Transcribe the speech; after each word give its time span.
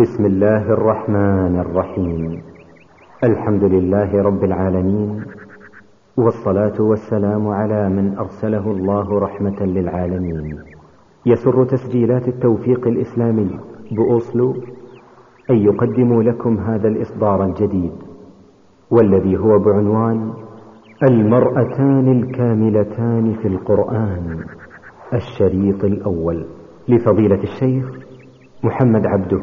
بسم 0.00 0.24
الله 0.26 0.72
الرحمن 0.72 1.58
الرحيم 1.60 2.42
الحمد 3.24 3.64
لله 3.64 4.22
رب 4.22 4.44
العالمين 4.44 5.24
والصلاة 6.16 6.80
والسلام 6.80 7.48
على 7.48 7.88
من 7.88 8.18
أرسله 8.18 8.70
الله 8.70 9.18
رحمة 9.18 9.60
للعالمين 9.62 10.58
يسر 11.26 11.64
تسجيلات 11.64 12.28
التوفيق 12.28 12.86
الإسلامي 12.88 13.58
بأوسلو 13.90 14.54
أن 15.50 15.56
يقدم 15.56 16.22
لكم 16.22 16.58
هذا 16.58 16.88
الإصدار 16.88 17.44
الجديد 17.44 17.92
والذي 18.90 19.36
هو 19.36 19.58
بعنوان 19.58 20.32
المرأتان 21.02 22.08
الكاملتان 22.12 23.34
في 23.42 23.48
القرآن 23.48 24.44
الشريط 25.14 25.84
الأول 25.84 26.46
لفضيلة 26.88 27.42
الشيخ 27.42 27.90
محمد 28.64 29.06
عبده 29.06 29.42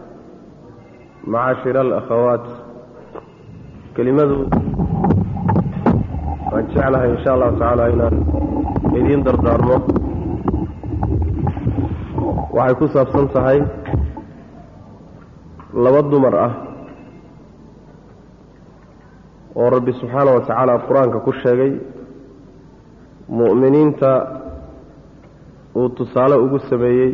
macaashir 1.27 1.77
alakhawaat 1.77 2.45
kelimadu 3.95 4.49
waan 6.51 6.65
jeclahay 6.73 7.09
insha 7.15 7.29
allahu 7.35 7.53
tacaala 7.59 7.85
inaan 7.93 8.15
idiin 8.99 9.21
dardaarmo 9.27 9.77
waxay 12.57 12.75
ku 12.79 12.85
saabsan 12.93 13.27
tahay 13.35 13.59
laba 15.83 16.01
dumar 16.11 16.35
ah 16.47 16.53
oo 19.55 19.69
rabbi 19.75 19.91
subxaana 20.01 20.31
wa 20.35 20.41
tacaala 20.47 20.73
qur'aanka 20.87 21.19
ku 21.25 21.31
sheegay 21.43 21.71
mu'miniinta 23.29 24.11
uu 25.77 25.89
tusaale 25.97 26.35
ugu 26.45 26.59
sameeyey 26.69 27.11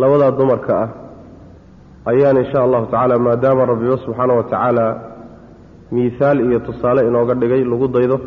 labadaa 0.00 0.32
dumarka 0.40 0.72
ah 0.84 0.88
ayaan 2.10 2.36
insha 2.42 2.58
allahu 2.66 2.86
tacaala 2.92 3.18
maadaama 3.18 3.62
rabbiba 3.72 3.96
subxaana 4.04 4.32
wa 4.38 4.44
tacaala 4.52 4.86
miihaal 5.94 6.38
iyo 6.46 6.58
tusaale 6.66 7.00
inooga 7.08 7.34
dhigay 7.40 7.62
lagu 7.72 7.86
daydo 7.96 8.18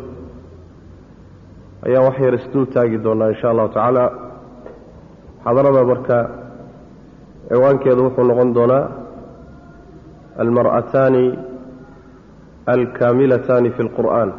ayaan 1.86 2.04
wax 2.08 2.16
yar 2.24 2.34
isdul 2.40 2.66
taagi 2.74 2.98
doonaa 3.04 3.32
insha 3.34 3.46
allahu 3.52 3.68
tacaala. 3.76 4.04
Xadarada 5.46 5.82
marka 5.90 6.18
ciwaankeedu 7.48 8.00
wuxuu 8.06 8.24
noqon 8.30 8.50
doonaa 8.56 8.84
almar'ataani 10.42 11.24
alkaamilataani 12.74 13.70
fi 13.76 13.82
lqur'aan 13.88 14.30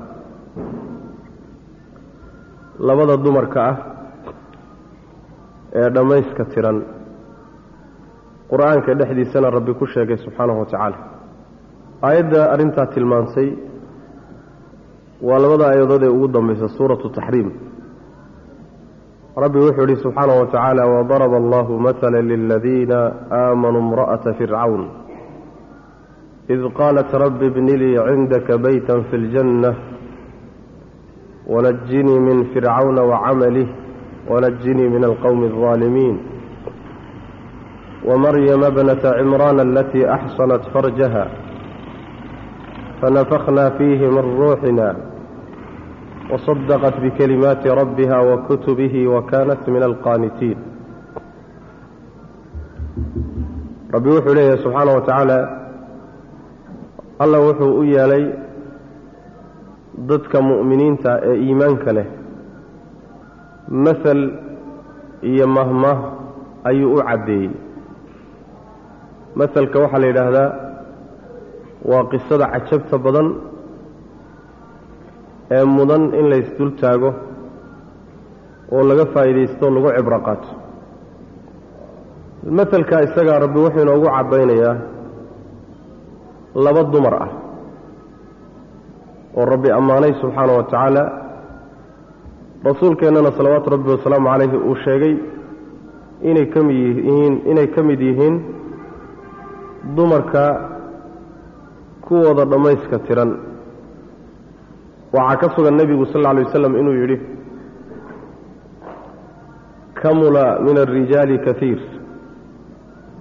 labada 2.88 3.16
dumarka 3.26 3.60
ah 3.72 3.76
ee 5.80 5.90
dhammayska 5.96 6.44
tiran 6.54 6.78
qur'aanka 8.52 8.92
dhexdiisana 9.00 9.50
rabbi 9.58 9.74
ku 9.80 9.86
sheegay 9.94 10.18
subxaanahu 10.26 10.60
wa 10.60 10.66
tacaala. 10.66 10.98
Aayadda 12.08 12.42
arrintaa 12.54 12.88
tilmaantay 12.94 13.50
waa 15.28 15.40
labada 15.44 15.66
aayadood 15.72 16.04
ee 16.04 16.14
ugu 16.18 16.28
dambaysa 16.28 16.68
suuratu 16.78 17.10
taxriim 17.18 17.50
rabbi 19.44 19.58
wuxuu 19.66 19.82
yidhi 19.82 20.02
subxaanahu 20.04 20.40
wa 20.42 20.48
tacaala 20.54 20.84
wadaraba 20.94 21.38
allahu 21.44 21.80
matala 21.80 22.22
liladiina 22.22 23.00
aamanuu 23.40 23.82
imra'ata 23.86 24.34
fircawn 24.40 24.84
id 26.54 26.62
qaalat 26.80 27.10
rabbi 27.24 27.46
ibni 27.52 27.74
lii 27.82 27.98
cindaka 28.10 28.58
baytan 28.66 29.04
fi 29.10 29.18
ljanna 29.26 29.72
wanajinii 31.54 32.20
min 32.28 32.38
fircawna 32.54 33.02
wacamalih 33.12 33.68
wanajinii 34.32 34.90
min 34.96 35.04
alqowmi 35.10 35.46
aldaalimiin 35.52 36.18
wamaryama 38.05 38.71
bnata 38.71 39.15
cimraan 39.19 39.61
alatii 39.61 40.05
axsanat 40.17 40.63
farjaha 40.73 41.27
فنفخنا 43.03 43.71
فيه 43.71 44.01
من 44.11 44.25
روحنا 44.39 44.89
وصدقت 46.31 47.01
بكلمات 47.01 47.67
ربها 47.67 48.19
وكتبه 48.21 48.95
وكانت 49.09 49.63
من 49.69 49.83
القانتين 49.83 50.57
ربي 53.95 54.11
وحو 54.11 54.33
ليه 54.33 54.55
سبحانه 54.57 54.93
وتعالى 54.95 55.39
الله 57.23 57.41
وحو 57.49 57.83
إيالي 57.83 58.25
ضدك 60.01 60.37
مؤمنين 60.37 60.99
تا 60.99 61.23
إيمانك 61.23 61.85
له 61.89 62.07
مثل 63.69 64.19
إيا 65.25 65.47
مهمه 65.47 65.95
أي 66.67 67.01
أعدي 67.03 67.51
masalka 69.40 69.78
waxaa 69.84 70.00
la 70.04 70.08
yidhaahdaa 70.12 70.50
waa 71.90 72.04
qisada 72.12 72.46
cajabta 72.54 72.98
badan 73.06 73.28
ee 75.58 75.64
mudan 75.76 76.04
in 76.20 76.26
laisdul 76.32 76.72
taago 76.82 77.10
oo 78.76 78.84
laga 78.90 79.06
faa'iidaysto 79.14 79.66
lagu 79.76 79.90
cibro 79.98 80.20
qaato. 80.28 80.50
Maselka 82.58 82.96
isagaa 83.08 83.40
rabbi 83.44 83.60
wuxuu 83.66 83.82
inoogu 83.86 84.08
cabbaynayaa 84.16 84.76
laba 86.66 86.82
dumar 86.94 87.16
ah 87.26 87.32
oo 89.38 89.46
rabbi 89.54 89.70
ammaanay 89.80 90.14
subxaana 90.22 90.54
wa 90.58 90.64
tacaala. 90.72 91.04
Rasuulkeennana 92.68 93.32
salawaatu 93.38 93.68
rabbi 93.76 93.90
wasalaamu 93.96 94.28
calayhi 94.32 94.58
uu 94.70 94.76
sheegay 94.86 95.14
inay 96.30 96.46
ka 96.54 96.60
mid 96.68 96.78
yihiin 96.86 97.34
inay 97.52 97.68
ka 97.76 97.82
mid 97.90 98.00
yihiin 98.08 98.36
dumarka 99.96 100.44
kuwooda 102.02 102.46
dhammayska 102.46 103.00
tiran. 103.08 103.32
Waxaa 105.14 105.38
ka 105.42 105.48
sugan 105.56 105.76
nebigu 105.78 106.06
sal 106.12 106.20
alla 106.20 106.30
alay 106.30 106.44
wasalam 106.46 106.76
inuu 106.76 106.96
yidhi 107.02 107.18
kamula 110.02 110.60
min 110.66 110.78
alrijaali 110.78 111.38
kaiir 111.46 111.80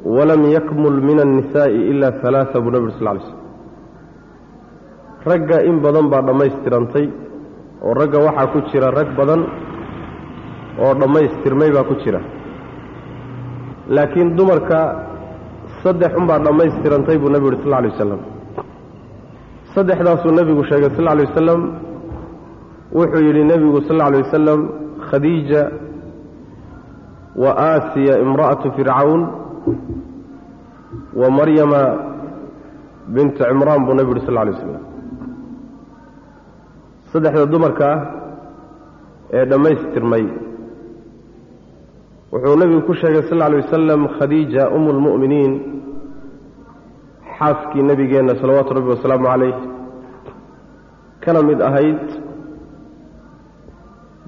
walam 0.05 0.43
yakmul 0.57 0.99
min 1.09 1.19
annisaa'i 1.25 1.81
ila 1.91 2.11
halaaa 2.23 2.61
buu 2.63 2.71
nebi 2.75 2.85
uri 2.87 2.95
sal 2.99 3.07
lay 3.07 3.21
slm 3.27 3.39
ragga 5.31 5.59
in 5.69 5.77
badan 5.85 6.07
baa 6.13 6.23
dhammaystirantay 6.29 7.07
oo 7.87 7.95
ragga 8.01 8.19
waxaa 8.27 8.47
ku 8.53 8.59
jira 8.71 8.91
rag 8.99 9.09
badan 9.19 9.41
oo 10.83 10.93
dhammaystirmay 11.01 11.71
baa 11.77 11.85
ku 11.89 11.95
jira. 12.03 12.21
Laakiin 13.95 14.37
dumarka 14.37 14.79
saddex 15.83 16.13
unbaa 16.21 16.39
dhammaystirantay 16.47 17.17
buu 17.19 17.31
nebi 17.35 17.47
uhi 17.51 17.59
sal 17.65 17.75
alay 17.75 17.91
wasalam. 17.95 18.21
Saddexdaasuu 19.75 20.33
nebigu 20.39 20.63
sheegay 20.71 20.91
sal 20.97 21.05
lay 21.17 21.27
wasalam 21.29 21.61
wuxuu 22.97 23.23
yidhi 23.29 23.43
nebigu 23.51 23.81
sal 23.89 23.97
lay 24.01 24.23
wasalam 24.25 24.61
khadiija 25.11 25.63
wa 27.43 27.51
aasiya 27.71 28.15
imra'atu 28.25 28.73
fircawn 28.77 29.21
wa 31.21 31.29
maryama 31.39 31.83
bintu 33.15 33.45
cimraan 33.45 33.85
buu 33.87 33.95
nebigu 33.99 34.17
yidhi 34.17 34.27
sal 34.29 34.35
lay 34.41 34.53
waslam 34.57 34.83
saddexda 37.13 37.47
dumarka 37.53 37.87
ah 37.93 38.01
ee 39.37 39.45
dhammaystirmay 39.51 40.25
wuxuu 42.33 42.57
nebigu 42.61 42.83
ku 42.87 42.95
sheegay 43.01 43.23
sal 43.29 43.39
lla 43.39 43.49
lay 43.53 43.61
wasalam 43.65 44.03
khadiija 44.19 44.63
umu 44.77 44.91
lmu'miniin 44.99 45.53
xaaskii 47.39 47.83
nebigeenna 47.91 48.35
salawaatu 48.41 48.75
rabbi 48.79 48.91
wasalaamu 48.95 49.27
calayh 49.31 49.55
kana 51.25 51.41
mid 51.49 51.61
ahayd 51.69 52.03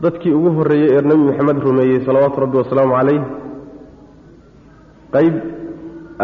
dadkii 0.02 0.32
ugu 0.38 0.50
horreeyey 0.58 0.90
ee 0.96 1.02
nebi 1.10 1.22
moxamed 1.28 1.58
rumeeyey 1.68 2.00
salawaatu 2.06 2.40
rabbi 2.44 2.56
wasalaamu 2.62 2.94
calayh 2.98 3.20
qayb 5.14 5.34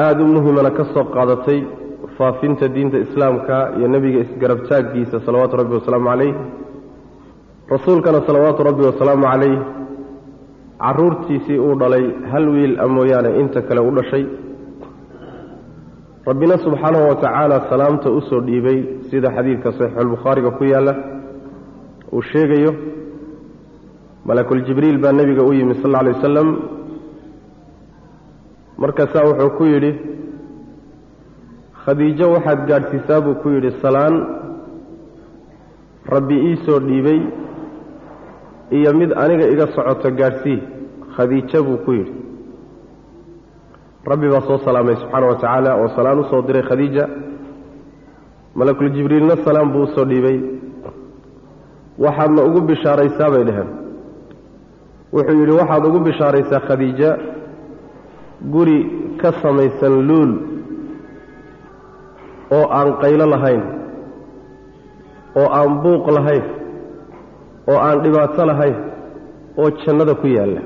aada 0.04 0.20
u 0.24 0.26
muhimana 0.36 0.70
ka 0.78 0.84
soo 0.94 1.04
qaadatay 1.16 1.60
faafinta 2.18 2.68
diinta 2.74 2.98
islaamka 3.06 3.56
iyo 3.78 3.88
nebiga 3.94 4.18
isgarabtaaggiisa 4.26 5.16
salawaatu 5.26 5.54
rabbi 5.60 5.74
wasalaamu 5.78 6.08
calayh 6.12 6.32
rasuulkana 7.74 8.20
salawaatu 8.28 8.60
rabbi 8.68 8.82
wasalaamu 8.90 9.26
calayh 9.32 9.56
carruurtiisii 10.82 11.58
uu 11.58 11.74
dhalay 11.80 12.04
hal 12.32 12.48
wiil 12.54 12.74
a 12.80 12.86
mooyaane 12.88 13.30
inta 13.40 13.60
kale 13.62 13.80
u 13.80 13.90
dhashay. 13.96 14.24
Rabbina 16.26 16.56
subxaanahu 16.64 17.08
wa 17.08 17.14
tacaala 17.24 17.56
salaamta 17.70 18.10
u 18.10 18.20
soo 18.28 18.40
dhiibay 18.40 18.78
sida 19.10 19.28
xadiidka 19.36 19.72
saxiixulbukhaariga 19.78 20.50
ku 20.58 20.64
yaalla 20.64 20.94
uu 22.12 22.22
sheegayo. 22.32 22.72
Malakuljibriil 24.26 24.98
baa 24.98 25.12
nebiga 25.12 25.42
u 25.42 25.52
yimi 25.52 25.74
sal 25.74 25.84
alla 25.94 25.98
alay 26.00 26.14
wasalam 26.14 26.48
markaasaa 28.82 29.24
wuxuu 29.28 29.50
ku 29.58 29.64
yidhi 29.72 29.92
khadiijo 31.84 32.26
waxaad 32.34 32.60
gaadhsiisaa 32.68 33.20
buu 33.24 33.34
ku 33.42 33.48
yidhi 33.54 33.70
salaan. 33.82 34.14
Rabbi 36.14 36.36
ii 36.48 36.56
soo 36.66 36.78
dhiibay 36.88 37.20
iyo 38.70 38.92
mid 38.94 39.10
aniga 39.22 39.46
iga 39.52 39.66
socoto 39.74 40.10
gaadhsii 40.10 40.58
khadiijo 41.16 41.62
buu 41.66 41.78
ku 41.84 41.92
yidhi. 41.92 42.12
Rabbi 44.10 44.28
baa 44.32 44.40
soo 44.48 44.58
salaamay 44.64 44.96
subxaana 44.96 45.26
wa 45.26 45.34
tacaala 45.40 45.70
oo 45.80 45.88
salaan 45.96 46.18
u 46.20 46.24
soo 46.30 46.42
diray 46.42 46.62
khadiija. 46.68 47.04
Malakuljibriilna 48.54 49.36
salaam 49.44 49.72
buu 49.72 49.82
u 49.82 49.86
soo 49.94 50.04
dhiibay. 50.04 50.38
Waxaadna 51.98 52.42
ugu 52.48 52.60
bishaaraysaa 52.68 53.30
bay 53.34 53.44
dhaheen. 53.48 53.70
Wuxuu 55.12 55.38
yidhi 55.40 55.52
waxaad 55.60 55.84
ugu 55.88 55.98
bishaaraysaa 56.06 56.60
khadiija 56.68 57.10
guri 58.52 58.78
ka 59.20 59.32
samaysan 59.42 59.94
luul 60.08 60.32
oo 62.56 62.66
aan 62.78 62.90
qaylo 63.02 63.26
lahayn 63.34 63.62
oo 65.40 65.48
aan 65.58 65.70
buuq 65.82 66.06
lahayn 66.16 66.44
oo 67.70 67.78
aan 67.86 67.98
dhibaato 68.04 68.42
lahayn 68.50 68.76
oo 69.60 69.68
jannada 69.84 70.14
ku 70.20 70.26
yaalla. 70.36 70.60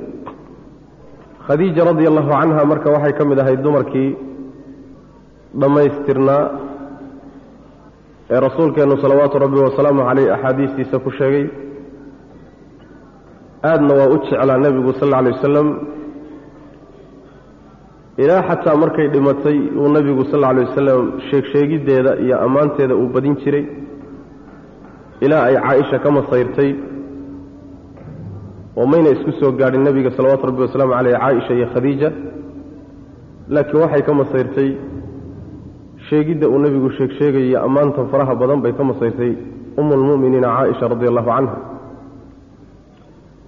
Khadiija 1.46 1.82
radia 1.88 2.08
allahu 2.12 2.30
canha 2.40 2.62
marka 2.70 2.88
waxay 2.94 3.12
ka 3.18 3.22
mid 3.30 3.38
ahayd 3.42 3.60
dumarkii 3.66 4.10
dhammaystirnaa 5.60 6.42
ee 8.34 8.40
rasuulkeennu 8.46 8.96
salawaatu 9.04 9.36
rabbi 9.44 9.58
wasalaamu 9.66 10.02
caleyh 10.08 10.26
axaadiistiisa 10.36 10.96
ku 11.04 11.10
sheegay 11.18 11.44
aadna 13.70 13.92
waa 13.98 14.08
u 14.14 14.16
jeclaa 14.24 14.58
nebigu 14.64 14.92
sal 14.98 15.08
alla 15.08 15.18
alay 15.22 15.32
wasalam 15.36 15.68
ilaa 18.22 18.42
xataa 18.48 18.76
markay 18.82 19.06
dhimatay 19.14 19.58
uu 19.80 19.88
nebigu 19.96 20.24
sal 20.30 20.38
alla 20.44 20.48
alay 20.52 20.64
wasalam 20.70 21.02
sheegsheegiddeeda 21.30 22.12
iyo 22.24 22.36
ammaanteeda 22.46 22.94
uu 23.00 23.08
badin 23.14 23.34
jiray 23.42 23.64
ilaa 25.24 25.42
ay 25.48 25.56
caaisha 25.64 25.98
ka 26.04 26.10
masayrtay 26.16 26.70
oo 28.78 28.86
mayna 28.92 29.10
isku 29.14 29.32
soo 29.40 29.52
gaadhin 29.60 29.82
nebiga 29.86 30.10
salawaatu 30.16 30.46
rabbi 30.50 30.62
wasalaamu 30.66 30.92
caleyh 30.96 31.18
caaisha 31.22 31.52
iyo 31.58 31.66
khadiija. 31.74 32.08
Laakiin 33.54 33.80
waxay 33.82 34.02
ka 34.08 34.12
masayrtay 34.20 34.70
sheegidda 36.08 36.46
uu 36.48 36.58
nebigu 36.64 36.90
sheegsheegay 36.98 37.44
iyo 37.50 37.58
ammaanta 37.66 38.04
faraha 38.12 38.34
badan 38.40 38.60
bay 38.64 38.72
ka 38.78 38.84
masayrtay 38.90 39.32
umu 39.80 39.92
lmu'miniina 40.00 40.48
caaisha 40.56 40.84
radi 40.92 41.06
allahu 41.10 41.30
canha 41.34 41.56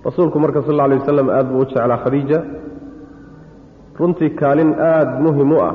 rasuulku 0.06 0.36
marka 0.44 0.60
sal 0.62 0.72
alla 0.74 0.84
alay 0.88 0.98
wasalam 1.02 1.28
aad 1.38 1.46
buu 1.52 1.60
u 1.62 1.64
jeclaa 1.70 1.98
khadiija. 2.04 2.38
Runtii 3.98 4.30
kaalin 4.40 4.70
aada 4.90 5.12
muhiim 5.24 5.52
u 5.52 5.58
ah 5.68 5.74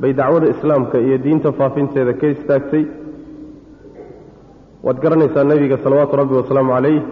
bay 0.00 0.12
dacwada 0.18 0.46
islaamka 0.54 0.96
iyo 1.06 1.16
diinta 1.24 1.48
faafinteeda 1.58 2.12
ka 2.20 2.26
istaagtay 2.34 2.84
waad 4.84 4.98
garanaysaa 5.02 5.44
nebiga 5.44 5.78
salawaatu 5.84 6.16
rabbi 6.16 6.34
wasalaamu 6.34 6.72
calayh. 6.74 7.02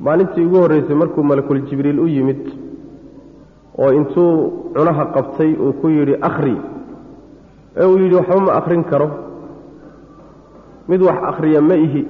Maalintii 0.00 0.44
ugu 0.44 0.56
horreysay 0.62 0.94
markuu 0.96 1.22
malakul 1.22 1.60
jibriil 1.68 2.00
u 2.00 2.06
yimid 2.08 2.42
oo 3.78 3.92
intuu 3.92 4.52
cunaha 4.74 5.04
qabtay 5.14 5.54
uu 5.54 5.72
ku 5.80 5.88
yidhi 5.88 6.14
akhri. 6.28 6.56
Ee 7.76 7.84
uu 7.86 7.98
yidhi 7.98 8.14
waxba 8.14 8.40
ma 8.40 8.52
akhrin 8.60 8.84
karo. 8.84 9.08
Mid 10.88 11.02
wax 11.02 11.18
akhriya 11.30 11.60
ma 11.60 11.74
ihi. 11.74 12.02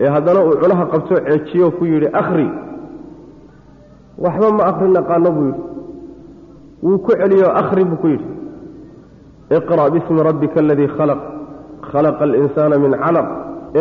Ee 0.00 0.08
haddana 0.14 0.40
uu 0.44 0.56
cunaha 0.62 0.84
qabtoo 0.92 1.18
ceejiyo 1.26 1.70
ku 1.78 1.84
yidhi 1.84 2.08
akhri. 2.12 2.46
Waxba 4.18 4.52
ma 4.58 4.64
akhrin 4.70 4.92
naqaano 4.92 5.30
buu 5.36 5.46
yidhi. 5.46 5.62
Wuu 6.82 6.98
ku 6.98 7.10
celiyo 7.20 7.48
akhri 7.60 7.84
buu 7.84 7.96
ku 7.96 8.06
yidhi. 8.08 8.26
Iqra' 9.50 9.90
bismi 9.90 10.22
rabbika 10.22 10.60
aladii 10.60 10.88
khalaq 10.96 11.20
khalaqa 11.92 12.22
alinsaana 12.28 12.76
min 12.84 12.92
calaq 13.02 13.28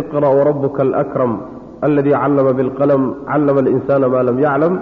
iqra' 0.01 0.31
warabuka 0.37 0.81
alakram 0.87 1.33
aladii 1.85 2.15
callama 2.23 2.51
bilqalam 2.59 3.03
callama 3.29 3.59
alinsaana 3.63 4.05
maa 4.13 4.23
lam 4.29 4.37
yaclam 4.45 4.73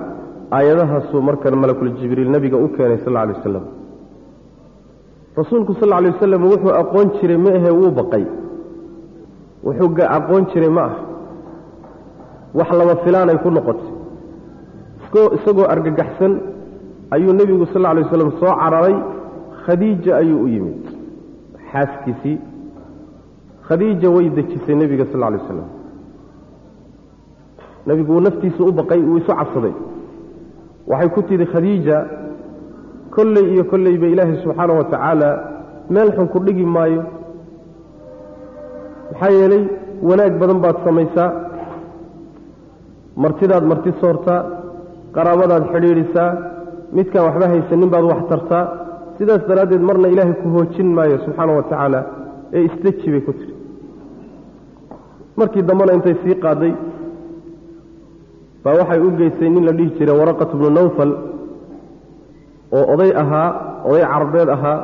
aayadahaasuu 0.57 1.21
markan 1.29 1.53
malakuljibriil 1.63 2.29
nebiga 2.35 2.57
u 2.65 2.67
keenay 2.75 2.99
sal 3.05 3.15
alay 3.23 3.33
wasalam 3.37 3.65
rasuulku 5.39 5.71
sal 5.81 5.91
alay 5.97 6.11
wasalam 6.15 6.41
wuxuu 6.51 6.73
aqoon 6.81 7.07
jiray 7.17 7.37
ma 7.45 7.51
ahe 7.59 7.71
wuu 7.79 7.91
baqay 7.99 8.25
wuxuu 9.67 9.89
aqoon 10.17 10.43
jiray 10.51 10.71
ma 10.77 10.83
ah 10.89 10.95
wax 12.57 12.69
lama 12.79 12.95
filaanay 13.03 13.37
ku 13.43 13.49
noqotay 13.57 13.91
isagoo 15.37 15.67
argagaxsan 15.73 16.33
ayuu 17.15 17.33
nebigu 17.39 17.65
sal 17.73 17.85
alay 17.91 18.03
wasalam 18.07 18.31
soo 18.39 18.53
cararay 18.61 18.95
khadiija 19.65 20.11
ayuu 20.21 20.39
u 20.45 20.47
yimid 20.55 20.79
xaaskiisii 21.71 22.37
khadiija 23.67 24.07
way 24.15 24.25
dejisay 24.37 24.75
nebiga 24.81 25.05
sal 25.11 25.23
alay 25.27 25.39
wasalam 25.43 25.69
nebigu 27.87 28.11
uu 28.15 28.21
naftiisa 28.27 28.61
u 28.69 28.71
baqay 28.79 28.99
uu 29.09 29.17
isu 29.21 29.31
cabsaday 29.39 29.73
waxay 30.89 31.09
ku 31.15 31.21
tidhi 31.29 31.45
khadiija 31.53 31.97
kolley 33.15 33.45
iyo 33.53 33.63
kolleyba 33.71 34.07
ilaahay 34.13 34.35
subxaana 34.43 34.73
wa 34.79 34.85
tacaala 34.93 35.29
meel 35.93 36.09
xun 36.15 36.27
ku 36.33 36.39
dhigi 36.45 36.65
maayo. 36.75 37.01
Maxaa 39.11 39.31
yeelay 39.37 39.63
wanaag 40.07 40.33
badan 40.41 40.59
baad 40.63 40.77
samaysaa. 40.85 41.29
Martidaad 43.23 43.63
marti 43.71 43.91
soortaa 44.01 44.41
qaraabadaad 45.15 45.63
xidhiidhisaa. 45.73 46.29
Midkaan 46.97 47.25
waxba 47.27 47.45
haysanin 47.53 47.89
baad 47.93 48.05
wax 48.11 48.21
tartaa. 48.31 48.63
Sidaas 49.17 49.43
daraaddeed 49.49 49.83
marna 49.89 50.07
ilaahay 50.13 50.35
ku 50.41 50.47
hoojin 50.55 50.89
maayo 50.97 51.17
subxaana 51.25 51.51
wa 51.59 51.63
tacaala 51.71 51.99
ee 52.55 52.61
isdeji 52.69 53.07
bay 53.13 53.21
ku 53.27 53.31
tidhi 53.39 53.53
markii 55.37 55.61
dambena 55.67 55.93
intay 55.97 56.15
sii 56.23 56.35
qaaday 56.45 56.73
baa 58.63 58.75
waxay 58.79 58.99
u 59.07 59.09
geysay 59.19 59.49
nin 59.49 59.65
la 59.67 59.71
dhihi 59.77 59.89
jiray 59.97 60.17
waraqat 60.19 60.51
bnu 60.59 60.69
nawfal 60.77 61.11
oo 62.77 62.83
oday 62.93 63.11
ahaa 63.23 63.49
oday 63.89 64.03
carabeed 64.11 64.49
ahaa. 64.57 64.79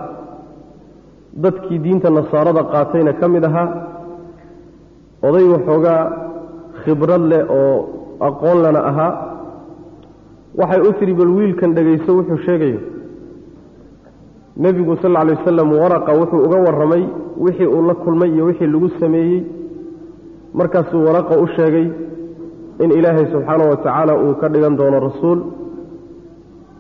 Dadkii 1.44 1.80
diinta 1.84 2.10
nasaarada 2.10 2.64
qaatayna 2.74 3.14
ka 3.20 3.28
mid 3.34 3.44
ahaa. 3.50 3.68
Oday 5.28 5.46
waxoogaa 5.54 6.02
khibrad 6.84 7.24
leh 7.32 7.42
oo 7.60 7.76
aqoon 8.28 8.58
lana 8.64 8.82
ahaa. 8.90 9.12
Waxay 10.60 10.82
u 10.88 10.92
tidhi 11.00 11.14
bal 11.20 11.32
wiilkan 11.38 11.72
dhegayso 11.76 12.12
wuxuu 12.18 12.38
sheegayo. 12.46 12.80
Nebigu 14.64 14.96
sal 15.02 15.16
alla 15.16 15.24
lay 15.30 15.36
wasalam 15.40 15.70
waraqa 15.82 16.12
wuxuu 16.20 16.44
uga 16.46 16.58
warramay 16.66 17.04
wixii 17.44 17.66
uu 17.76 17.82
la 17.90 17.94
kulmay 18.04 18.30
iyo 18.36 18.46
wixii 18.50 18.68
lagu 18.74 18.90
sameeyey 19.00 19.40
markaasuu 20.60 21.02
waraqa 21.08 21.36
u 21.44 21.48
sheegay 21.56 21.88
in 22.84 22.90
ilaahay 22.98 23.26
subxaana 23.34 23.64
wa 23.72 23.78
tacaala 23.84 24.14
uu 24.24 24.34
ka 24.42 24.48
dhigan 24.54 24.76
doono 24.80 25.00
rasuul. 25.08 25.40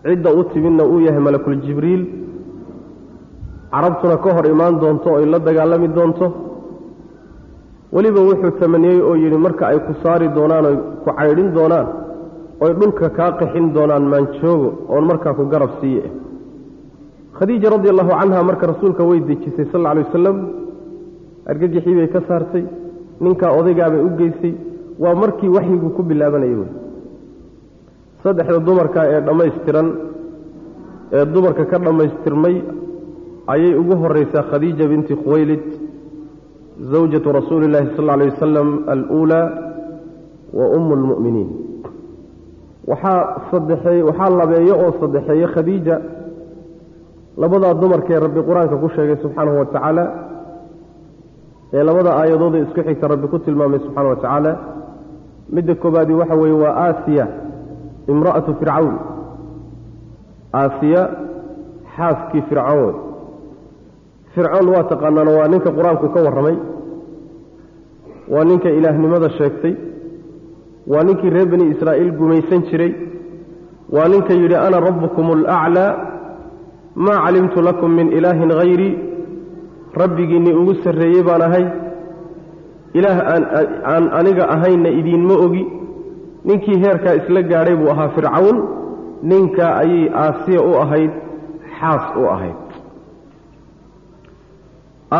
Cidda 0.06 0.30
u 0.39 0.44
timidna 0.53 0.84
uu 0.94 1.00
yahay 1.08 1.22
malakuljibriil 1.27 2.03
carabtuna 3.74 4.18
ka 4.24 4.30
hor 4.36 4.46
imaan 4.53 4.80
doonto 4.82 5.10
oy 5.18 5.25
la 5.25 5.39
dagaalami 5.39 5.88
doonto. 5.98 6.27
Weliba 7.94 8.22
wuxuu 8.30 8.51
tamaniyey 8.60 9.00
oo 9.01 9.15
yidhi 9.24 9.38
marka 9.46 9.63
ay 9.72 9.80
ku 9.86 9.94
saari 10.03 10.27
doonaan 10.38 10.65
oy 10.70 10.77
ku 11.03 11.10
caydhin 11.18 11.50
doonaan 11.58 11.88
oy 12.63 12.72
dhulka 12.80 13.10
kaa 13.18 13.32
qixin 13.39 13.65
doonaan 13.75 14.03
maanjoogo 14.12 14.70
oon 14.94 15.03
markaa 15.10 15.34
ku 15.38 15.44
garab 15.53 15.72
siiye. 15.80 16.03
Khadiija 17.38 17.70
radi 17.74 17.88
allahu 17.94 18.12
canha 18.20 18.44
marka 18.50 18.65
rasuulka 18.72 19.03
way 19.10 19.20
dejisay 19.27 19.65
sal 19.72 19.80
alla 19.82 19.89
alay 19.92 20.03
wasalam 20.08 20.38
argagixii 21.51 21.96
bay 22.00 22.08
ka 22.13 22.20
saartay 22.27 22.63
ninkaa 23.22 23.51
odaygaabay 23.60 24.01
u 24.08 24.10
geysay 24.20 24.53
waa 25.00 25.15
markii 25.15 25.50
waxyiguu 25.55 25.89
ku 25.98 26.03
bilaabanayay 26.03 26.55
wey. 26.55 26.70
Saddexda 28.24 28.60
dumarka 28.67 29.01
ee 29.13 29.22
dhammaystiran 29.27 29.88
ee 31.17 31.25
dumarka 31.34 31.65
ka 31.72 31.77
dhammaystirmay 31.86 32.55
ayay 33.53 33.74
ugu 33.82 33.96
horeysaa 34.03 34.43
khadiija 34.51 34.88
binti 34.91 35.13
khuwaylid 35.15 35.63
zawjatu 36.91 37.32
rasuuli 37.38 37.65
illaahi 37.67 37.89
sal 37.96 38.03
alla 38.10 38.13
alay 38.13 38.29
wasalam 38.34 38.70
aluulaa 38.93 39.46
wa 40.58 40.65
ummu 40.77 40.96
lmu'miniin 41.01 41.50
waxaa 42.88 43.20
saddexeey 43.51 44.01
waxaa 44.10 44.29
labeeyo 44.39 44.75
oo 44.86 44.91
saddexeeye 45.01 45.48
khadiija 45.55 45.96
labadaa 47.41 47.74
dumarkaee 47.82 48.20
rabbi 48.25 48.41
qur'aanka 48.50 48.75
ku 48.84 48.89
sheegay 48.96 49.17
subxaanahu 49.24 49.58
wa 49.62 49.65
tacaala 49.65 50.03
ee 51.75 51.84
labada 51.88 52.12
aayadooda 52.20 52.58
isku 52.65 52.82
xigta 52.88 53.06
rabbi 53.13 53.27
ku 53.32 53.38
tilmaamay 53.46 53.80
subxaana 53.86 54.10
wa 54.10 54.15
tacaala. 54.22 54.51
Midda 55.56 55.74
koobaadi 55.82 56.13
waxa 56.20 56.36
weeye 56.42 56.58
waa 56.63 56.74
aasiya 56.86 57.25
imra'atu 58.12 58.51
fircawn. 58.60 58.96
Aasiya 60.62 61.01
xaaskii 61.96 62.42
fircoon 62.50 62.80
wey 62.86 62.94
fircoon 64.36 64.68
waa 64.74 64.84
taqaanaano 64.92 65.32
waa 65.39 65.48
ninka 65.53 65.70
qur'aanku 65.77 66.08
ka 66.13 66.20
warramay. 66.25 66.58
Waa 68.34 68.44
ninka 68.50 68.70
ilaahnimada 68.77 69.30
sheegtay. 69.38 69.74
Waa 70.92 71.03
ninkii 71.08 71.30
reer 71.36 71.48
bani 71.51 71.65
israa'iil 71.74 72.12
gumaysan 72.20 72.62
jiray. 72.70 72.92
Waa 73.96 74.08
ninka 74.13 74.34
yidhi 74.42 74.56
ana 74.65 74.77
rabbukum 74.88 75.25
alaclaa 75.36 75.92
maa 77.06 77.20
calimtu 77.25 77.60
lakum 77.68 77.92
min 77.98 78.08
ilaahin 78.18 78.51
hayrii 78.60 78.94
rabbigiinnii 80.02 80.54
ugu 80.62 80.74
sarreeyey 80.84 81.24
baan 81.28 81.42
ahay. 81.48 81.66
Ilaah 82.98 83.18
aan 83.94 84.06
aniga 84.20 84.44
ahaynna 84.56 84.90
idiinma 85.00 85.34
ogi. 85.46 85.64
Ninkii 86.48 86.78
heerkaa 86.84 87.14
isla 87.20 87.42
gaadhay 87.52 87.76
buu 87.80 87.90
ahaa 87.94 88.10
fircawn. 88.16 88.58
Ninkaa 89.30 89.72
ayay 89.84 90.04
aasiya 90.24 90.62
u 90.62 90.72
ahayd 90.84 91.12
xaas 91.80 92.06
u 92.22 92.24
ahayd. 92.36 92.58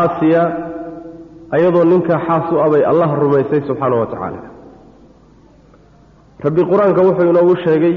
Aasiya 0.00 0.42
ayadoo 1.56 1.84
ninkaa 1.92 2.20
xaas 2.26 2.46
u 2.52 2.58
abay 2.66 2.82
allah 2.90 3.08
rumaysay 3.22 3.60
subxaana 3.68 3.96
wa 4.00 4.06
tacaala. 4.12 4.40
Rabbi 6.44 6.62
qur'aanka 6.70 7.00
wuxuu 7.06 7.30
inoogu 7.32 7.56
sheegay 7.64 7.96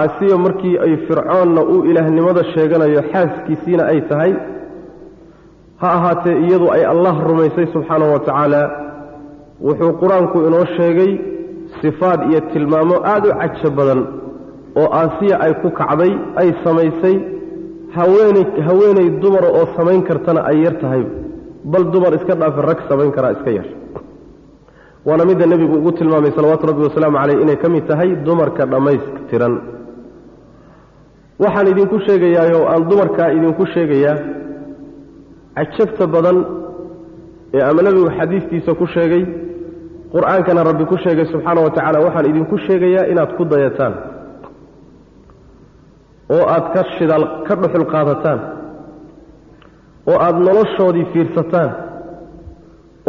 aasiya 0.00 0.36
markii 0.44 0.76
ay 0.84 0.92
fircoonna 1.06 1.62
uu 1.72 1.84
ilaahnimada 1.90 2.42
sheeganayo 2.54 3.00
xaaskiisiina 3.12 3.82
ay 3.92 4.00
tahay 4.10 4.32
ha 5.84 5.90
ahaatee 5.98 6.36
iyadu 6.46 6.66
ay 6.76 6.82
allah 6.92 7.14
rumaysay 7.28 7.66
subxaanahu 7.74 8.12
wa 8.16 8.20
tacaala 8.26 8.62
wuxuu 9.66 9.92
qur'aanku 10.02 10.36
inoo 10.48 10.64
sheegay 10.76 11.10
sifaad 11.82 12.20
iyo 12.30 12.40
tilmaamo 12.52 12.96
aada 13.12 13.28
u 13.32 13.34
cajo 13.42 13.70
badan 13.78 14.00
oo 14.80 14.88
aasiya 15.00 15.36
ay 15.44 15.52
ku 15.62 15.68
kacday 15.80 16.12
ay 16.40 16.48
samaysay. 16.64 17.16
Haweeney 17.96 18.44
haweeney 18.66 19.08
dumara 19.22 19.48
oo 19.58 19.64
samayn 19.76 20.00
kartana 20.08 20.40
ay 20.50 20.56
yar 20.64 20.74
tahay 20.82 21.02
bal 21.72 21.84
dumar 21.94 22.12
iska 22.18 22.34
dhaafi 22.40 22.60
rag 22.68 22.80
samayn 22.90 23.10
karaa 23.16 23.32
iska 23.36 23.50
yar. 23.58 23.66
Waana 25.06 25.24
midda 25.28 25.46
nebigu 25.52 25.74
ugu 25.78 25.90
tilmaamay 25.98 26.32
salawaatu 26.36 26.64
rabbi 26.70 26.82
wasalaamu 26.88 27.18
caleyh 27.20 27.38
inay 27.44 27.56
ka 27.62 27.68
mid 27.74 27.84
tahay 27.90 28.10
dumarka 28.26 28.62
dhammaystiran. 28.72 29.54
Waxaan 31.42 31.66
idinku 31.72 31.96
sheegayaa 32.06 32.46
oo 32.58 32.64
aan 32.72 32.82
dumarkaa 32.90 33.28
idinku 33.36 33.64
sheegayaa 33.74 34.16
cajabta 35.56 36.04
badan 36.14 36.38
ee 37.56 37.62
ama 37.70 37.80
nebigu 37.86 38.08
xadiistiisa 38.18 38.70
ku 38.80 38.86
sheegay 38.94 39.22
qur'aankana 40.14 40.60
rabbi 40.68 40.84
ku 40.90 40.96
sheegay 41.04 41.26
subxaana 41.32 41.60
wa 41.66 41.70
tacaala 41.76 41.98
waxaan 42.06 42.26
idinku 42.30 42.56
sheegayaa 42.66 43.06
inaad 43.12 43.30
ku 43.38 43.42
dayataan. 43.52 43.94
Oo 46.34 46.44
aad 46.54 46.66
ka 46.74 46.80
shidaal 46.98 47.24
ka 47.46 47.54
dhuxul 47.60 47.86
qaadataan. 47.92 48.40
Oo 50.10 50.18
aada 50.26 50.38
noloshoodii 50.48 51.06
fiirsataan. 51.12 51.70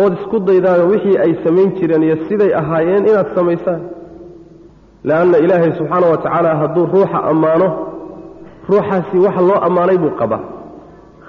Ood 0.04 0.14
isku 0.20 0.38
daydaano 0.48 0.84
wixii 0.94 1.18
ay 1.24 1.32
samayn 1.44 1.70
jireen 1.78 2.04
iyo 2.08 2.16
siday 2.28 2.52
ahaayeen 2.62 3.04
inaad 3.10 3.30
samaysaan. 3.38 3.82
Leanna 5.08 5.38
ilaahay 5.46 5.72
subxaana 5.80 6.08
wa 6.14 6.18
tacaala 6.24 6.50
hadduu 6.62 6.86
ruuxa 6.96 7.20
ammaano 7.32 7.68
ruuxaasi 8.70 9.18
waxa 9.26 9.42
loo 9.50 9.60
ammaanay 9.68 9.98
buu 10.04 10.14
qabaa 10.22 10.42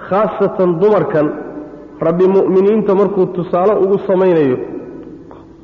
khaasatan 0.09 0.69
dumarkan 0.81 1.27
rabbi 2.07 2.25
mu'miniinta 2.37 2.91
markuu 2.99 3.25
tusaale 3.35 3.73
ugu 3.83 3.97
samaynayo 4.07 4.57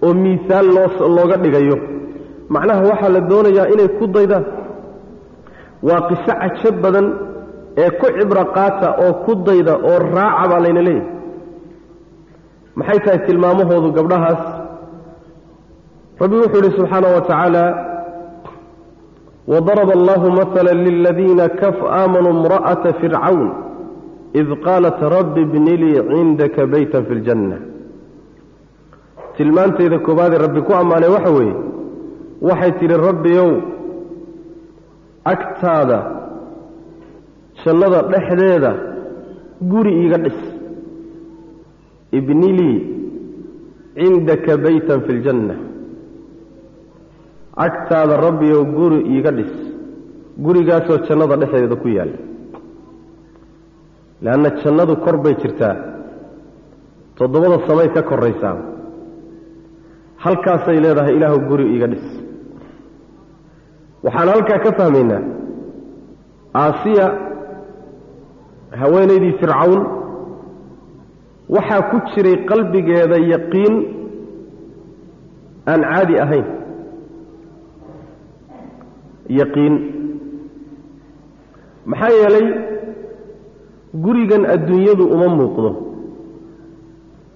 oo 0.05 0.13
miisaal 0.23 0.67
loo 0.75 1.07
looga 1.17 1.38
dhigayo 1.43 1.77
macnaha 2.53 2.81
waxaa 2.91 3.13
la 3.15 3.21
doonayaa 3.31 3.67
inay 3.73 3.89
ku 4.00 4.05
daydaan 4.15 4.45
waa 5.88 6.01
qiso 6.09 6.33
cajo 6.41 6.69
badan 6.83 7.07
ee 7.83 7.89
ku 8.00 8.07
cibro 8.17 8.43
qaata 8.57 8.88
oo 9.03 9.13
ku 9.25 9.31
dayda 9.47 9.73
oo 9.89 9.97
raaca 10.15 10.45
baa 10.51 10.62
layna 10.65 10.81
leeyahay. 10.88 11.09
Maxay 12.77 13.00
tahay 13.05 13.19
tilmaamahoodu 13.27 13.89
gabdhahaas? 13.97 14.43
Rabbi 16.21 16.35
wuxuu 16.41 16.59
yidhi 16.62 16.75
subxaana 16.77 17.07
wa 17.15 17.21
tacaala 17.27 17.63
wadaraba 19.51 19.93
allahu 20.00 20.27
maala 20.38 20.71
liladiina 20.85 21.45
aamanuu 22.00 22.33
imra'ata 22.38 22.89
fircawn 23.01 23.41
id 24.42 24.50
qaalat 24.66 25.00
rabbi 25.16 25.44
bni 25.54 25.74
lii 25.84 25.98
cindaka 26.12 26.62
beytan 26.74 27.04
fi 27.08 27.13
ljanna 27.20 27.58
tilmaanteeda 29.38 29.98
koobaadee 30.06 30.40
rabbi 30.46 30.62
ku 30.68 30.72
ammaanay 30.82 31.10
waxa 31.16 31.32
weeye 31.38 31.56
waxay 32.48 32.72
tidhi 32.80 32.96
rabbiyow 33.10 33.50
agtaada 35.34 36.00
jannada 37.63 38.00
dhexdeeda 38.12 38.72
guri 39.72 39.92
iiga 40.02 40.18
dhis 40.25 40.40
ibni 42.20 42.50
lii 42.60 42.78
cindaka 44.02 44.54
beytan 44.66 45.00
fi 45.06 45.12
ljanna 45.20 45.56
agtaada 47.66 48.16
rabbiyow 48.25 48.62
guri 48.78 49.00
iiga 49.13 49.32
dhis 49.38 49.54
gurigaasoo 50.46 50.98
jannada 51.08 51.36
dhexdeeda 51.42 51.75
ku 51.84 51.88
yaalla 51.98 52.33
leanna 54.25 54.50
jannadu 54.63 54.94
kor 55.06 55.18
bay 55.24 55.36
jirtaa 55.42 55.75
toddobada 57.18 57.58
samay 57.68 57.89
ka 57.96 58.01
koraysaa 58.10 58.56
halkaasay 60.24 60.77
leedahay 60.86 61.13
ilaahu 61.18 61.39
guri 61.50 61.65
iiga 61.74 61.88
dhis 61.94 62.06
waxaan 64.06 64.30
halkaa 64.34 64.60
ka 64.65 64.72
fahmaynaa 64.80 65.22
aasiya 66.63 67.06
haweenaydii 68.82 69.34
fircawn 69.42 69.82
waxaa 71.56 71.82
ku 71.92 71.98
jiray 72.12 72.38
qalbigeeda 72.50 73.18
yaqiin 73.34 73.75
aan 75.72 75.82
caadi 75.92 76.15
ahayn 76.25 76.48
yaqiin 79.39 79.74
maxaa 81.92 82.13
yeelay 82.20 82.48
gurigan 83.93 84.45
adduunyadu 84.45 85.03
uma 85.15 85.27
muuqdo. 85.38 85.71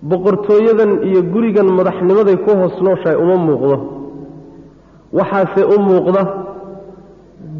Boqortooyadan 0.02 0.92
iyo 1.10 1.22
gurigan 1.34 1.68
madaxnimaday 1.78 2.38
ku 2.46 2.52
hoos 2.60 2.76
nooshahay 2.82 3.18
uma 3.24 3.38
muuqdo. 3.48 3.78
Waxaase 5.18 5.62
u 5.76 5.78
muuqda 5.80 6.22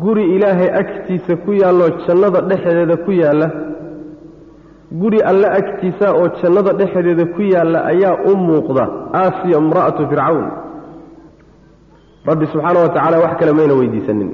guri 0.02 0.24
ilaahay 0.36 0.70
agtiisa 0.82 1.36
ku 1.46 1.52
yaalloo 1.54 1.90
jannada 2.08 2.42
dhexdeeda 2.50 2.98
ku 3.06 3.12
yaalla. 3.12 3.48
Guri 4.92 5.20
alle 5.22 5.48
agtiisa 5.60 6.14
oo 6.14 6.28
jannada 6.42 6.74
dhexdeeda 6.80 7.26
ku 7.36 7.42
yaalla 7.42 7.80
ayaa 7.92 8.16
u 8.30 8.36
muuqda. 8.38 8.84
Aasiya 9.14 9.58
imra'atu 9.58 10.08
fircawn. 10.10 10.46
Rabbi 12.30 12.46
subxaana 12.52 12.80
wa 12.84 12.90
tacaala 12.90 13.18
wax 13.24 13.34
kale 13.40 13.52
mayna 13.54 13.74
weydiisanin. 13.80 14.30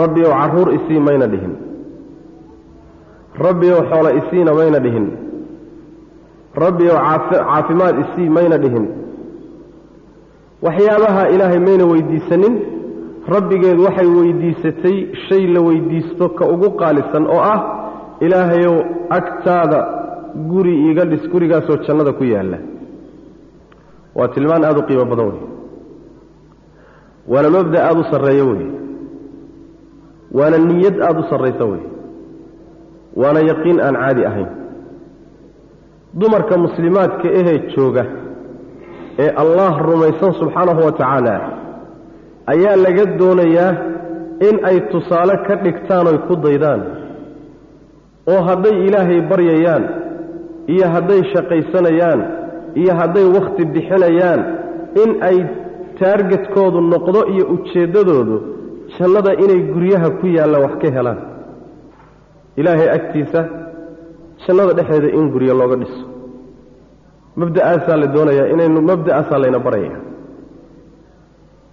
Rabbi 0.00 0.20
ow 0.26 0.32
carruur 0.40 0.68
isii 0.78 1.00
mayna 1.00 1.26
dhihin 1.26 1.54
rabbi 3.38 3.66
ow 3.72 3.82
xoolo 3.90 4.10
isiina 4.20 4.52
mayna 4.54 4.78
dhihin. 4.84 5.06
Rabbi 6.64 6.84
ow 6.92 6.98
caafimaad 7.30 7.96
isii 8.04 8.28
mayna 8.28 8.58
dhihin. 8.58 8.86
Waxyaabaha 10.62 11.22
ilaahay 11.34 11.58
mayna 11.58 11.84
weydiisanin 11.92 12.54
rabbigeed 13.34 13.78
waxay 13.86 14.06
weydiisatay 14.18 14.96
shay 15.28 15.46
la 15.54 15.60
weydiisto 15.66 16.28
ka 16.38 16.44
ugu 16.54 16.68
qaalisan 16.80 17.24
oo 17.34 17.40
ah 17.54 17.60
ilaahayow 18.20 18.74
agtaada 19.18 19.80
guri 20.50 20.74
iiga 20.86 21.04
dhis 21.10 21.24
gurigaasoo 21.32 21.76
jannada 21.86 22.12
ku 22.12 22.24
yaalla. 22.24 22.58
Waa 24.14 24.28
tilmaan 24.34 24.64
aada 24.64 24.80
u 24.80 24.86
qiimo 24.88 25.04
badan 25.10 25.26
wey 25.32 25.40
waana 27.32 27.50
mabda 27.56 27.78
aada 27.88 28.00
u 28.00 28.04
sarreeyo 28.12 28.44
wey 28.50 28.66
waana 30.38 30.58
niyad 30.58 30.96
aada 31.06 31.20
u 31.20 31.24
sarraysa 31.30 31.64
wey 31.64 31.82
waana 33.20 33.40
yaqiin 33.50 33.78
aan 33.86 33.96
caadi 34.02 34.22
ahayn. 34.30 34.50
Dumarka 36.20 36.54
muslimaadka 36.64 37.28
ahee 37.40 37.58
jooga 37.76 38.04
ee 39.24 39.30
allah 39.42 39.72
rumaysan 39.88 40.32
subxaanahu 40.40 40.80
wa 40.86 40.92
tacaala 41.00 41.34
ayaa 42.52 42.76
laga 42.84 43.04
doonayaa 43.20 43.72
in 44.48 44.56
ay 44.70 44.78
tusaale 44.92 45.34
ka 45.46 45.54
dhigtaan 45.64 46.06
oy 46.12 46.18
ku 46.28 46.34
daydaan. 46.44 46.80
Oo 48.32 48.40
hadday 48.48 48.74
ilaahay 48.86 49.20
baryayaan 49.30 49.84
iyo 50.74 50.86
hadday 50.94 51.20
shaqaysanayaan 51.32 52.20
iyo 52.80 52.92
hadday 53.00 53.26
wakhti 53.36 53.62
bixinayaan 53.74 54.40
in 55.02 55.10
ay 55.28 55.36
taargetkoodu 56.00 56.80
noqdo 56.92 57.20
iyo 57.32 57.44
ujeeddadoodu 57.54 58.36
jannada 58.98 59.32
inay 59.44 59.60
guryaha 59.74 60.08
ku 60.20 60.26
yaalla 60.36 60.58
wax 60.64 60.74
ka 60.82 60.88
helaan 60.96 61.18
ilaahay 62.60 62.88
agtiisa 62.98 63.40
jannada 64.44 64.72
dhexeeda 64.78 65.08
in 65.18 65.24
guryo 65.34 65.54
looga 65.60 65.76
dhiso. 65.82 66.02
Mabda'aasaa 67.40 67.96
la 68.02 68.06
doonayaa 68.14 68.48
inaynu 68.54 68.80
mabda'aasaa 68.90 69.38
layna 69.42 69.58
baraya 69.66 69.96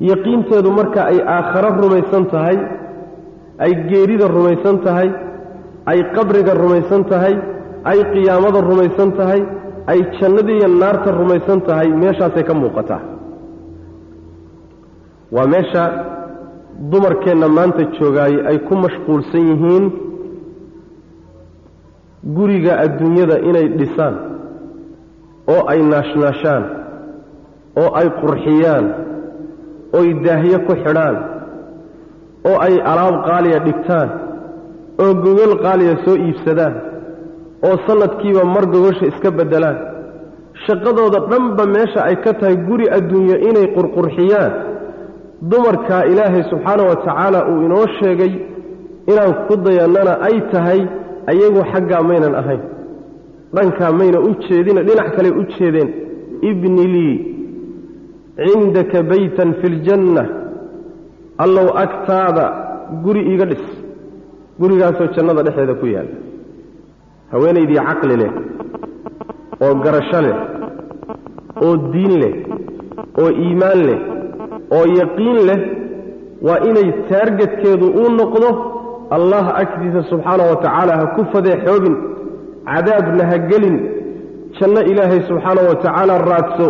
yaqiinteedu 0.09 0.69
marka 0.79 0.99
ay 1.11 1.17
aakharo 1.35 1.69
rumaysan 1.83 2.25
tahay 2.33 2.57
ay 3.63 3.71
geerida 3.89 4.27
rumaysan 4.35 4.77
tahay 4.85 5.09
ay 5.91 5.99
qabriga 6.15 6.53
rumaysan 6.63 7.03
tahay 7.11 7.33
ay 7.91 7.99
qiyaamada 8.13 8.59
rumaysan 8.69 9.09
tahay 9.19 9.41
ay 9.91 9.99
jannada 10.19 10.51
iyo 10.57 10.67
naarta 10.81 11.09
rumaysan 11.21 11.59
tahay 11.67 11.87
meeshaasay 12.01 12.43
ka 12.49 12.53
muuqataa. 12.61 13.01
Waa 15.35 15.47
meesha 15.53 15.83
dumarkeenna 16.91 17.47
maanta 17.57 17.83
joogaayey 17.99 18.39
ay 18.49 18.57
ku 18.67 18.73
mashquulsan 18.83 19.43
yihiin 19.51 19.85
guriga 22.23 22.73
adduunyada 22.85 23.39
inay 23.49 23.67
dhisaan 23.79 24.15
oo 25.53 25.61
ay 25.71 25.79
naashnaashaan 25.91 26.63
oo 27.81 27.89
ay 27.99 28.07
qurxiyaan 28.21 28.85
oy 29.99 30.07
daahyo 30.25 30.59
ku 30.67 30.73
xidhaan 30.83 31.15
oo 32.49 32.57
ay 32.65 32.75
alaab 32.91 33.15
qaaliya 33.27 33.59
dhigtaan 33.67 34.09
oo 35.03 35.11
gogol 35.23 35.53
qaaliya 35.63 35.95
soo 36.05 36.15
iibsadaan 36.25 36.75
oo 37.67 37.75
sannadkiiba 37.87 38.43
mar 38.55 38.65
gogosha 38.73 39.05
iska 39.11 39.31
beddelaan. 39.31 39.77
Shaqadooda 40.65 41.19
dhanba 41.31 41.63
meesha 41.75 41.99
ay 42.09 42.15
ka 42.23 42.31
tahay 42.39 42.55
guri 42.67 42.85
adduunyo 42.97 43.35
inay 43.49 43.67
qurqurxiyaan. 43.75 44.51
Dumarkaa 45.49 46.03
ilaahay 46.11 46.43
subxaana 46.51 46.83
wa 46.89 46.95
tacaala 47.03 47.39
uu 47.51 47.59
inoo 47.65 47.85
sheegay 47.99 48.33
inaan 49.11 49.33
ku 49.47 49.55
dayannana 49.65 50.13
ay 50.27 50.35
tahay 50.51 50.81
ayagu 51.31 51.61
xaggaa 51.71 52.01
maynan 52.09 52.33
ahayn. 52.41 52.61
Dhankaa 53.55 53.91
mayna 53.99 54.19
u 54.27 54.31
jeedina 54.45 54.81
dhinac 54.87 55.09
kale 55.15 55.29
u 55.39 55.43
jeedeen 55.55 55.89
ibni 56.49 56.85
lii 56.95 57.15
cindaka 58.45 58.99
baytan 59.11 59.49
fi 59.59 59.67
ljanna 59.75 60.23
allow 61.43 61.67
agtaada 61.83 62.45
guri 63.03 63.21
iiga 63.31 63.45
dhis. 63.51 63.65
Gurigaasoo 64.59 65.07
jannada 65.15 65.41
dhexeeda 65.47 65.73
ku 65.81 65.85
yaalla 65.95 66.15
haweenaydii 67.31 67.81
caqli 67.87 68.15
leh 68.21 68.31
oo 69.65 69.73
garasho 69.83 70.19
leh 70.25 70.37
oo 71.65 71.75
diin 71.93 72.13
leh 72.21 72.33
oo 73.21 73.29
iimaan 73.43 73.79
leh 73.89 73.99
oo 74.77 74.85
yaqiin 74.99 75.39
leh 75.49 75.59
waa 76.47 76.59
inay 76.69 76.89
taargetkeedu 77.09 77.85
uu 78.01 78.09
noqdo 78.19 78.49
allah 79.15 79.45
agtiisa 79.61 80.01
subxaana 80.11 80.43
wa 80.51 80.55
tacaala 80.63 80.93
ha 80.99 81.05
ku 81.15 81.21
fadeexoobin 81.33 81.95
cadaabna 82.69 83.23
ha 83.31 83.37
gelin 83.49 83.75
janno 84.59 84.81
ilaahay 84.91 85.21
subxaana 85.29 85.61
wa 85.69 85.75
tacaala 85.83 86.13
raadso 86.31 86.67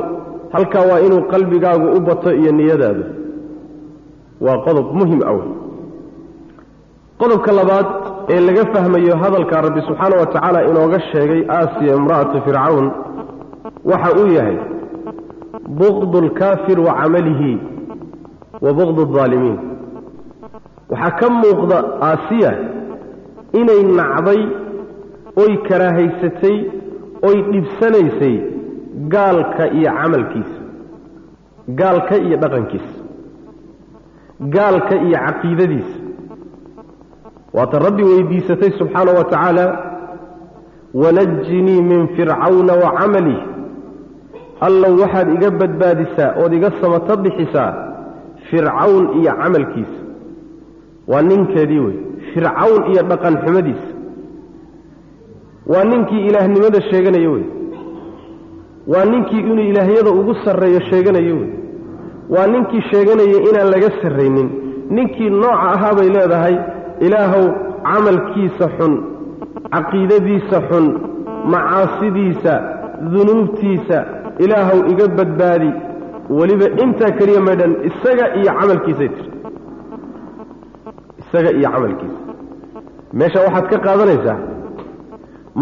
halkaa 0.54 0.86
waa 0.92 1.00
inuu 1.08 1.22
qalbigaagu 1.32 1.88
u 1.98 2.00
bato 2.08 2.30
iyo 2.42 2.52
niyadaadu. 2.60 3.04
Waa 4.46 4.58
qodob 4.66 4.88
muhiim 5.00 5.22
ah 5.30 5.34
wey 5.38 5.50
qodobka 7.22 7.52
labaad 7.60 7.88
ee 8.34 8.40
laga 8.48 8.64
fahmayo 8.74 9.16
hadalka 9.24 9.62
rabbi 9.66 9.82
subxaana 9.88 10.16
wa 10.22 10.26
tacaala 10.34 10.60
inooga 10.70 11.00
sheegay 11.12 11.42
aasiya 11.58 11.94
imra'atu 12.00 12.38
fircawn 12.46 12.86
waxa 13.92 14.10
uu 14.22 14.28
yahay 14.38 14.58
buqdu 15.80 16.18
alkaafir 16.26 16.78
wa 16.88 16.94
camalihi 17.00 17.54
wa 18.64 18.74
buqdu 18.80 19.02
aldaalimiin 19.08 19.58
waxaa 20.92 21.12
ka 21.20 21.28
muuqda 21.42 21.78
aasiya 22.10 22.52
inay 23.60 23.82
nacday 24.00 24.42
oy 25.42 25.52
karaahaysatay 25.68 26.58
oy 27.28 27.38
dhibsanaysay 27.52 28.36
gaalka 29.14 29.64
iyo 29.78 29.92
camalkiisa 30.00 30.58
gaalka 31.80 32.16
iyo 32.26 32.38
dhaqankiisa 32.44 32.94
gaalka 34.56 34.96
iyo 35.06 35.18
caqiidadiisa 35.26 35.98
waata 37.54 37.80
rabbi 37.86 38.04
weydiisatay 38.10 38.72
subxaana 38.80 39.12
wa 39.20 39.24
tacaala 39.32 39.66
wanajinii 41.02 41.82
min 41.92 42.08
fircawna 42.16 42.74
wa 42.84 42.90
camalih 43.00 43.40
allow 44.68 44.94
waxaad 45.02 45.28
iga 45.36 45.50
badbaadisaa 45.62 46.30
ood 46.44 46.54
iga 46.58 46.72
samato 46.82 47.18
bixisaa 47.24 47.72
fircawn 48.50 49.04
iyo 49.20 49.32
camalkiisa 49.42 50.00
waa 51.12 51.22
ninkeedii 51.30 51.80
wey. 51.86 51.96
Fircawn 52.34 52.82
iyo 52.92 53.02
dhaqan 53.10 53.36
xumadiisa 53.44 53.90
waa 55.72 55.84
ninkii 55.92 56.22
ilaahnimada 56.30 56.82
sheeganaya 56.90 57.30
wey. 57.36 57.46
Waa 58.92 59.06
ninkii 59.12 59.40
inuu 59.40 59.66
ilaahyada 59.72 60.12
ugu 60.12 60.34
sarreeyo 60.46 60.80
sheeganayo 60.90 61.36
wey. 61.42 61.50
Waa 62.34 62.48
ninkii 62.54 62.82
sheeganaya 62.92 63.40
inaan 63.50 63.70
laga 63.74 63.90
sarraynin. 64.02 64.50
Ninkii 64.90 65.30
nooca 65.30 65.62
ahaa 65.76 65.94
bay 65.98 66.10
leedahay 66.16 66.56
ilaahow 67.08 67.46
camalkiisa 67.90 68.66
xun 68.78 68.94
caqiidadiisa 69.74 70.58
xun 70.70 70.86
macaasidiisa 71.54 72.54
dunuubtiisa 73.12 73.98
ilaahow 74.44 74.80
iga 74.92 75.08
badbaadi. 75.18 75.72
Weliba 76.38 76.68
intaa 76.84 77.12
keliya 77.18 77.42
maydhan 77.48 77.74
isaga 77.90 78.26
iyo 78.40 78.52
camalkiisay 78.60 79.10
tiri 79.16 79.29
isaga 81.30 81.52
iyo 81.60 81.70
camalkiisa. 81.74 82.20
Meesha 83.18 83.40
waxaad 83.46 83.66
ka 83.72 83.78
qaadanaysaa 83.86 84.38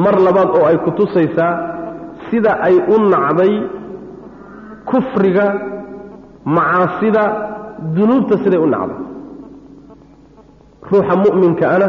mar 0.03 0.15
labaad 0.25 0.49
oo 0.57 0.65
ay 0.69 0.77
ku 0.85 0.91
tusaysaa 0.99 1.53
sida 2.29 2.51
ay 2.67 2.75
u 2.93 2.95
nacday 3.13 3.53
kufriga 4.89 5.45
macaasida 6.55 7.23
dunuubta 7.95 8.35
siday 8.43 8.59
u 8.59 8.67
nacday. 8.73 8.99
Ruuxa 10.91 11.15
mu'minka 11.23 11.65
ana 11.75 11.87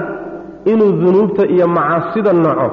inuu 0.73 0.93
dunuubta 1.03 1.43
iyo 1.55 1.67
macaasida 1.77 2.33
naco 2.33 2.69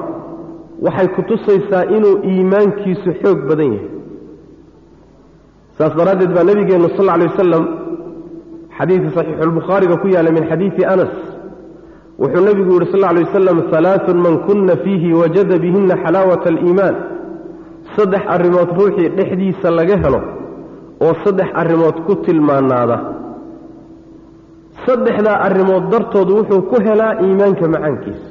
waxay 0.84 1.08
ku 1.14 1.20
tusaysaa 1.28 1.84
inuu 1.96 2.14
iimaankiisu 2.30 3.10
xoog 3.22 3.38
badan 3.48 3.72
yahay. 3.76 3.90
Saas 5.78 5.92
daraaddeed 5.98 6.32
baa 6.36 6.44
nebigeennu 6.48 6.88
sal 6.96 7.08
alla 7.08 7.16
lay 7.22 7.28
wasalam 7.32 7.64
xadiidka 8.78 9.10
saxiixulbukhaariga 9.16 9.96
ku 10.02 10.06
yaalla 10.14 10.30
min 10.36 10.44
xadiidi 10.50 10.82
anas. 10.94 11.12
Wuxuu 12.22 12.44
nebigu 12.48 12.70
yidhi 12.76 12.90
sal 12.92 13.04
alay 13.10 13.24
wasalam 13.28 13.58
halaaثun 13.72 14.16
man 14.26 14.34
kuna 14.48 14.74
fiihi 14.84 15.10
wajada 15.20 15.56
bihina 15.64 15.94
xalaawata 16.04 16.48
aliimaan 16.52 16.96
saddex 17.96 18.22
arrimood 18.34 18.68
ruuxii 18.78 19.08
dhexdiisa 19.18 19.68
laga 19.78 19.96
helo 20.04 20.20
oo 21.04 21.14
saddex 21.24 21.48
arrimood 21.62 21.96
ku 22.06 22.12
tilmaanaada 22.24 22.96
saddexdaa 24.86 25.38
arrimood 25.46 25.84
dartood 25.92 26.28
wuxuu 26.36 26.62
ku 26.70 26.76
helaa 26.86 27.12
iimaanka 27.24 27.64
macaankiisa 27.74 28.28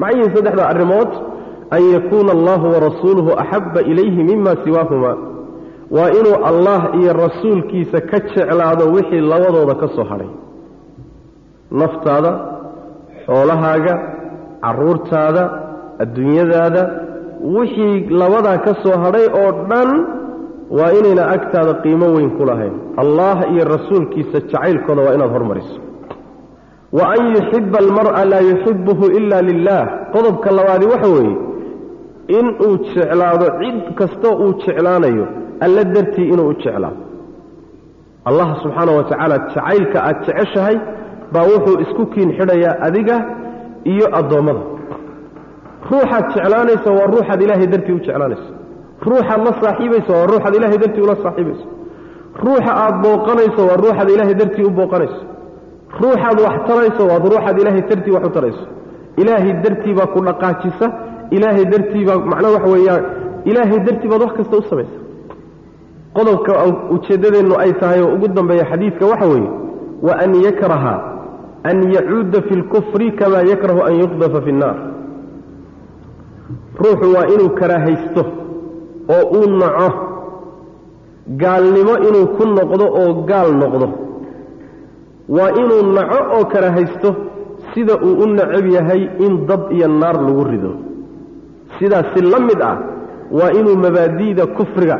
macayihin 0.00 0.32
saddexdaa 0.36 0.68
arrimood 0.74 1.10
an 1.76 1.82
yakuuna 1.94 2.32
allahu 2.36 2.66
warasuuluhu 2.74 3.30
axabba 3.42 3.80
ilayhi 3.90 4.22
mima 4.30 4.52
siwaahuma 4.64 5.12
waa 5.96 6.10
inuu 6.18 6.36
allah 6.50 6.80
iyo 7.00 7.12
rasuulkiisa 7.24 7.98
ka 8.10 8.18
jeclaado 8.32 8.84
wixii 8.94 9.20
labadooda 9.32 9.74
ka 9.82 9.88
soo 9.96 10.04
hadhay 10.10 10.30
naftaada 11.80 12.32
xoolahaaga 13.26 13.94
carruurtaada 14.64 15.42
adduunyadaada 16.02 16.82
wixii 17.56 17.96
labadaa 18.20 18.58
ka 18.66 18.72
soo 18.82 18.96
hadhay 19.04 19.26
oo 19.40 19.50
dhan 19.70 19.90
waa 20.78 20.92
inayna 20.98 21.24
agtaada 21.34 21.74
qiimo 21.82 22.06
weyn 22.16 22.30
ku 22.38 22.42
lahayn. 22.50 22.74
Allah 23.02 23.36
iyo 23.52 23.64
rasuulkiisa 23.74 24.38
jacaylkooda 24.50 25.02
waa 25.06 25.14
inaad 25.16 25.32
hormariso. 25.36 25.78
Wa 26.98 27.04
an 27.14 27.22
yuxiba 27.36 27.78
almar'a 27.84 28.22
laa 28.32 28.42
yuxibuhu 28.50 29.04
ila 29.18 29.38
lilah 29.48 29.82
qodobka 30.14 30.48
labaadi 30.58 30.86
waxa 30.92 31.08
weeye 31.16 31.36
inuu 32.38 32.72
jeclaado 32.94 33.46
cid 33.60 33.78
kastoo 33.98 34.34
uu 34.44 34.52
jeclaanayo 34.64 35.26
alla 35.64 35.82
dartii 35.94 36.26
inuu 36.32 36.48
u 36.52 36.54
jeclaado 36.62 37.00
allah 38.28 38.48
subxaana 38.62 38.92
wa 38.98 39.04
tacaala 39.10 39.36
jacaylka 39.54 39.98
aad 40.08 40.16
jeceshahay 40.26 40.76
baa 41.32 41.44
wuxuu 41.52 41.76
isku 41.84 42.02
kiin 42.12 42.30
xidhayaa 42.38 42.74
adiga 42.86 43.16
iyo 43.92 44.06
addoommada. 44.18 44.62
Ruuxaad 45.90 46.24
jeclaanaysa 46.34 46.90
waa 46.98 47.06
ruuxaad 47.14 47.40
ilaahay 47.46 47.66
dartii 47.74 47.92
u 47.98 48.00
jeclaanayso. 48.06 48.48
Ruuxaad 49.08 49.40
la 49.46 49.52
saaxiibayso 49.62 50.12
waa 50.18 50.26
ruuxaad 50.32 50.54
ilaahay 50.58 50.78
dartii 50.84 51.02
ula 51.06 51.16
saaxiibayso. 51.24 51.66
Ruuxa 52.44 52.72
aad 52.84 52.96
booqanayso 53.04 53.60
waa 53.68 53.76
ruuxaad 53.82 54.08
ilaahay 54.14 54.34
dartii 54.40 54.64
u 54.68 54.70
booqanayso. 54.78 55.20
Ruuxaad 56.02 56.38
wax 56.46 56.56
tarayso 56.68 57.02
waad 57.10 57.24
ruuxaad 57.32 57.56
ilaahay 57.62 57.82
dartii 57.90 58.12
wax 58.16 58.24
u 58.28 58.30
tarayso. 58.36 58.64
Ilaahay 59.22 59.52
dartii 59.64 59.94
baa 59.98 60.08
ku 60.14 60.18
dhaqaajisa 60.28 60.86
ilaahay 61.36 61.64
dartii 61.72 62.04
baa 62.08 62.18
macnaa 62.32 62.52
waxa 62.56 62.68
weeyaan 62.74 63.02
ilaahay 63.50 63.78
dartii 63.86 64.08
baad 64.12 64.22
wax 64.26 64.32
kasta 64.38 64.56
u 64.60 64.62
samaysa 64.70 64.96
qodobka 66.16 66.52
ujeeddadeennu 66.94 67.54
ay 67.62 67.72
tahay 67.80 68.00
oo 68.02 68.14
ugu 68.14 68.28
dambeeya 68.28 68.64
xadiidka 68.70 69.06
waxa 69.06 69.26
weeye 69.32 69.50
wa 70.02 70.12
an 70.24 70.34
yakraha 70.46 70.94
an 71.70 71.92
yacuuda 71.92 72.42
fi 72.48 72.54
lkufri 72.56 73.12
kamaa 73.12 73.42
yakrahu 73.52 73.80
an 73.88 73.94
yuqdafa 74.00 74.40
fi 74.42 74.52
nnaar. 74.52 74.76
Ruuxu 76.82 77.06
waa 77.14 77.26
inuu 77.34 77.50
karaahaysto 77.60 78.22
oo 79.14 79.24
uu 79.38 79.50
naco 79.60 79.88
gaalnimo 81.42 81.94
inuu 82.08 82.26
ku 82.36 82.44
noqdo 82.46 82.86
oo 83.00 83.12
gaal 83.28 83.50
noqdo. 83.62 83.88
Waa 85.28 85.50
inuu 85.62 85.82
naco 85.96 86.18
oo 86.36 86.44
karaahaysto 86.44 87.08
sida 87.74 87.94
uu 88.06 88.14
u 88.22 88.26
necab 88.26 88.66
yahay 88.66 89.02
in 89.26 89.46
dab 89.46 89.70
iyo 89.72 89.88
naar 89.88 90.16
lagu 90.26 90.44
rido. 90.44 90.72
Sidaasi 91.78 92.20
la 92.32 92.40
mid 92.40 92.60
ah 92.62 92.76
waa 93.30 93.52
inuu 93.58 93.76
mabaadi'da 93.76 94.46
kufriga 94.56 94.98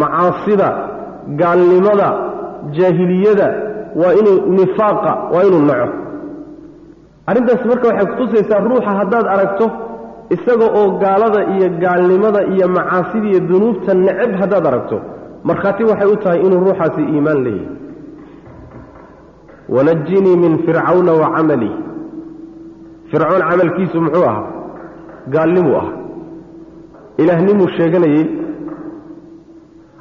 macaasida 0.00 0.68
gaalnimada 1.40 2.08
jaahiliyada 2.76 3.48
waa 4.00 4.12
inuu 4.20 4.38
nifaaqa 4.58 5.12
waa 5.34 5.44
inuu 5.48 5.62
naco. 5.70 5.88
Arrintaasi 7.28 7.64
marka 7.70 7.86
waxay 7.90 8.06
kutusaysaa 8.12 8.60
ruuxa 8.68 8.90
haddaad 9.00 9.26
aragto 9.34 9.66
isaga 10.34 10.66
oo 10.78 10.86
gaalada 11.02 11.40
iyo 11.54 11.68
gaalnimada 11.82 12.40
iyo 12.54 12.66
macaasida 12.76 13.26
iyo 13.30 13.40
dunuubta 13.48 13.94
necab 14.06 14.32
haddaad 14.40 14.66
aragto 14.70 14.96
markhaati 15.48 15.82
waxay 15.90 16.08
u 16.12 16.16
tahay 16.22 16.40
inuu 16.46 16.60
ruuxaasi 16.66 17.02
iimaan 17.12 17.40
leeyahay. 17.46 17.72
Wanajinii 19.68 20.36
min 20.36 20.52
fircawna 20.66 21.12
wa 21.12 21.28
camalih 21.36 21.72
fircoon 23.10 23.42
camalkiisu 23.50 24.00
muxuu 24.04 24.24
ahaa? 24.30 24.46
Gaalnimuu 25.34 25.76
ahaa. 25.76 25.96
Ilaahnimuu 27.22 27.68
sheeganayey 27.76 28.24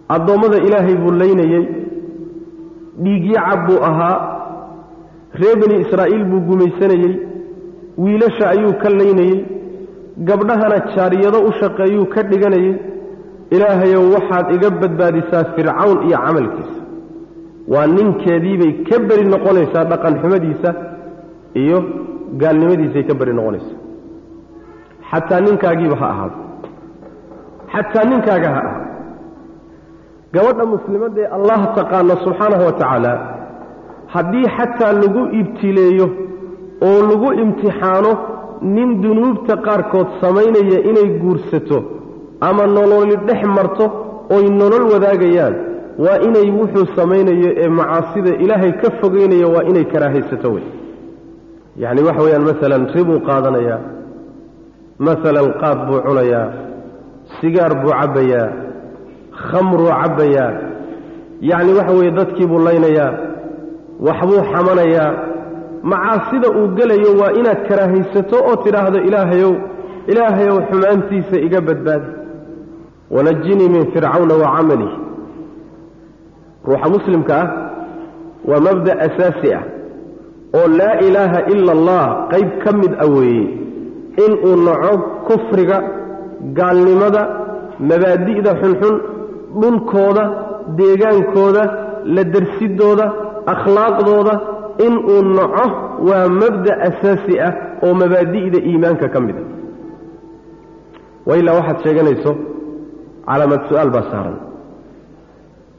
addoommada 0.09 0.57
ilaahay 0.67 0.95
buu 1.03 1.11
laynayey 1.21 1.65
dhiigyacab 3.03 3.59
buu 3.67 3.79
ahaa. 3.89 4.15
Reer 5.41 5.55
bani 5.61 5.75
israa'iil 5.83 6.23
buu 6.31 6.41
gumaysanayey 6.49 7.13
wiilasha 8.03 8.45
ayuu 8.53 8.73
ka 8.83 8.89
laynayey 8.99 9.37
gabdhahana 10.27 10.77
jaariyado 10.95 11.39
u 11.47 11.51
shaqeeyuu 11.59 12.05
ka 12.13 12.21
dhiganayey 12.31 12.73
ilaahayow 13.55 14.03
waxaad 14.15 14.47
iga 14.55 14.69
badbaadisaa 14.81 15.43
fircawn 15.55 15.97
iyo 16.07 16.17
camalkiisa. 16.25 16.79
Waa 17.73 17.87
ninkeediibay 17.95 18.71
ka 18.89 18.95
beri 19.07 19.25
noqonaysaa 19.33 19.85
dhaqan 19.91 20.13
xumadiisa 20.21 20.69
iyo 21.61 21.77
gaalnimadiisay 22.41 23.03
ka 23.09 23.13
beri 23.19 23.33
noqonaysaa. 23.39 23.77
Xataa 25.09 25.41
ninkaagiiba 25.45 25.95
ha 26.01 26.07
ahaado. 26.13 26.37
Xataa 27.73 28.05
ninkaaga 28.11 28.49
ha 28.55 28.61
ahaado 28.67 28.82
gabadha 30.35 30.65
muslimaddaee 30.75 31.27
allah 31.37 31.59
taqaana 31.77 32.15
subxaanahu 32.25 32.63
wa 32.69 32.73
tacaala 32.81 33.13
haddii 34.15 34.47
xataa 34.57 34.93
lagu 35.01 35.21
ibtileeyo 35.41 36.07
oo 36.87 36.99
lagu 37.09 37.29
imtixaano 37.43 38.11
nin 38.75 38.89
dunuubta 39.03 39.53
qaarkood 39.67 40.07
samaynaya 40.21 40.79
inay 40.89 41.09
guursato 41.23 41.77
ama 42.47 42.63
nololi 42.77 43.15
dhex 43.27 43.41
marto 43.57 43.85
oy 44.35 44.45
nolol 44.59 44.85
wadaagayaan 44.93 45.55
waa 46.05 46.17
inay 46.27 46.47
wuxuu 46.59 46.85
samaynayo 46.97 47.49
ee 47.63 47.69
macaasida 47.79 48.31
ilaahay 48.43 48.71
ka 48.81 48.87
fogeynaya 49.01 49.47
waa 49.53 49.63
inay 49.69 49.85
karaahaysato 49.93 50.49
wey. 50.55 50.65
Yacni 51.83 52.01
waxa 52.07 52.21
weeyaan 52.25 52.45
maalan 52.49 52.83
ribuu 52.95 53.19
qaadanayaa 53.29 53.79
maalan 55.05 55.47
qaad 55.61 55.79
buu 55.87 55.99
cunayaa 56.07 56.47
sigaar 57.39 57.73
buu 57.81 57.93
cabbayaa 57.99 58.47
khamruu 59.49 59.91
cabbayaa. 60.01 60.51
Yacni 61.49 61.71
waxa 61.77 61.93
weeye 61.97 62.11
dadkii 62.19 62.47
buu 62.51 62.59
laynayaa 62.67 63.11
waxbuu 64.07 64.41
xamanayaa. 64.51 65.11
Macaasida 65.91 66.47
uu 66.59 66.67
gelayo 66.77 67.11
waa 67.21 67.31
inaad 67.39 67.61
karaahaysato 67.67 68.37
oo 68.49 68.55
tidhaahdo 68.63 68.99
ilaahayow 69.07 69.53
ilaahayow 70.11 70.57
xumaantiisa 70.69 71.35
iga 71.47 71.61
badbaadi. 71.67 72.09
Wanajinii 73.15 73.69
min 73.75 73.83
fircawna 73.93 74.33
wa 74.41 74.47
camalih 74.55 74.91
ruuxa 76.67 76.89
muslimka 76.95 77.35
ah 77.41 77.47
waa 78.49 78.59
mabda' 78.67 78.95
asaasi 79.07 79.49
ah 79.59 79.63
oo 80.57 80.67
laa 80.79 80.95
ilaaha 81.07 81.39
ila 81.53 81.71
allah 81.77 82.03
qayb 82.31 82.49
ka 82.63 82.71
mid 82.81 82.93
a 82.99 83.07
weeye 83.15 83.45
inuu 84.25 84.55
naco 84.67 84.93
kufriga 85.27 85.77
gaalnimada 86.57 87.21
mabaadi'da 87.89 88.51
xunxun 88.61 88.95
dhulkooda 89.61 90.23
deegaankooda 90.79 91.63
la 92.15 92.23
dersidooda 92.33 93.05
akhlaaqdooda 93.53 94.33
inuu 94.87 95.21
naco 95.37 95.65
waa 96.07 96.25
mabda' 96.41 96.75
asaasi 96.89 97.33
ah 97.47 97.53
oo 97.85 97.93
mabaadi'da 98.01 98.59
iimaanka 98.69 99.07
ka 99.13 99.19
mid 99.27 99.37
a 99.41 99.43
wa 101.27 101.33
ilaa 101.39 101.55
waxaad 101.59 101.77
sheeganayso 101.85 102.31
calaamad 103.27 103.61
su'aal 103.69 103.89
baa 103.95 104.05
saaran. 104.11 104.37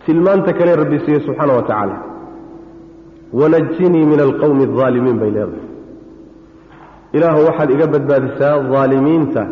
Tilmaanta 0.07 0.51
kale 0.59 0.73
rabbi 0.83 0.99
siiye 1.05 1.21
subxaana 1.27 1.53
wa 1.59 1.63
tacaala 1.69 1.97
wanajinii 3.41 4.05
min 4.13 4.21
alqowmi 4.27 4.63
aldaalimiin 4.69 5.19
bay 5.23 5.31
leedahay. 5.37 5.65
Ilaahu 7.17 7.41
waxaad 7.49 7.71
iga 7.77 7.87
badbaadisaa 7.95 8.55
daalimiinta 8.75 9.43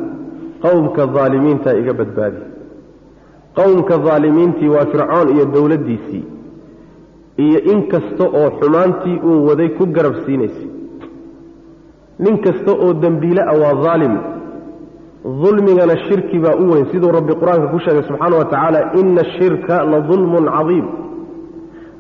qowmka 0.65 1.03
daalimiinta 1.17 1.71
iga 1.81 1.93
badbaadi 2.01 2.41
qowmka 3.59 3.95
daalimiintii 4.07 4.69
waa 4.75 4.87
fircoon 4.93 5.29
iyo 5.35 5.45
dowladdiisii. 5.55 6.25
Iyo 7.45 7.59
in 7.73 7.81
kasta 7.93 8.25
oo 8.41 8.49
xumaantii 8.61 9.17
uu 9.29 9.47
waday 9.49 9.69
ku 9.79 9.85
garab 9.97 10.15
siinaysay 10.25 10.69
nin 12.25 12.35
kasta 12.45 12.73
oo 12.85 12.93
dembiile 13.03 13.43
ah 13.53 13.57
waa 13.63 13.75
daalim 13.85 14.15
dulmigana 15.43 15.97
shirki 16.07 16.39
baa 16.45 16.57
u 16.63 16.65
weyn. 16.73 16.87
Siduu 16.93 17.13
rabbi 17.19 17.33
qur'aanka 17.41 17.67
ku 17.73 17.79
sheegay 17.85 18.03
subxaana 18.09 18.37
wa 18.41 18.45
tacaala 18.53 18.81
ina 19.01 19.21
ashirka 19.27 19.77
la 19.91 19.99
dulmun 20.09 20.45
cadiim. 20.57 20.87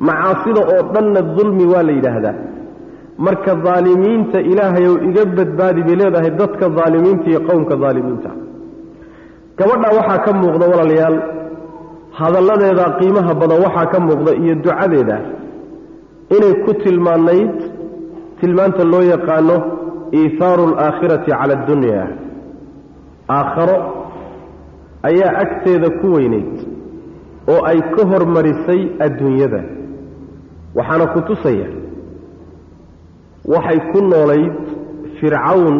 Macaasida 0.07 0.61
oo 0.73 0.83
dhanna 0.95 1.21
dulmi 1.37 1.65
waa 1.73 1.83
la 1.88 1.93
yidhaahdaa. 1.99 2.35
Marka 3.27 3.55
daalimiinta 3.67 4.38
ilaahayow 4.51 4.95
iga 5.09 5.25
badbaadi 5.37 5.81
bay 5.87 5.97
leedahay 6.01 6.31
dadka 6.41 6.67
daalimiinta 6.79 7.27
iyo 7.31 7.41
qowmka 7.49 7.75
daalimiinta 7.83 8.31
gabadhaa 9.59 9.93
waxaa 9.99 10.19
ka 10.25 10.31
muuqda 10.41 10.65
walaalayaal 10.73 11.17
hadalladeeda 12.20 12.85
qiimaha 13.01 13.33
badan 13.40 13.61
waxaa 13.64 13.87
ka 13.92 13.98
muuqda 14.07 14.33
iyo 14.42 14.55
ducadeeda 14.64 15.16
inay 16.37 16.55
ku 16.64 16.70
tilmaanayd 16.83 17.55
tilmaanta 18.40 18.85
loo 18.92 19.03
yaqaano 19.12 19.57
iithaaru 20.20 20.64
alaakhirati 20.68 21.31
cala 21.38 21.55
addunya 21.59 22.01
aakharo 23.38 23.77
ayaa 25.09 25.33
agteeda 25.44 25.88
ku 26.01 26.07
weynayd 26.16 26.53
oo 27.53 27.61
ay 27.70 27.79
ka 27.94 28.03
hormarisay 28.11 28.81
adduunyada. 29.07 29.61
Waxaana 30.77 31.07
ku 31.14 31.20
tusaya 31.29 31.68
waxay 33.53 33.79
ku 33.92 33.98
noolayd 34.11 34.55
fircawn 35.18 35.77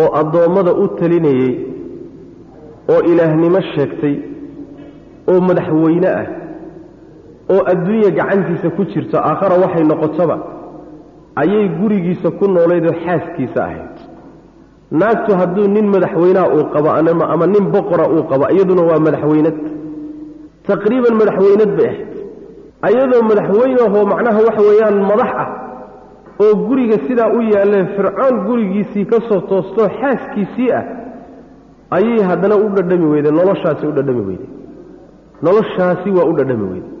oo 0.00 0.08
addoommada 0.20 0.72
u 0.82 0.84
talinayey 0.98 1.50
oo 2.92 3.00
ilaahnimo 3.10 3.60
sheegtay 3.74 4.14
oo 5.30 5.40
madaxweyne 5.48 6.08
ah 6.20 6.26
oo 7.54 7.62
adduunya 7.72 8.10
gacantiisa 8.18 8.68
ku 8.76 8.82
jirto 8.92 9.16
aakhara 9.18 9.56
waxay 9.64 9.84
noqotoba 9.90 10.36
ayay 11.42 11.66
gurigiisa 11.78 12.28
ku 12.38 12.44
noolaydoo 12.54 12.94
xaaskiisa 13.04 13.60
ahayd. 13.68 13.94
Naagtu 15.00 15.32
hadduu 15.40 15.66
nin 15.76 15.86
madaxweynaha 15.94 16.46
uu 16.56 16.64
qabo 16.74 16.88
ama 17.34 17.46
nin 17.54 17.64
boqora 17.74 18.04
uu 18.14 18.22
qabo 18.30 18.44
iyaduna 18.54 18.82
waa 18.90 19.00
madaxweynad. 19.06 19.56
Taqriiban 20.68 21.14
madaxweynad 21.20 21.70
bay 21.78 21.86
ahayd. 21.92 22.12
Ayadoo 22.88 23.22
madaxweynehoo 23.30 24.04
macnaha 24.12 24.40
waxa 24.46 24.62
weeyaan 24.68 24.98
madax 25.10 25.30
ah 25.44 25.48
oo 26.42 26.54
guriga 26.66 26.96
sidaa 27.06 27.28
u 27.38 27.40
yaallee 27.52 27.84
fircoon 27.96 28.36
gurigiisii 28.46 29.04
ka 29.10 29.18
soo 29.28 29.40
toostoo 29.50 29.88
xaaskiisii 30.00 30.70
ah 30.78 30.84
ayay 31.96 32.20
haddana 32.30 32.56
u 32.64 32.68
dhadhami 32.76 33.06
weyday 33.12 33.32
noloshaasi 33.38 33.86
u 33.90 33.92
dhadhami 33.96 34.22
weyday 34.28 34.48
noloshaasi 35.42 36.10
waa 36.16 36.24
u 36.30 36.32
dhadhami 36.38 36.64
weyday 36.72 36.92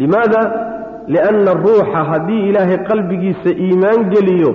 limaada? 0.00 0.40
Lianna 1.14 1.52
ruuxa 1.64 2.00
haddii 2.10 2.42
ilaahay 2.48 2.78
qalbigiisa 2.88 3.50
iimaan 3.64 4.00
geliyo 4.12 4.50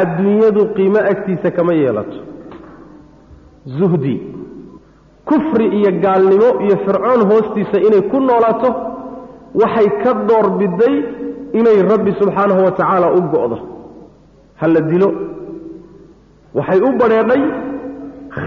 adduunyadu 0.00 0.62
qiimo 0.76 1.00
agtiisa 1.12 1.50
kama 1.56 1.72
yeelato. 1.80 2.18
Zuhdi. 3.78 4.14
Kufri 5.28 5.66
iyo 5.78 5.90
gaalnimo 6.04 6.48
iyo 6.64 6.76
fircoon 6.84 7.20
hoostiisa 7.30 7.78
inay 7.86 8.02
ku 8.10 8.18
noolaato 8.20 8.70
waxay 9.60 9.88
ka 10.02 10.12
door 10.28 10.46
biday 10.58 10.94
inay 11.58 11.78
rabbi 11.92 12.12
subxaanahu 12.20 12.60
wa 12.66 12.72
tacaala 12.78 13.08
u 13.18 13.20
go'do. 13.34 13.58
Ha 14.60 14.66
la 14.74 14.80
dilo. 14.90 15.08
Waxay 16.54 16.80
u 16.88 16.90
badheedhay 17.00 17.42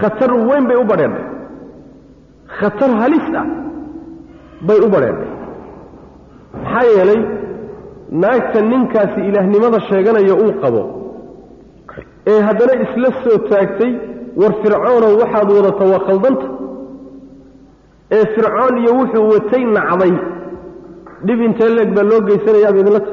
khatar 0.00 0.30
weyn 0.48 0.64
bay 0.68 0.76
u 0.76 0.84
badheedhay 0.90 1.24
khatar 2.58 2.90
halis 3.00 3.26
ah 3.40 3.46
bay 4.66 4.78
u 4.86 4.88
badheedhay 4.94 5.30
maxaa 6.62 6.84
yeelay 6.96 7.20
naagta 8.22 8.60
ninkaasi 8.70 9.20
ilaahnimada 9.28 9.80
sheeganaya 9.88 10.34
uu 10.44 10.52
qabo. 10.62 10.82
Ee 12.32 12.40
haddana 12.48 12.74
isla 12.84 13.08
soo 13.22 13.38
taagtay 13.50 13.92
war 14.40 14.52
fircoonow 14.62 15.12
waxaad 15.22 15.48
wadata 15.56 15.84
waa 15.92 16.02
khaldanta. 16.06 16.46
Ee 18.16 18.24
fircoon 18.34 18.74
iyo 18.82 18.92
wuxuu 18.98 19.26
watay 19.34 19.64
nacday. 19.76 20.14
Dhib 21.26 21.40
intee 21.46 21.68
leeg 21.76 21.90
baa 21.96 22.06
loo 22.10 22.20
geysanayaa 22.28 22.72
idinla 22.80 23.00
ta 23.06 23.12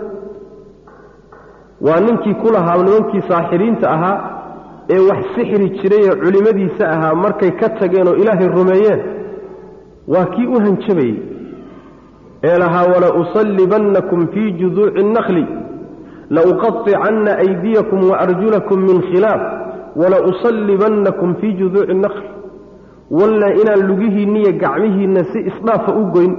waa 1.85 1.99
ninkii 2.05 2.35
ku 2.41 2.47
lahaa 2.55 2.77
nimankii 2.83 3.23
saaxiriinta 3.29 3.85
ahaa 3.95 4.17
ee 4.93 4.99
wax 5.09 5.21
sixri 5.35 5.67
jiray 5.79 6.03
ee 6.09 6.15
culimmadiisa 6.23 6.83
ahaa 6.95 7.13
markay 7.23 7.51
ka 7.59 7.67
tageen 7.79 8.07
oo 8.07 8.15
ilaahay 8.21 8.47
rumeeyeen 8.57 9.01
waa 10.13 10.25
kii 10.33 10.47
u 10.53 10.59
hanjabayey 10.65 11.15
ee 12.48 12.58
lahaa 12.58 12.86
wala 12.94 13.08
usallibannakum 13.22 14.26
fii 14.32 14.52
juduuci 14.60 14.98
الnakli 15.04 15.46
lauqaطicanna 16.36 17.32
aydiyakum 17.44 18.00
waarjulakum 18.10 18.78
min 18.88 18.98
khilaaf 19.10 19.42
wala 20.00 20.18
usallibannakum 20.30 21.34
fii 21.40 21.52
juduuci 21.60 21.90
الnakli 21.92 22.28
walla 23.18 23.48
inaan 23.60 23.82
lugihiinna 23.88 24.38
iyo 24.38 24.52
gacmihiinna 24.62 25.24
si 25.32 25.38
isdhaafa 25.50 25.92
u 26.00 26.04
goyn 26.14 26.32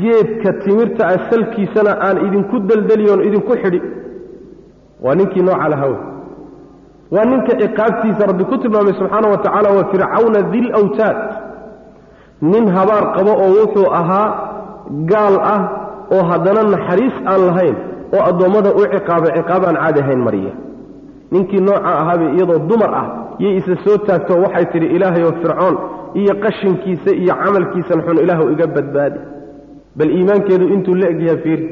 geedka 0.00 0.52
timirta 0.64 1.06
ah 1.06 1.18
salkiisana 1.30 1.92
aan 2.06 2.16
idinku 2.26 2.56
deldeliyoon 2.68 3.20
idinku 3.28 3.52
xidhi 3.62 3.80
waa 5.04 5.14
ninkii 5.14 5.42
nooca 5.48 5.68
lahaw 5.72 5.94
waa 7.14 7.24
ninka 7.30 7.52
ciqaabtiisa 7.62 8.26
rabbi 8.30 8.44
ku 8.50 8.56
tilmaamay 8.62 8.94
subxaana 9.00 9.28
wa 9.34 9.38
tacaala 9.44 9.70
wa 9.78 9.84
fircawna 9.92 10.40
dil 10.52 10.68
awtaad 10.80 11.16
nin 12.41 12.65
habaar 12.77 13.05
qabo 13.15 13.31
oo 13.43 13.49
wuxuu 13.59 13.87
ahaa 13.99 14.27
gaal 15.11 15.35
ah 15.53 15.61
oo 16.15 16.23
haddana 16.31 16.63
naxariis 16.73 17.15
aan 17.31 17.41
lahayn 17.49 17.75
oo 18.15 18.21
addoommada 18.29 18.69
u 18.79 18.83
ciqaabay 18.93 19.31
ciqaab 19.37 19.63
aan 19.69 19.77
caadi 19.83 19.99
ahayn 20.03 20.21
mariya 20.27 20.53
ninkii 21.31 21.61
nooca 21.67 21.89
ahaabay 22.01 22.29
iyadoo 22.35 22.59
dumar 22.69 22.91
ah 23.01 23.07
yay 23.43 23.53
isa 23.59 23.75
soo 23.85 23.97
taagto 24.07 24.33
waxay 24.43 24.65
tidhi 24.73 24.87
ilaahayoo 24.95 25.33
fircoon 25.41 25.75
iyo 26.21 26.33
qashinkiisa 26.43 27.11
iyo 27.21 27.33
camalkiisan 27.43 27.99
xun 28.05 28.17
ilaahu 28.23 28.45
iga 28.53 28.67
badbaadi. 28.75 29.19
Bal 29.97 30.09
iimaankeedu 30.17 30.65
intuu 30.75 30.95
la 31.01 31.07
egyahay 31.13 31.37
fiiri. 31.43 31.65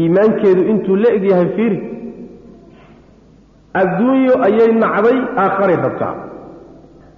Iimaankeedu 0.00 0.62
intuu 0.72 0.96
la 1.02 1.08
egyahay 1.18 1.48
fiiri 1.56 1.78
adduunyo 3.80 4.34
ayay 4.46 4.70
nacday 4.82 5.18
aakharay 5.42 5.76
rabtaa 5.86 6.14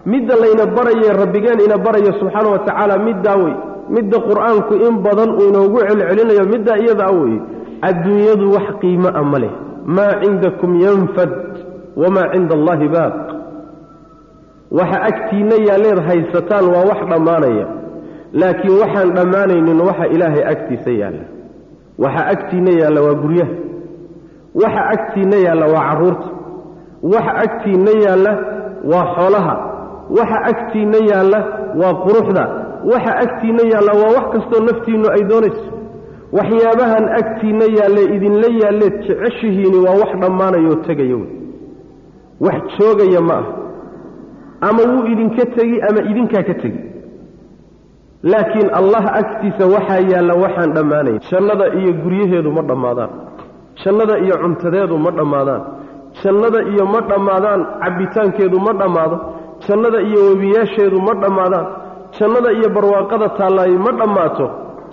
midda 0.06 0.34
layna 0.37 0.66
barayee 0.66 1.12
rabbigeen 1.12 1.61
ina 1.61 1.78
barayo 1.78 2.12
subxaana 2.20 2.48
wa 2.48 2.58
tacaala 2.58 2.98
middaa 2.98 3.37
wey. 3.37 3.54
Midda 3.90 4.18
qur'aanku 4.20 4.74
in 4.87 4.94
badan 5.04 5.30
uu 5.30 5.48
inoogu 5.48 5.78
celcelinayo 5.88 6.44
middaa 6.52 6.76
iyadaa 6.76 7.11
weye 7.11 7.40
adduunyadu 7.88 8.52
wax 8.54 8.66
qiimo 8.80 9.08
a 9.08 9.22
ma 9.22 9.38
leh. 9.38 9.50
Maa 9.87 10.20
cindakum 10.22 10.80
yanfad 10.80 11.30
wamaa 11.96 12.28
cinda 12.32 12.54
allaahi 12.54 12.88
baaq. 12.88 13.16
Waxa 14.78 14.98
agtiinna 15.08 15.56
yaalleed 15.68 15.98
haysataan 16.08 16.64
waa 16.74 16.84
wax 16.90 17.00
dhammaanaya. 17.11 17.66
Laakiin 18.32 18.74
waxaan 18.82 19.11
dhammaanaynin 19.16 19.80
waxa 19.88 20.06
ilaahay 20.14 20.44
agtiisa 20.52 20.90
yaalla. 21.00 21.24
Waxa 21.98 22.22
agtiinna 22.32 22.70
yaalla 22.80 23.00
waa 23.06 23.14
guryaha 23.22 23.54
waxa 24.62 24.82
agtiinna 24.94 25.37
yaalla 25.46 25.66
waa 25.74 25.84
carruurta. 25.88 26.28
Waxa 27.12 27.32
agtiinna 27.44 27.90
yaalla 28.04 28.32
waa 28.90 29.06
xoolaha 29.16 29.54
waxa 30.16 30.38
agtiinna 30.51 30.99
yaalla 31.11 31.40
waa 31.81 31.94
quruxda 32.05 32.44
waxa 32.92 33.12
agtiinna 33.25 33.62
yaalla 33.73 33.92
waa 34.01 34.12
wax 34.16 34.27
kastoo 34.35 34.61
naftiinnu 34.68 35.09
ay 35.16 35.23
doonayso. 35.31 35.64
Waxyaabahan 36.37 37.05
agtiinna 37.21 37.66
yaalle 37.79 38.03
idinla 38.16 38.49
yaalleed 38.62 38.97
jeceshihiini 39.07 39.79
waa 39.87 39.97
wax 40.03 40.11
dhammaanayoo 40.23 40.77
tegaya 40.87 41.16
wey. 41.21 41.31
Wax 42.47 42.59
joogaya 42.79 43.21
ma 43.29 43.35
ah 43.38 43.47
ama 44.68 44.83
wuu 44.90 45.05
idinka 45.12 45.44
tegi 45.57 45.77
ama 45.88 46.01
idinkaa 46.11 46.42
ka 46.49 46.55
tegi. 46.62 46.81
Laakiin 48.23 48.68
allah 48.81 49.05
agtiisa 49.21 49.64
waxaa 49.75 50.03
yaalla 50.12 50.35
waxaan 50.44 50.73
dhammaanayn 50.77 51.18
jannada 51.31 51.66
iyo 51.81 51.92
guryaheedu 52.03 52.51
ma 52.57 52.62
dhammaadaan. 52.71 53.11
Jannada 53.85 54.14
iyo 54.25 54.35
cuntadeedu 54.42 54.97
ma 55.05 55.11
dhammaadaan. 55.18 55.62
Jannada 56.23 56.61
iyo 56.73 56.85
ma 56.92 57.01
dhammaadaan. 57.11 57.61
Cabbitaankeedu 57.83 58.59
ma 58.66 58.73
dhammaado 58.81 59.16
jannada 59.66 59.99
iyo 60.09 60.21
webiyaasheedu 60.31 60.97
ma 61.07 61.12
dhammaadaan 61.23 61.66
jannada 62.18 62.51
iyo 62.59 62.68
barwaaqada 62.77 63.27
taallaayo 63.38 63.79
ma 63.87 63.92
dhammaato 64.01 64.47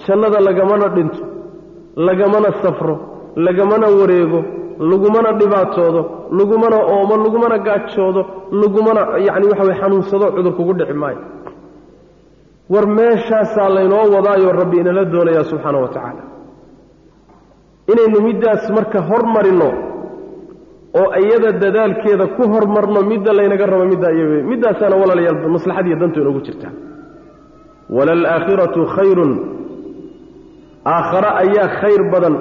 jannada 0.06 0.39
lagamana 0.47 0.88
dhinto 0.95 1.21
lagamana 2.08 2.49
safro 2.62 2.95
lagamana 3.45 3.88
wareego 3.99 4.39
lagumana 4.89 5.30
dhibaatoodo 5.39 6.01
lagumana 6.38 6.78
oomo 6.93 7.13
lagumana 7.23 7.58
gaajoodo 7.67 8.21
lagumana 8.62 9.01
yacni 9.28 9.45
waxa 9.51 9.63
way 9.69 9.75
xanuunsado 9.82 10.25
cudur 10.36 10.54
kugu 10.58 10.73
dhici 10.80 10.93
maayo. 11.01 11.21
War 12.73 12.86
meeshaasaa 12.97 13.69
laynoo 13.75 14.06
wadaayoo 14.15 14.51
rabbi 14.62 14.78
inala 14.82 15.04
doonayaa 15.13 15.43
subxaana 15.51 15.78
wa 15.84 15.88
tacaala. 15.95 16.23
Inaynu 17.91 18.19
middaas 18.28 18.63
marka 18.75 18.99
hormarinno 19.10 19.69
oo 20.99 21.08
iyada 21.23 21.49
dadaalkeeda 21.63 22.25
ku 22.38 22.43
hormarno 22.53 22.99
midda 23.12 23.31
laynaga 23.38 23.65
rabo 23.71 23.86
midda 23.91 24.08
iy 24.17 24.43
middaasaana 24.51 24.95
walaalayaal 25.01 25.49
maslaxadiiyo 25.55 25.97
dantu 26.01 26.17
inoogu 26.21 26.41
jirtaa 26.47 26.73
walaalaakhiratu 27.95 28.81
khayrun. 28.95 29.31
Aakhare 30.93 31.29
ayaa 31.43 31.67
khayr 31.81 32.01
badan 32.13 32.36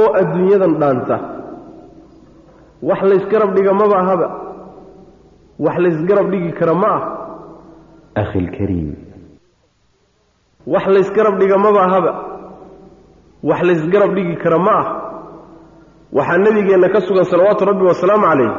oo 0.00 0.08
adduunyadan 0.20 0.72
dhaanta. 0.80 1.16
Wax 2.88 3.00
laysgarab 3.10 3.50
dhiga 3.56 3.72
maba 3.80 3.96
ahaba. 4.02 4.28
Wax 5.64 5.76
laysgarab 5.84 6.26
dhigi 6.32 6.50
kara 6.58 6.74
ma 6.82 6.88
ah. 6.96 7.02
Akhi 8.22 8.40
lkariim 8.46 8.90
wax 10.72 10.84
laysgarab 10.94 11.34
dhiga 11.40 11.56
maba 11.64 11.80
ahaba. 11.88 12.12
Wax 13.48 13.60
laysgarab 13.68 14.10
dhigi 14.16 14.34
kara 14.42 14.58
ma 14.66 14.72
ah 14.82 14.86
waxaa 16.16 16.38
nebigeenna 16.44 16.88
ka 16.94 17.00
sugan 17.06 17.24
salawaatu 17.32 17.64
rabbi 17.70 17.84
wasalaamu 17.90 18.26
calayh 18.30 18.52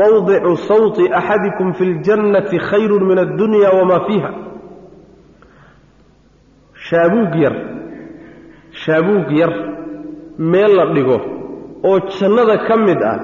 mawdicu 0.00 0.52
sawti 0.68 1.04
axadikum 1.18 1.68
fi 1.78 1.84
ljannati 1.94 2.56
khayrun 2.68 3.02
min 3.08 3.18
addunya 3.24 3.70
wamaa 3.78 4.04
fiiha. 4.06 4.30
Shaabuug 6.88 7.34
yar 7.44 7.54
shaabuug 8.82 9.28
yar 9.40 9.52
meel 10.38 10.72
la 10.78 10.84
dhigo 10.94 11.18
oo 11.88 11.98
jannada 12.18 12.56
ka 12.66 12.76
mid 12.86 13.00
ah 13.12 13.18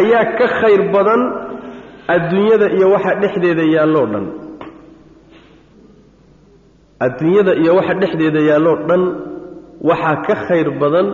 ayaa 0.00 0.24
ka 0.38 0.46
khayr 0.60 0.82
badan 0.94 1.20
adduunyada 2.14 2.66
iyo 2.76 2.86
waxa 2.94 3.12
dhexdeeda 3.20 3.64
yaalloo 3.74 4.06
dhan. 4.12 4.26
Adduunyada 7.06 7.52
iyo 7.62 7.72
waxa 7.78 7.94
dhexdeeda 8.00 8.40
yaalloo 8.50 8.76
dhan 8.88 9.02
waxaa 9.88 10.16
ka 10.26 10.34
khayr 10.48 10.68
badan 10.80 11.06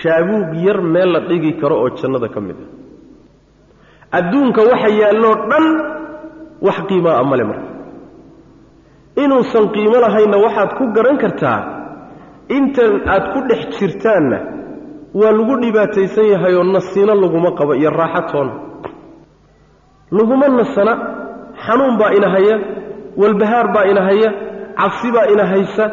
shaabuug 0.00 0.50
yar 0.66 0.78
meel 0.82 1.10
la 1.14 1.20
dhigi 1.28 1.52
karo 1.60 1.76
oo 1.82 1.90
jannada 1.98 2.28
ka 2.34 2.40
mid 2.40 2.56
ah. 2.64 2.68
Adduunka 4.18 4.60
waxa 4.70 4.88
yaalloo 5.00 5.34
dhan 5.50 5.66
wax 6.66 6.78
qiimaa 6.88 7.18
amale 7.22 7.44
marka. 7.50 7.68
Inuusan 9.22 9.64
qiimo 9.74 9.96
lahaynna 10.04 10.36
waxaad 10.44 10.70
ku 10.78 10.84
garan 10.94 11.16
kartaa 11.22 11.60
intan 12.56 12.92
aad 13.08 13.24
ku 13.32 13.38
dhex 13.48 13.62
jirtaanna 13.78 14.38
waa 15.14 15.32
lagu 15.32 15.54
dhibaataysan 15.62 16.26
yahay 16.32 16.54
oo 16.54 16.64
nasiino 16.64 17.14
laguma 17.14 17.50
qabo 17.58 17.72
iyo 17.74 17.90
raaxo 17.90 18.22
toona 18.32 18.54
laguma 20.10 20.48
nasana 20.48 20.92
xanuun 21.64 21.94
baa 22.00 22.12
ina 22.18 22.28
haya 22.34 22.56
walbahaar 23.20 23.66
baa 23.74 23.84
ina 23.90 24.02
haya 24.08 24.28
cabsi 24.78 25.08
baa 25.14 25.26
ina 25.32 25.44
haysa 25.52 25.84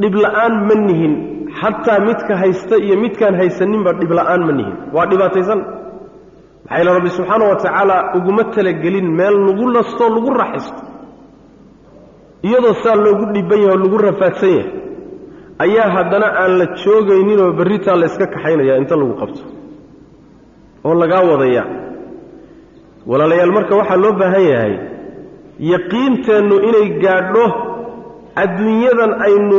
dhibla'aan 0.00 0.54
ma 0.68 0.74
nihin 0.86 1.14
xataa 1.62 1.98
midka 2.08 2.34
haysta 2.42 2.76
iyo 2.84 2.96
midkaan 3.04 3.34
haysaninba 3.40 3.90
dhibla'aan 4.00 4.42
ma 4.48 4.52
nihin. 4.58 4.76
Waa 4.94 5.06
dhibaataysan. 5.10 5.60
Maxaa 6.64 6.78
yeele 6.78 6.90
rabbi 6.96 7.10
subxaana 7.16 7.44
wa 7.50 7.56
tacaala 7.62 7.96
uguma 8.16 8.44
talagelin 8.54 9.08
meel 9.18 9.36
lagu 9.46 9.66
nastoo 9.76 10.08
lagu 10.16 10.30
raaxaysto. 10.40 10.82
Iyadoo 12.46 12.74
saa 12.82 12.96
loogu 13.04 13.24
dhiban 13.34 13.60
yahay 13.64 13.74
oo 13.76 13.80
lagu 13.84 13.96
rafaadsan 14.06 14.50
yahay. 14.56 14.70
Ayaa 15.64 15.88
haddana 15.96 16.26
aan 16.42 16.52
la 16.60 16.66
joogayninoo 16.82 17.50
berritaa 17.58 17.96
la 18.00 18.06
yska 18.10 18.26
kaxaynaya 18.34 18.74
inta 18.80 18.94
lagu 19.00 19.14
qabto. 19.20 19.42
Oo 20.86 20.94
lagaa 21.02 21.22
wadaya. 21.30 21.62
Walaalayaal 23.10 23.52
marka 23.56 23.74
waxaa 23.80 23.96
loo 24.04 24.12
baahan 24.20 24.44
yahay 24.52 24.74
yaqiinteennu 25.72 26.56
inay 26.68 26.88
gaadho 27.04 27.44
adduunyadan 28.36 29.12
aynu 29.26 29.58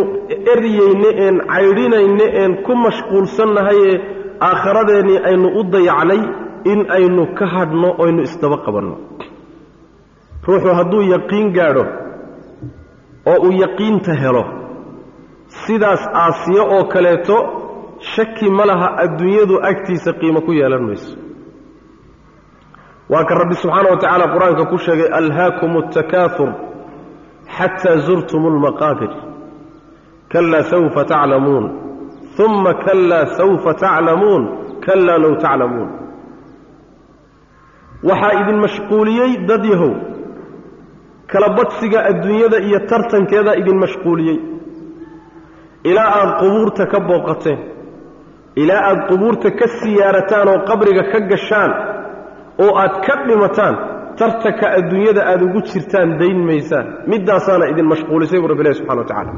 eryayne 0.54 1.10
een 1.28 1.38
caydhinayne 1.54 2.26
een 2.44 2.54
ku 2.66 2.76
mashquulsannahay 2.76 3.80
ee 3.90 4.02
aakhiradeennii 4.50 5.20
aynu 5.30 5.48
u 5.60 5.64
dayacnay 5.74 6.22
in 6.72 6.80
aynu 6.98 7.24
ka 7.38 7.46
hadhno 7.56 7.90
oynu 8.04 8.22
isdaba 8.28 8.58
qabanno. 8.66 8.96
Ruuxu 10.48 10.70
hadduu 10.80 11.02
yaqiin 11.14 11.48
gaadho 11.58 11.84
oo 13.32 13.38
uu 13.46 13.52
yaqiinta 13.64 14.14
helo 14.24 14.44
sidaas 15.48 16.04
aasiyo 16.24 16.64
oo 16.76 16.84
kaleeto 16.94 17.38
shaki 18.14 18.50
ma 18.58 18.66
laha 18.66 18.88
adduunyadu 19.04 19.56
agtiisa 19.70 20.12
qiimo 20.20 20.42
ku 20.46 20.52
yeelan 20.60 20.84
mayso. 20.88 21.16
Waa 23.12 23.24
ka 23.30 23.34
rabbi 23.42 23.56
subxaana 23.62 23.90
wa 23.92 23.98
tacaala 24.02 24.26
qur'aanka 24.34 24.64
ku 24.72 24.78
sheegay 24.86 25.10
alhaakum 25.20 25.72
altakaatur 25.82 26.50
xataa 27.58 27.98
zurtum 28.08 28.44
almaqaabir 28.52 29.12
kalaa 30.34 30.64
sawfa 30.74 31.02
taclamuun 31.12 31.66
uma 32.46 32.72
kalaa 32.86 33.26
sawfa 33.40 33.72
taclamuun 33.84 34.44
kalaa 34.86 35.18
low 35.24 35.34
taclamuun 35.44 35.90
waxaa 38.10 38.34
idin 38.42 38.58
mashquuliyey 38.66 39.32
dad 39.50 39.64
yahow 39.74 39.94
kala 41.32 41.48
badsiga 41.58 42.00
adduunyada 42.12 42.58
iyo 42.68 42.80
tartankeedaa 42.92 43.56
idin 43.62 43.78
mashquuliyey 43.84 44.38
ilaa 45.90 46.10
aad 46.20 46.32
qubuurta 46.42 46.84
ka 46.92 47.00
booqateen 47.10 47.60
ilaa 48.62 48.82
aad 48.90 49.00
qubuurta 49.10 49.48
ka 49.60 49.66
siyaarataan 49.80 50.48
oo 50.54 50.60
qabriga 50.70 51.04
ka 51.12 51.20
gashaan 51.32 51.72
oo 52.64 52.72
aad 52.84 52.94
ka 53.06 53.14
dhimataan 53.28 53.76
tartanka 54.20 54.66
adduunyada 54.78 55.22
aad 55.32 55.42
ugu 55.48 55.60
jirtaan 55.72 56.10
dayn 56.22 56.40
maysaan 56.50 56.88
middaasaana 57.12 57.66
idin 57.72 57.86
mashquulisay 57.94 58.40
buu 58.42 58.50
rabbi 58.52 58.62
ilahi 58.64 58.78
subxana 58.80 59.02
wa 59.04 59.08
tacaala. 59.12 59.32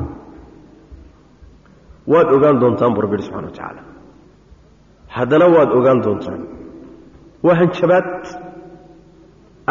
Waad 2.12 2.28
ogaan 2.36 2.56
doontaan 2.62 2.92
buu 2.96 3.02
rabbi 3.06 3.16
ihi 3.18 3.26
subxana 3.28 3.48
wa 3.50 3.54
tacaala. 3.58 3.82
Haddana 5.16 5.46
waad 5.56 5.70
ogaan 5.78 6.00
doontaan 6.06 6.42
waa 7.46 7.56
hanjabaad. 7.62 8.10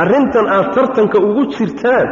Arrintan 0.02 0.46
aad 0.56 0.68
tartanka 0.76 1.18
ugu 1.28 1.42
jirtaan 1.56 2.08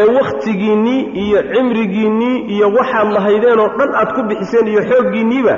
ee 0.00 0.06
wakhtigiinnii 0.18 1.00
iyo 1.24 1.38
cimrigiinnii 1.52 2.36
iyo 2.54 2.66
waxaad 2.78 3.08
lahaydeen 3.16 3.58
oo 3.64 3.70
dhan 3.78 3.90
aad 4.00 4.10
ku 4.16 4.20
bixiseen 4.28 4.66
iyo 4.72 4.82
xooggiinniiba 4.90 5.54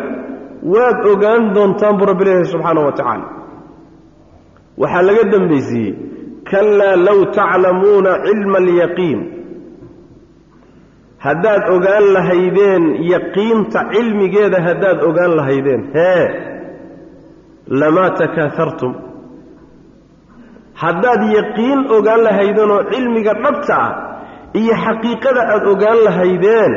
waad 0.75 0.99
ogaan 1.13 1.43
doontaan 1.57 1.95
buu 1.99 2.07
rabbi 2.11 2.25
leeyahay 2.27 2.49
subxaana 2.53 2.81
wa 2.89 2.93
tacaala. 2.99 3.27
Waxaa 4.83 5.03
laga 5.09 5.23
dambaysiiyey 5.33 5.93
kalaa 6.51 6.97
low 7.07 7.21
taclamuuna 7.39 8.13
cilma 8.27 8.59
alyaqiin. 8.65 9.21
Haddaad 11.27 11.63
ogaan 11.77 12.05
lahaydeen 12.17 12.83
yaqiinta 13.13 13.81
cilmigeeda 13.93 14.59
haddaad 14.69 14.99
ogaan 15.09 15.33
lahaydeen 15.39 15.83
hee 15.97 16.23
lamaa 17.81 18.11
takaahartum 18.21 18.93
haddaad 20.83 21.23
yaqiin 21.39 21.81
ogaan 21.97 22.21
lahaydeenoo 22.27 22.81
cilmiga 22.93 23.33
dhabta 23.45 23.75
ah 23.87 23.91
iyo 24.61 24.75
xaqiiqada 24.85 25.43
aad 25.55 25.65
ogaan 25.73 25.99
lahaydeen 26.07 26.73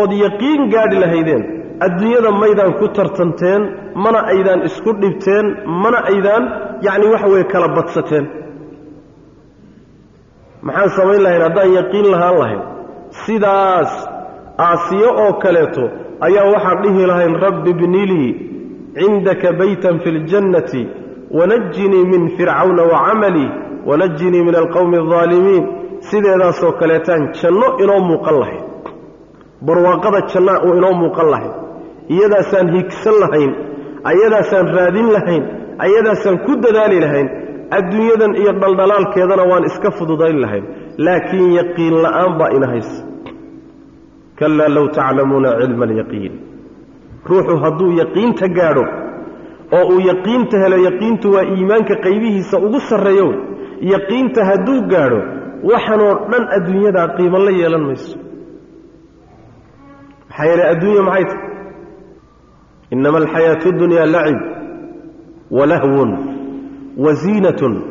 ood 0.00 0.12
yaqiin 0.24 0.60
gaadhi 0.74 0.96
lahaydeen 1.04 1.42
adduunyada 1.86 2.30
maydaan 2.42 2.72
ku 2.80 2.86
tartanteen 2.96 3.62
mana 4.04 4.20
aydaan 4.32 4.60
isku 4.68 4.90
dhibteen 5.02 5.46
mana 5.82 5.98
aydaan 6.12 6.42
yacni 6.86 7.06
waxa 7.12 7.28
weeye 7.32 7.46
kala 7.52 7.68
badsateen 7.76 8.24
maxaan 10.66 10.90
samayn 10.96 11.22
lahayn? 11.24 11.42
Haddaan 11.46 11.70
yaqiin 11.78 12.06
lahaan 12.12 12.36
lahayn. 12.40 12.62
Sidaas 13.24 13.92
aasiyo 14.66 15.10
oo 15.24 15.32
kaleeto 15.42 15.84
ayaa 16.26 16.46
waxaan 16.54 16.78
dhihi 16.82 17.02
lahayn 17.10 17.34
rabbi 17.44 17.72
bnilii 17.80 18.30
cindaka 18.98 19.48
baytan 19.60 19.96
fi 20.02 20.08
ljannati 20.18 20.82
wanajinii 21.38 22.04
min 22.12 22.22
fircawna 22.36 22.82
wacamalii 22.92 23.50
wanajinii 23.88 24.42
min 24.48 24.54
alqowmi 24.62 24.96
aldaalimiin 25.02 25.64
sideedaasoo 26.08 26.72
kaleetaan 26.80 27.22
janno 27.40 27.68
inoo 27.82 28.00
muuqan 28.10 28.36
lahayn. 28.42 28.62
Barwaaqada 29.66 30.20
jannaa 30.32 30.58
uu 30.66 30.74
inoo 30.78 30.94
muuqan 31.02 31.28
lahayn. 31.34 31.52
Iyadaasaan 32.14 32.68
higsan 32.76 33.16
lahayn. 33.22 33.50
Ayadaasaan 34.10 34.66
raadin 34.76 35.08
lahayn. 35.16 35.42
Ayadaasaan 35.84 36.36
ku 36.46 36.52
dadaali 36.64 36.98
lahayn 37.04 37.28
adduunyadan 37.78 38.32
iyo 38.40 38.52
dhaldhalaalkeedana 38.62 39.44
waan 39.50 39.64
iska 39.70 39.90
fududayn 39.98 40.38
lahayn 40.44 40.64
laakiin 41.06 41.50
yaqiin 41.60 41.94
la'aan 42.04 42.32
baa 42.38 42.50
ina 42.56 42.66
haysa. 42.72 42.98
Kalaa 44.38 44.68
low 44.76 44.86
taclamuuna 44.96 45.50
cilma 45.60 45.84
alyaqiin. 45.88 46.32
Ruuxu 47.30 47.54
hadduu 47.64 47.90
yaqiinta 48.00 48.46
gaadho 48.58 48.84
oo 49.76 49.84
uu 49.92 50.00
yaqiinta 50.10 50.56
helo 50.62 50.76
yaqiintu 50.88 51.26
waa 51.34 51.44
iimaanka 51.54 51.94
qaybihiisa 52.04 52.56
ugu 52.66 52.80
sarreeyo 52.90 53.28
yaqiinta 53.94 54.40
hadduu 54.50 54.78
gaadho 54.92 55.20
waxanoo 55.70 56.14
dhan 56.30 56.44
adduunyadaa 56.56 57.08
qiimo 57.16 57.38
la 57.46 57.50
yeelan 57.60 57.84
mayso. 57.88 58.16
Maxaa 60.28 60.46
yeele 60.50 60.64
adduunya 60.72 61.02
maxay 61.08 61.24
tahy 61.24 61.38
inama 62.94 63.18
alxayaatu 63.22 63.68
dunyaa 63.80 64.06
lacib 64.14 64.40
walahwun 65.56 66.10
waziinatun 66.97 67.81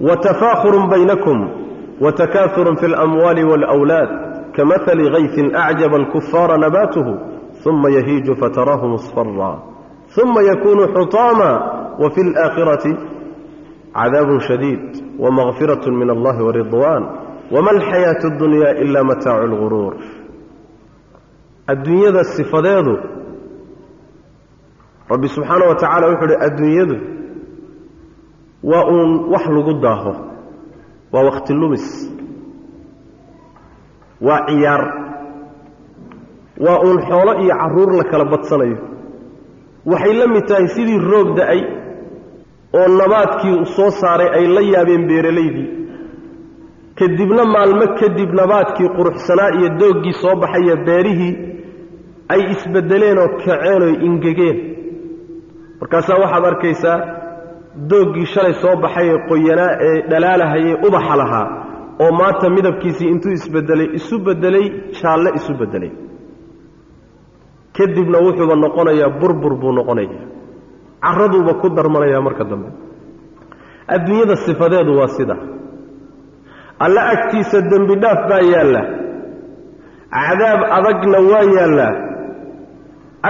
watafaakhurun 0.00 0.88
baynakum 0.90 1.48
watakaahurun 2.00 2.76
fi 2.76 2.86
اlamwaali 2.86 3.44
wاlأwlaad 3.44 4.08
kamahali 4.56 5.10
gayfin 5.10 5.56
acjaba 5.56 5.96
alkufaara 5.96 6.58
nabaatuhu 6.58 7.18
uma 7.66 7.90
yahiiju 7.90 8.36
fataraahu 8.36 8.88
musfara 8.88 9.58
uma 10.22 10.42
yakunu 10.42 10.88
xutaama 10.88 11.50
wafi 11.98 12.20
اlآakhirati 12.20 12.96
cadaabun 13.94 14.40
shadiid 14.40 15.02
wamagfiraة 15.18 15.90
min 15.90 16.10
allahi 16.10 16.42
waridwan 16.42 17.02
wama 17.50 17.70
alxayaaةu 17.70 18.26
اdunya 18.26 18.70
ila 18.84 19.04
mataacu 19.04 19.44
اlguruur 19.44 19.94
adduunyada 21.66 22.24
sifadeedu 22.24 22.98
rabbi 25.10 25.28
subxaana 25.28 25.64
wa 25.66 25.74
tacaala 25.74 26.06
wuxuu 26.08 26.26
uhi 26.26 26.36
adduunyadu 26.46 26.96
waa 28.63 28.85
uun 28.93 29.11
wax 29.33 29.45
lagu 29.55 29.73
daaho. 29.83 30.13
Waa 31.11 31.23
wakhti 31.27 31.53
lumis. 31.53 31.85
Waa 34.21 34.45
ciyaar. 34.47 34.83
Waa 36.65 36.79
uun 36.85 36.99
xoolo 37.07 37.33
iyo 37.43 37.55
carruur 37.61 37.91
la 37.97 38.03
kala 38.11 38.25
badsanayo. 38.25 38.77
Waxay 39.85 40.13
la 40.19 40.27
mid 40.27 40.45
tahay 40.47 40.67
sidii 40.75 40.99
roog 41.11 41.29
da'ay 41.37 41.61
oo 42.79 42.87
nabaadkii 42.99 43.65
soo 43.75 43.89
saaray 43.99 44.29
ay 44.37 44.45
la 44.55 44.61
yaabeen 44.73 45.03
beeralaydii 45.09 45.67
kadibna 46.99 47.43
maalmo 47.53 47.85
kadib 47.99 48.29
nabaadkii 48.39 48.89
quruxsanaa 48.97 49.49
iyo 49.57 49.69
dooggii 49.79 50.13
soo 50.21 50.35
baxaya 50.41 50.75
beerihii 50.85 51.33
ay 52.33 52.41
isbeddeleen 52.53 53.17
oo 53.23 53.27
kaceen 53.43 53.81
oo 53.83 53.89
ingegeen. 54.07 54.57
Markaasaa 55.81 56.19
waxaad 56.23 56.45
arkaysaa 56.51 56.97
dooggii 57.75 58.25
shalay 58.33 58.53
soo 58.61 58.75
baxay 58.83 59.07
ee 59.13 59.19
qoyanaa 59.29 59.71
ee 59.87 59.95
dhalaalahayee 60.11 60.75
ubaxa 60.87 61.15
lahaa 61.21 61.47
oo 62.03 62.11
maanta 62.19 62.49
midabkiisii 62.55 63.07
intuu 63.13 63.31
isbedelay 63.37 63.89
isu 63.99 64.15
beddelay 64.25 64.65
jaalle 65.01 65.29
isu 65.39 65.53
beddelay. 65.59 65.91
Kadibna 67.77 68.17
wuxuuba 68.25 68.55
noqonayaa 68.63 69.09
burbur 69.19 69.53
buu 69.61 69.71
noqonayaa. 69.79 70.25
Carraduuba 71.03 71.53
ku 71.61 71.67
darmanayaa 71.77 72.21
marka 72.27 72.43
dambe. 72.51 72.69
Adduunyada 73.93 74.35
sifadeedu 74.45 74.91
waa 74.99 75.07
sida. 75.17 75.35
Alla 76.85 77.01
agtiisa 77.13 77.57
dembi 77.71 77.95
dhaaf 78.03 78.21
baa 78.29 78.41
yaalla. 78.53 78.81
Cadaab 80.15 80.61
adagna 80.77 81.17
waa 81.31 81.45
yaallaa 81.57 81.93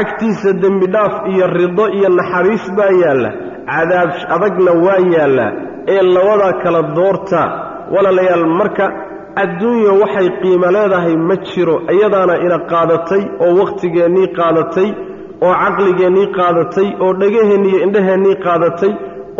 agtiisa 0.02 0.50
dembi 0.64 0.88
dhaaf 0.94 1.14
iyo 1.32 1.46
rido 1.58 1.86
iyo 1.98 2.10
naxariis 2.20 2.66
baa 2.78 2.92
yaalla 3.04 3.30
cadaab 3.70 4.10
adagna 4.36 4.72
waa 4.86 5.00
yaallaa 5.16 5.52
ee 5.94 6.02
labadaa 6.16 6.54
kala 6.64 6.82
doorta 6.98 7.42
walaalayaal 7.94 8.46
marka 8.60 8.86
adduunya 9.44 9.92
waxay 10.02 10.28
qiimo 10.42 10.68
leedahay 10.78 11.16
ma 11.30 11.36
jiro 11.50 11.76
iyadaana 11.96 12.34
ina 12.46 12.58
qaadatay 12.72 13.24
oo 13.44 13.52
wakhtigeennii 13.62 14.28
qaadatay 14.40 14.90
oo 15.46 15.54
caqligeennii 15.64 16.28
qaadatay 16.38 16.88
oo 17.04 17.12
dhagaheennii 17.22 17.72
iyo 17.74 17.80
indhaheennii 17.88 18.36
qaadatay 18.46 18.92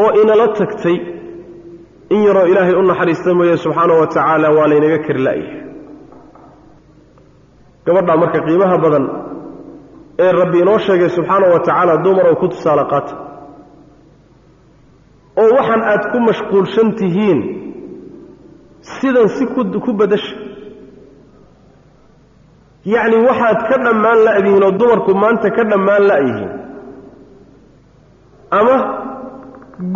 oo 0.04 0.10
inala 0.22 0.48
tagtay. 0.60 0.98
In 2.14 2.20
yaroo 2.28 2.46
ilaahay 2.52 2.76
u 2.76 2.82
naxariista 2.90 3.30
mooye 3.38 3.56
subxaana 3.64 3.94
wa 4.02 4.08
tacaala 4.14 4.48
waa 4.58 4.68
laynaga 4.72 4.98
kari 5.06 5.22
la'yahay 5.28 5.60
gabadhaa 7.86 8.18
marka 8.24 8.40
qiimaha 8.48 8.78
badan 8.84 9.06
ee 10.24 10.32
rabbi 10.42 10.58
inoo 10.64 10.78
sheegay 10.86 11.10
subxaana 11.18 11.46
wa 11.54 11.60
tacaala 11.66 11.94
dumarow 12.06 12.36
ku 12.42 12.48
tusaale 12.54 12.84
qaata 12.92 13.14
oo 15.40 15.50
waxaan 15.58 15.82
aad 15.92 16.04
ku 16.12 16.18
mashquulshan 16.28 16.90
tihiin 17.00 17.40
sidan 18.82 19.28
si 19.36 19.44
ku 19.86 19.92
badasha 20.00 20.36
yacni 22.94 23.18
waxaad 23.28 23.60
ka 23.70 23.76
dhammaan 23.86 24.20
la'dihiin 24.28 24.64
oo 24.68 24.72
dumarku 24.80 25.12
maanta 25.24 25.48
ka 25.56 25.64
dhammaan 25.72 26.04
la'yihiin. 26.10 26.52
Ama 28.60 28.76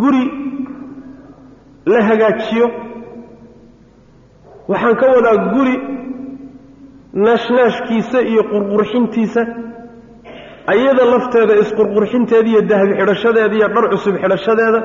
guri 0.00 0.24
la 1.92 2.00
hagaajiyo 2.08 2.66
waxaan 4.70 4.94
ka 5.00 5.06
wadaa 5.14 5.36
guri 5.54 5.76
naashnaashkiisa 7.24 8.18
iyo 8.30 8.42
qurqurxintiisa 8.52 9.42
ayada 10.72 11.02
lafteeda 11.12 11.54
isqurqurxinteeda 11.62 12.48
iyo 12.52 12.60
dahabi 12.70 12.92
xidhashadeeda 13.00 13.54
iyo 13.58 13.68
dhar 13.74 13.84
cusub 13.92 14.14
xidhashadeeda 14.22 14.80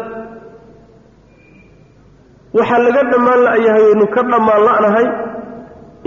waxaa 2.57 2.79
laga 2.85 3.01
dhammaan 3.11 3.39
la'yahay 3.47 3.83
aynu 3.91 4.05
ka 4.15 4.21
dhammaan 4.31 4.61
la'nahay 4.67 5.05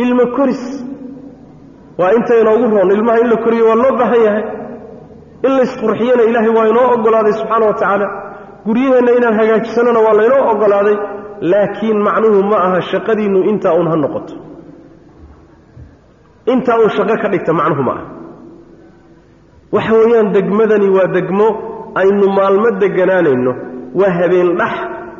ilmo 0.05 0.25
koris. 0.37 0.65
Waa 1.99 2.13
inta 2.17 2.35
inoogu 2.43 2.67
roon 2.75 2.91
ilmaha 2.97 3.19
in 3.23 3.29
la 3.33 3.37
koriyo 3.45 3.65
waa 3.71 3.79
loo 3.83 3.93
baahan 4.01 4.23
yahay. 4.27 4.45
In 5.47 5.53
laysqurxiyana 5.59 6.23
ilaahay 6.29 6.53
waa 6.59 6.67
inoo 6.73 6.87
oggolaaday 6.95 7.33
subxaana 7.41 7.67
wa 7.71 7.75
tacaala. 7.79 8.07
Guryaheenna 8.67 9.13
inaan 9.19 9.35
hagaajisanona 9.41 10.01
waa 10.07 10.15
laynoo 10.21 10.43
oggolaaday 10.53 10.97
laakiin 11.51 11.99
macnuhu 12.07 12.41
ma 12.51 12.57
aha 12.67 12.81
shaqadiinnu 12.91 13.41
intaa 13.51 13.75
uun 13.79 13.89
ha 13.93 13.97
noqoto. 14.05 14.35
Intaa 16.53 16.77
uun 16.81 16.91
shaqo 16.97 17.15
ka 17.23 17.29
dhigta 17.33 17.53
macnuhu 17.61 17.83
ma 17.89 17.93
aha. 17.97 18.05
Waxa 19.75 19.93
weeyaan 20.01 20.29
degmadani 20.37 20.89
waa 20.97 21.09
degmo 21.17 21.47
aynu 22.01 22.27
maalmo 22.37 22.69
deganaanayno 22.83 23.53
waa 24.01 24.13
habeen 24.19 24.51
dhax 24.61 24.75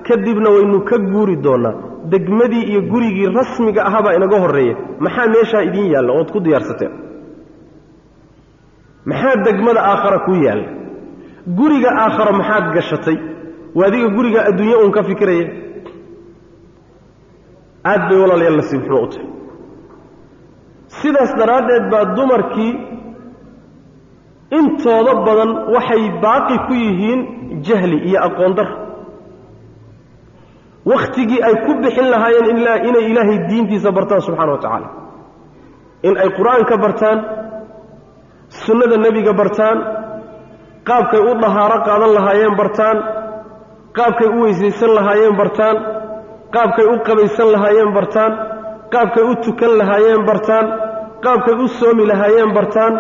kadibna 0.09 0.49
waynu 0.55 0.79
ka 0.89 0.97
guuri 1.13 1.37
doonnaa 1.45 1.75
degmadii 2.13 2.65
iyo 2.71 2.81
gurigii 2.93 3.29
rasmiga 3.39 3.81
ahabaa 3.89 4.15
inaga 4.19 4.39
horreeya 4.45 4.75
maxaa 5.05 5.27
meeshaa 5.35 5.63
idiin 5.69 5.89
yaalla 5.95 6.13
ood 6.21 6.29
ku 6.35 6.39
diyaarsateen 6.47 6.93
maxaa 9.11 9.37
degmada 9.47 9.81
aakhara 9.91 10.19
kuu 10.27 10.39
yaalla? 10.47 10.69
Guriga 11.59 11.91
aakhara 12.05 12.33
maxaad 12.41 12.67
gashatay? 12.75 13.17
Waa 13.77 13.87
adiga 13.89 14.09
guriga 14.17 14.41
adduunye 14.49 14.77
uun 14.83 14.93
ka 14.97 15.03
fikiraya? 15.09 15.47
Aad 17.91 18.03
bay 18.09 18.19
walaalayaal 18.23 18.57
nasiib 18.61 18.83
xumo 18.87 19.01
u 19.03 19.09
tahay. 19.13 19.27
Sidaas 20.99 21.33
daraaddeed 21.41 21.85
baa 21.93 22.05
dumarkii 22.17 22.73
intooda 24.59 25.13
badan 25.27 25.51
waxay 25.75 26.03
baaqi 26.25 26.57
ku 26.67 26.73
yihiin 26.85 27.21
jahli 27.67 27.97
iyo 28.09 28.19
aqoon 28.29 28.53
dar 28.59 28.69
wakhtigii 30.93 31.41
ay 31.49 31.55
ku 31.67 31.73
bixin 31.83 32.09
lahaayeen 32.13 32.47
inay 32.89 33.05
ilaahay 33.11 33.39
diintiisa 33.51 33.91
bartaan 33.97 34.21
subxana 34.27 34.53
wa 34.57 34.61
tacaala. 34.65 34.89
In 36.09 36.15
ay 36.23 36.29
qur'aanka 36.39 36.75
bartaan 36.85 37.19
sunnada 38.65 38.97
nebiga 39.05 39.33
bartaan 39.41 39.77
qaabkay 40.89 41.21
u 41.31 41.33
dahaaro 41.43 41.79
qaadan 41.89 42.11
lahaayeen 42.17 42.55
bartaan 42.61 42.97
qaabkay 43.99 44.29
u 44.37 44.39
weysaysan 44.45 44.91
lahaayeen 44.99 45.35
bartaan 45.41 45.77
qaabkay 46.55 46.85
u 46.93 46.95
qabaysan 47.09 47.49
lahaayeen 47.55 47.91
bartaan 47.97 48.33
qaabkay 48.95 49.25
u 49.31 49.35
tukan 49.45 49.73
lahaayeen 49.81 50.23
bartaan 50.29 50.67
qaabkay 51.25 51.55
u 51.65 51.67
soomi 51.79 52.05
lahaayeen 52.11 52.51
bartaan 52.59 52.93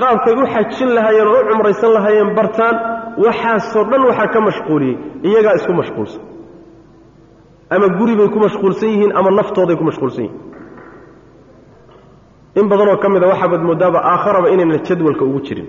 qaabkay 0.00 0.34
u 0.40 0.44
xajin 0.54 0.90
lahaayeen 0.96 1.28
oo 1.32 1.40
u 1.40 1.44
cumraysan 1.50 1.90
lahaayeen 1.96 2.30
bartaan 2.38 2.74
waxaasoo 3.24 3.84
dhan 3.90 4.02
waxaa 4.08 4.28
ka 4.34 4.40
mashquuliyey 4.48 4.96
iyagaa 5.28 5.54
isku 5.60 5.72
mashquulsan 5.80 6.22
ama 7.74 7.86
guri 7.98 8.14
bay 8.18 8.28
ku 8.34 8.38
mashquulsan 8.44 8.88
yihiin 8.92 9.12
ama 9.18 9.30
naftooday 9.38 9.76
ku 9.80 9.84
mashquulsan 9.88 10.24
yihiin. 10.24 10.40
In 12.58 12.66
badanoo 12.70 12.96
ka 13.02 13.08
mida 13.12 13.26
waxaabaad 13.32 13.62
moodaaba 13.68 13.98
aakharaba 14.12 14.48
inaynan 14.54 14.80
jadwalka 14.88 15.24
ugu 15.28 15.40
jirin. 15.46 15.66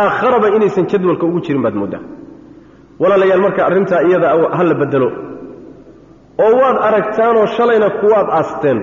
Aakharaba 0.00 0.46
inaysan 0.56 0.86
jadwalka 0.90 1.24
ugu 1.28 1.40
jirin 1.44 1.62
baad 1.64 1.74
mooddaa 1.80 2.00
walaalayaal 3.00 3.40
marka 3.46 3.60
arrintaa 3.68 4.02
iyada 4.08 4.28
ha 4.56 4.62
la 4.70 4.74
bedelo 4.80 5.08
oo 6.44 6.52
waad 6.62 6.76
aragtaanoo 6.88 7.46
shalayna 7.56 7.88
kuwaad 8.00 8.28
aasteen. 8.38 8.78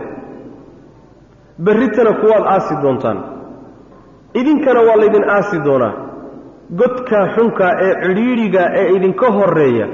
Berritana 1.66 2.14
kuwaad 2.22 2.46
aasi 2.54 2.74
doontaan. 2.84 3.18
Idinkana 4.40 4.82
waa 4.88 4.96
laydin 5.02 5.24
aasi 5.36 5.58
doonaa. 5.68 5.94
Godkaa 6.80 7.26
xunkaa 7.36 7.72
ee 7.86 7.94
cidhiidhiga 8.04 8.64
ee 8.80 8.88
idinka 8.96 9.28
horreeya 9.38 9.88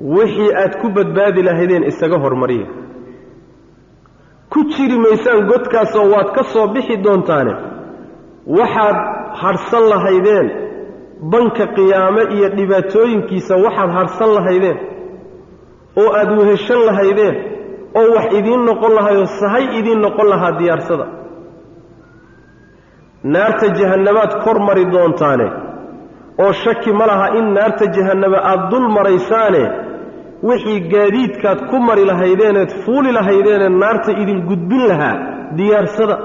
wixii 0.00 0.50
aad 0.62 0.72
ku 0.80 0.88
badbaadi 0.96 1.42
lahaydeen 1.42 1.84
isaga 1.90 2.18
hormariya. 2.24 2.66
Ku 4.52 4.60
jiri 4.72 4.98
maysaan 4.98 5.46
godkaasoo 5.50 6.06
waad 6.14 6.28
ka 6.36 6.42
soo 6.52 6.66
bixi 6.74 6.96
doontaane 7.04 7.54
waxaad 8.58 8.96
hadhsan 9.42 9.84
lahaydeen 9.92 10.46
banka 11.32 11.66
qiyaame 11.76 12.22
iyo 12.36 12.48
dhibaatooyinkiisa 12.56 13.54
waxaad 13.64 13.90
hadhsan 13.98 14.30
lahaydeen 14.36 14.78
oo 16.02 16.08
aad 16.20 16.30
weheshan 16.38 16.80
lahaydeen 16.88 17.34
oo 18.00 18.06
wax 18.16 18.26
idiin 18.38 18.62
noqon 18.68 18.92
lahayoo 18.98 19.26
sahay 19.40 19.64
idiin 19.78 20.00
noqon 20.06 20.26
lahaa 20.32 20.52
diyaarsada. 20.58 21.06
Naarta 23.32 23.66
jahannamaad 23.78 24.32
kor 24.44 24.58
mari 24.66 24.84
doontaane 24.92 25.46
oo 26.44 26.52
shaki 26.62 26.92
ma 26.98 27.06
laha 27.10 27.26
in 27.38 27.46
naarta 27.56 27.84
jahanname 27.96 28.38
aad 28.50 28.62
dul 28.70 28.86
maraysaane 28.96 29.62
wixii 30.48 30.80
gaadiidkaad 30.92 31.60
ku 31.70 31.76
mari 31.88 32.04
lahaydeeneed 32.10 32.70
fuuli 32.84 33.10
lahaydeenee 33.18 33.68
naarta 33.82 34.10
idin 34.22 34.40
gudbin 34.48 34.82
lahaa 34.90 35.16
diyaarsada. 35.58 36.16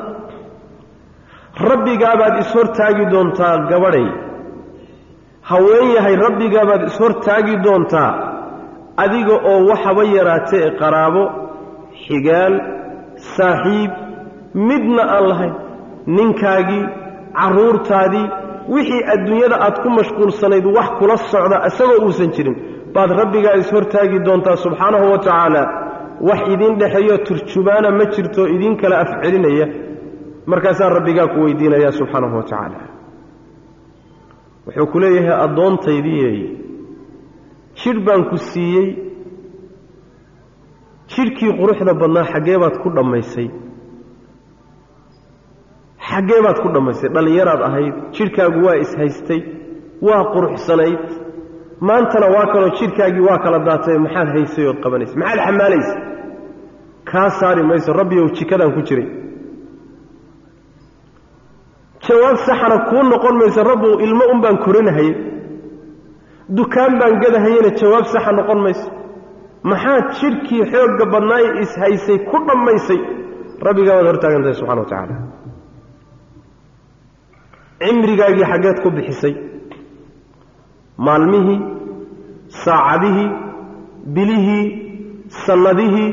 Rabbigaabaad 1.69 2.35
ishortaagi 2.43 3.05
doontaa 3.13 3.55
gabadhay. 3.71 4.07
Haween 5.49 5.87
yahay 5.95 6.15
rabbigaabaad 6.25 6.83
ishortaagi 6.89 7.55
doontaa. 7.65 8.11
Adiga 9.03 9.35
oo 9.51 9.59
waxaba 9.69 10.03
yaraatee 10.17 10.61
ee 10.67 10.71
qaraabo 10.81 11.23
xigaal 12.05 12.53
saaxiib 13.35 13.91
midna 14.69 15.03
aan 15.15 15.25
lahayn 15.31 15.53
ninkaagii 16.17 16.83
carruurtaadii 17.39 18.27
wixii 18.75 19.03
adduunyada 19.13 19.57
aad 19.65 19.75
ku 19.83 19.89
mashquulsanayd 19.97 20.65
wax 20.77 20.89
kula 20.99 21.17
socda 21.31 21.57
isagoo 21.69 21.99
uusan 22.05 22.29
jirin 22.35 22.55
baad 22.95 23.11
rabbigaa 23.21 23.55
ishortaagi 23.61 24.19
doontaa 24.27 24.57
subxaanahu 24.65 25.05
wa 25.11 25.17
tacaala 25.25 25.63
wax 26.27 26.41
idiin 26.53 26.75
dhexeeyo 26.81 27.15
turjumaana 27.27 27.89
ma 27.97 28.05
jirto 28.13 28.41
idiin 28.55 28.75
kala 28.81 28.95
afcelinaya. 29.03 29.67
Markaasaa 30.51 30.89
rabbigaa 30.97 31.27
ku 31.33 31.39
weydiinaya 31.45 31.91
subxaanahu 31.99 32.35
wa 32.39 32.43
tacaala. 32.43 32.79
Wuxuu 34.65 34.87
ku 34.91 34.97
leeyahay 35.03 35.35
addoontaydii 35.45 36.37
jidh 37.81 37.99
baan 38.05 38.23
ku 38.29 38.37
siiyey. 38.37 38.87
Jidhkii 41.13 41.51
quruxda 41.59 41.93
badnaa 42.01 42.25
xaggee 42.31 42.57
baad 42.63 42.75
ku 42.83 42.89
dhammaysay. 42.95 43.47
Xaggee 46.09 46.41
baad 46.45 46.57
ku 46.63 46.67
dhammaysay 46.75 47.09
dhallinyaraad 47.15 47.61
ahayd 47.67 47.93
jidhkaagu 48.15 48.59
waa 48.67 48.77
ishaystay 48.83 49.41
waa 50.07 50.23
quruxsanayd 50.33 51.03
maantana 51.79 52.27
waa 52.35 52.47
kaloo 52.53 52.69
jidhkaagii 52.79 53.19
waa 53.29 53.37
kala 53.43 53.59
daatay 53.67 53.97
maxaad 54.05 54.27
haysay 54.35 54.65
ood 54.71 54.79
qabanaysay 54.83 55.15
maxaad 55.21 55.39
xamaalaysa? 55.47 55.95
Kaa 57.11 57.29
saari 57.39 57.63
mayso 57.69 57.93
rabbiyow 57.93 58.27
jikadaan 58.37 58.73
ku 58.75 58.81
jiray. 58.87 59.07
Jawaab 62.07 62.37
saxana 62.47 62.77
kuu 62.89 63.03
noqon 63.11 63.35
mayso 63.41 63.63
rabbow 63.63 63.93
ilmo 64.05 64.23
un 64.33 64.39
baan 64.43 64.57
korinahayey 64.65 65.13
dukaan 66.57 66.93
baan 66.99 67.13
gadahayena 67.23 67.69
jawaab 67.79 68.05
saxa 68.13 68.31
noqon 68.39 68.59
mayso. 68.65 68.87
Maxaad 69.71 70.05
jidhkii 70.19 70.63
xoogga 70.71 71.05
badnaaye 71.13 71.47
ishaysay 71.63 72.17
ku 72.29 72.37
dhammaysay? 72.47 72.99
Rabbigaa 73.67 73.95
waad 73.97 74.07
hortaagantahay 74.11 74.55
subxana 74.59 74.81
wa 74.81 74.89
tacaala. 74.91 75.15
Cimrigaagii 77.85 78.45
xaggeed 78.51 78.77
ku 78.83 78.89
bixisay 78.97 79.33
maalmihii 80.97 81.59
saacadihii 82.63 83.29
bilihii 84.15 84.65
sannadihii 85.45 86.09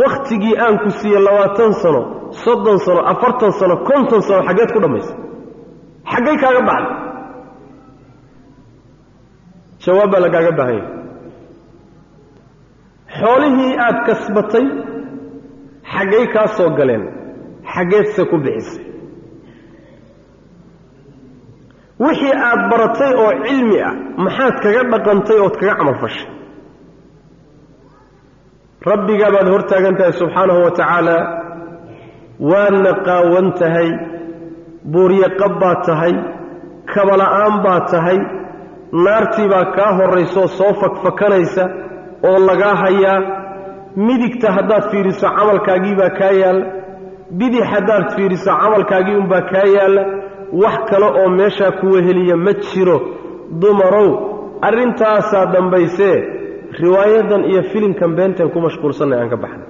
wakhtigii 0.00 0.54
aan 0.64 0.78
ku 0.82 0.90
siiye 0.90 1.18
labaatan 1.26 1.72
sano 1.82 2.02
soddon 2.44 2.78
sano 2.86 3.00
afartan 3.12 3.52
sano 3.60 3.76
konton 3.88 4.20
sano 4.28 4.42
xaggeed 4.48 4.70
ku 4.74 4.80
dhammaysa 4.84 5.14
xaggay 6.12 6.36
kaaga 6.42 6.62
baxday 6.68 6.96
jawaab 9.84 10.10
baa 10.12 10.20
lagaaga 10.26 10.52
baahan 10.58 10.76
yahay 10.78 10.92
xoolihii 13.20 13.72
aad 13.86 13.96
kasbatay 14.06 14.66
xaggay 15.94 16.24
kaa 16.34 16.46
soo 16.56 16.70
galeen 16.78 17.04
xaggeedse 17.74 18.22
ku 18.30 18.36
bixisay 18.44 18.84
wixii 22.04 22.34
aad 22.48 22.60
baratay 22.70 23.12
oo 23.22 23.32
cilmi 23.46 23.78
ah 23.88 23.94
maxaad 24.24 24.54
kaga 24.64 24.82
dhaqantay 24.92 25.38
ood 25.46 25.54
kaga 25.60 25.74
camal 25.78 25.96
fashay? 26.02 26.26
Rabbigaa 28.90 29.30
baad 29.34 29.48
hor 29.52 29.62
taagan 29.70 29.96
tahay 29.98 30.12
subxaanahu 30.20 30.60
wa 30.66 30.70
tacaala 30.78 31.16
waadna 32.50 32.92
qaawan 33.06 33.48
tahay 33.60 33.88
buuryaqab 34.92 35.52
baad 35.62 35.80
tahay 35.88 36.14
kabala'aan 36.94 37.54
baad 37.64 37.84
tahay 37.92 38.18
naartii 39.04 39.48
baa 39.52 39.66
kaa 39.76 39.92
horraysoo 39.98 40.46
soo 40.58 40.72
fakfakanaysa 40.80 41.64
oo 42.28 42.38
lagaa 42.48 42.74
hayaa 42.84 43.18
midigta 44.06 44.48
haddaad 44.56 44.84
fiiriso 44.90 45.26
camalkaagii 45.38 45.94
baa 46.00 46.10
kaa 46.20 46.32
yaalla 46.42 46.66
bidix 47.38 47.64
haddaad 47.74 48.06
fiiriso 48.16 48.50
camalkaagii 48.62 49.16
unbaa 49.22 49.42
kaa 49.52 49.66
yaalla 49.76 50.02
wax 50.52 50.90
kale 50.90 51.06
oo 51.06 51.28
meeshaa 51.28 51.72
kuwa 51.80 52.02
heliya 52.02 52.36
ma 52.36 52.52
jiro. 52.52 52.98
Dumarow 53.50 54.08
arrintaasaa 54.60 55.46
dambaysee 55.46 56.16
riwaayadan 56.80 57.44
iyo 57.44 57.62
filimkan 57.72 58.14
beenteen 58.16 58.50
ku 58.50 58.60
mashquulsannay 58.60 59.18
aan 59.20 59.30
ka 59.30 59.36
baxnay. 59.36 59.68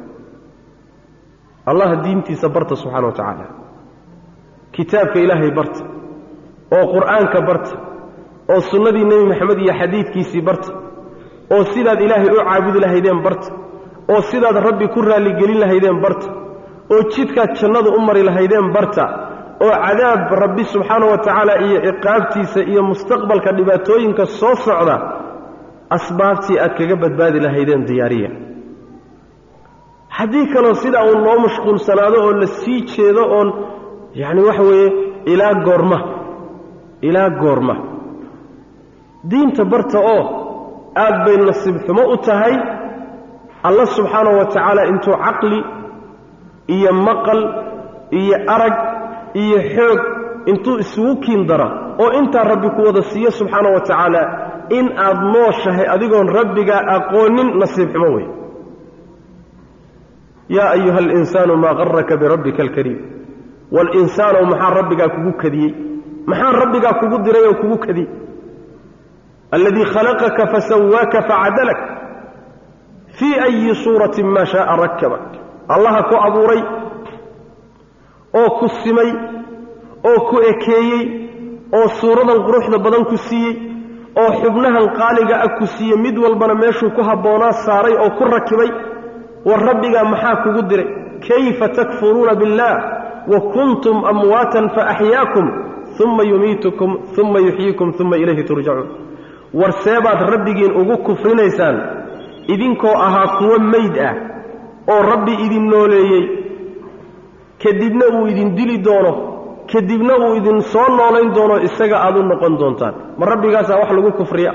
Allah 1.66 2.03
diintiisa 2.05 2.49
barta 2.49 2.76
subxana 2.76 3.07
wa 3.07 3.12
tacaala. 3.12 3.47
Kitaabka 4.72 5.18
ilaahay 5.20 5.51
barta. 5.51 5.85
Oo 6.72 6.85
qur'aanka 6.95 7.41
barta. 7.49 7.74
Oo 8.51 8.61
sunnadii 8.61 9.05
nebi 9.05 9.24
maxamed 9.31 9.59
iyo 9.61 9.72
xadiidkiisii 9.81 10.43
barta. 10.43 10.72
Oo 11.53 11.64
sidaad 11.72 12.01
ilaahay 12.01 12.31
u 12.33 12.41
caabudi 12.45 12.79
lahaydeen 12.81 13.22
barta. 13.22 13.49
Oo 14.09 14.20
sidaad 14.31 14.57
rabbi 14.57 14.89
ku 14.89 15.03
raalligelin 15.03 15.61
lahaydeen 15.61 16.01
barta. 16.01 16.26
Oo 16.91 17.03
jidkaad 17.12 17.55
jannadu 17.61 17.91
u 17.97 18.01
mari 18.01 18.22
lahaydeen 18.22 18.72
barta 18.72 19.28
oo 19.64 19.74
cadaab 19.86 20.22
rabbi 20.42 20.64
subxaana 20.72 21.06
wa 21.12 21.18
tacaala 21.24 21.54
iyo 21.66 21.78
ciqaabtiisa 21.86 22.61
iyo 22.70 22.82
mustaqbalka 22.90 23.50
dhibaatooyinka 23.59 24.24
soo 24.40 24.54
socda 24.66 24.96
asbaabtii 25.96 26.59
aad 26.64 26.72
kaga 26.78 26.96
badbaadi 27.02 27.38
lahaydeen 27.44 27.82
diyaariya. 27.88 28.30
Haddii 30.16 30.46
kaloo 30.54 30.74
sidaa 30.82 31.04
uun 31.09 31.20
loo 31.26 31.38
mashquulsanaado 31.44 32.16
oo 32.26 32.32
la 32.40 32.46
sii 32.61 32.80
jeedo 32.92 33.22
oon 33.36 33.48
yacni 34.20 34.42
waxa 34.48 34.62
weeye 34.68 34.88
ilaa 35.32 35.54
goorma 35.66 35.98
ilaa 37.09 37.30
goorma. 37.42 37.74
Diinta 39.30 39.64
barta 39.72 39.98
oo 40.14 40.22
aad 41.04 41.16
bay 41.24 41.36
nasiib 41.48 41.76
xumo 41.86 42.02
u 42.14 42.16
tahay 42.26 42.54
alla 43.68 43.84
subxaana 43.96 44.30
wa 44.38 44.44
tacaala 44.52 44.82
intuu 44.90 45.16
caqli 45.24 45.59
iyo 46.74 46.92
maqal 47.06 47.40
iyo 48.20 48.36
arag 48.54 48.76
iyo 49.35 49.59
xoog 49.74 50.01
intuu 50.51 50.79
isugu 50.79 51.14
kiin 51.24 51.47
dara 51.49 51.68
oo 52.03 52.11
intaa 52.20 52.45
rabbi 52.45 52.68
ku 52.76 52.81
wada 52.87 53.03
siiyo 53.03 53.31
subxaana 53.31 53.68
wa 53.74 53.81
tacaala 53.81 54.22
in 54.79 54.87
aad 55.07 55.18
nooshahay 55.35 55.87
adigoon 55.95 56.29
rabbigaa 56.39 56.83
aqoonin 56.97 57.49
nasiib 57.61 57.91
xumo 57.93 58.09
wey 58.16 58.26
yaa 60.57 60.70
ayuha 60.76 60.99
alinsaanu 61.05 61.55
maa 61.57 61.74
qaraka 61.81 62.14
birabbika 62.22 62.62
alkariim. 62.62 62.99
Walinsaanow 63.76 64.45
maxaa 64.53 64.74
rabbigaa 64.79 65.09
kugu 65.14 65.33
kadiyey? 65.43 65.72
Maxaa 66.31 66.53
rabbigaa 66.61 66.93
kugu 67.01 67.16
diray 67.24 67.45
oo 67.49 67.55
kugu 67.61 67.76
kadiyey 67.85 68.09
alladii 69.55 69.85
khalaqaka 69.95 70.45
fasawaaka 70.53 71.18
facadalak 71.29 71.81
fii 73.18 73.35
ayi 73.47 73.74
suuratin 73.85 74.26
maa 74.35 74.45
shaaa 74.53 74.76
rakabak 74.83 75.24
allaha 75.74 76.01
ku 76.09 76.14
abuuray 76.26 76.61
oo 78.35 78.51
ku 78.59 78.68
simay 78.68 79.11
oo 80.11 80.18
ku 80.31 80.37
ekeeyey 80.51 81.03
oo 81.79 81.89
suuradan 82.01 82.41
quruxda 82.47 82.79
badan 82.79 83.05
ku 83.11 83.16
siiyey 83.16 83.55
oo 84.20 84.31
xubnahan 84.43 84.87
qaaliga 84.99 85.37
ah 85.47 85.51
ku 85.59 85.66
siiyey 85.66 85.97
mid 86.05 86.16
walbana 86.18 86.55
meeshuu 86.55 86.91
ku 86.97 87.03
habboonaa 87.09 87.53
saaray 87.64 87.95
oo 88.05 88.11
ku 88.18 88.24
rakibay 88.24 88.70
war 89.49 89.61
rabbigaa 89.68 90.05
maxaa 90.05 90.37
kugu 90.43 90.62
diray? 90.70 90.89
Kayfa 91.29 91.68
takfuruuna 91.68 92.35
biاllah 92.41 92.72
wa 93.31 93.39
kuntum 93.55 94.05
amwaatan 94.05 94.66
faaxyaakum 94.76 95.47
uma 96.05 96.22
yumiitukum 96.31 96.91
uma 97.22 97.39
yuxyiikum 97.47 97.89
uma 98.01 98.16
ilayhi 98.16 98.45
turjacuun 98.45 98.89
war 99.55 99.72
seebaad 99.85 100.20
rabbigiin 100.33 100.72
ugu 100.81 100.97
kufrinaysaan 101.07 101.76
idinkoo 102.55 102.95
ahaa 103.07 103.29
kuwo 103.39 103.59
meyd 103.59 103.97
ah 103.99 104.14
oo 104.93 105.03
rabbi 105.11 105.33
idin 105.45 105.66
nooleeyey 105.70 106.22
kadibna 107.62 108.04
uu 108.16 108.26
idin 108.32 108.50
dili 108.59 108.76
doono 108.86 109.12
kadibna 109.72 110.14
uu 110.24 110.34
idin 110.40 110.61
soo 110.72 110.88
noolayn 110.98 111.30
doono 111.36 111.56
isaga 111.66 111.96
aad 112.06 112.16
u 112.16 112.22
noqon 112.30 112.54
doontaan. 112.61 112.94
Ma 113.18 113.24
rabbigaasaa 113.30 113.78
wax 113.80 113.90
lagu 113.96 114.11
kufriya 114.20 114.52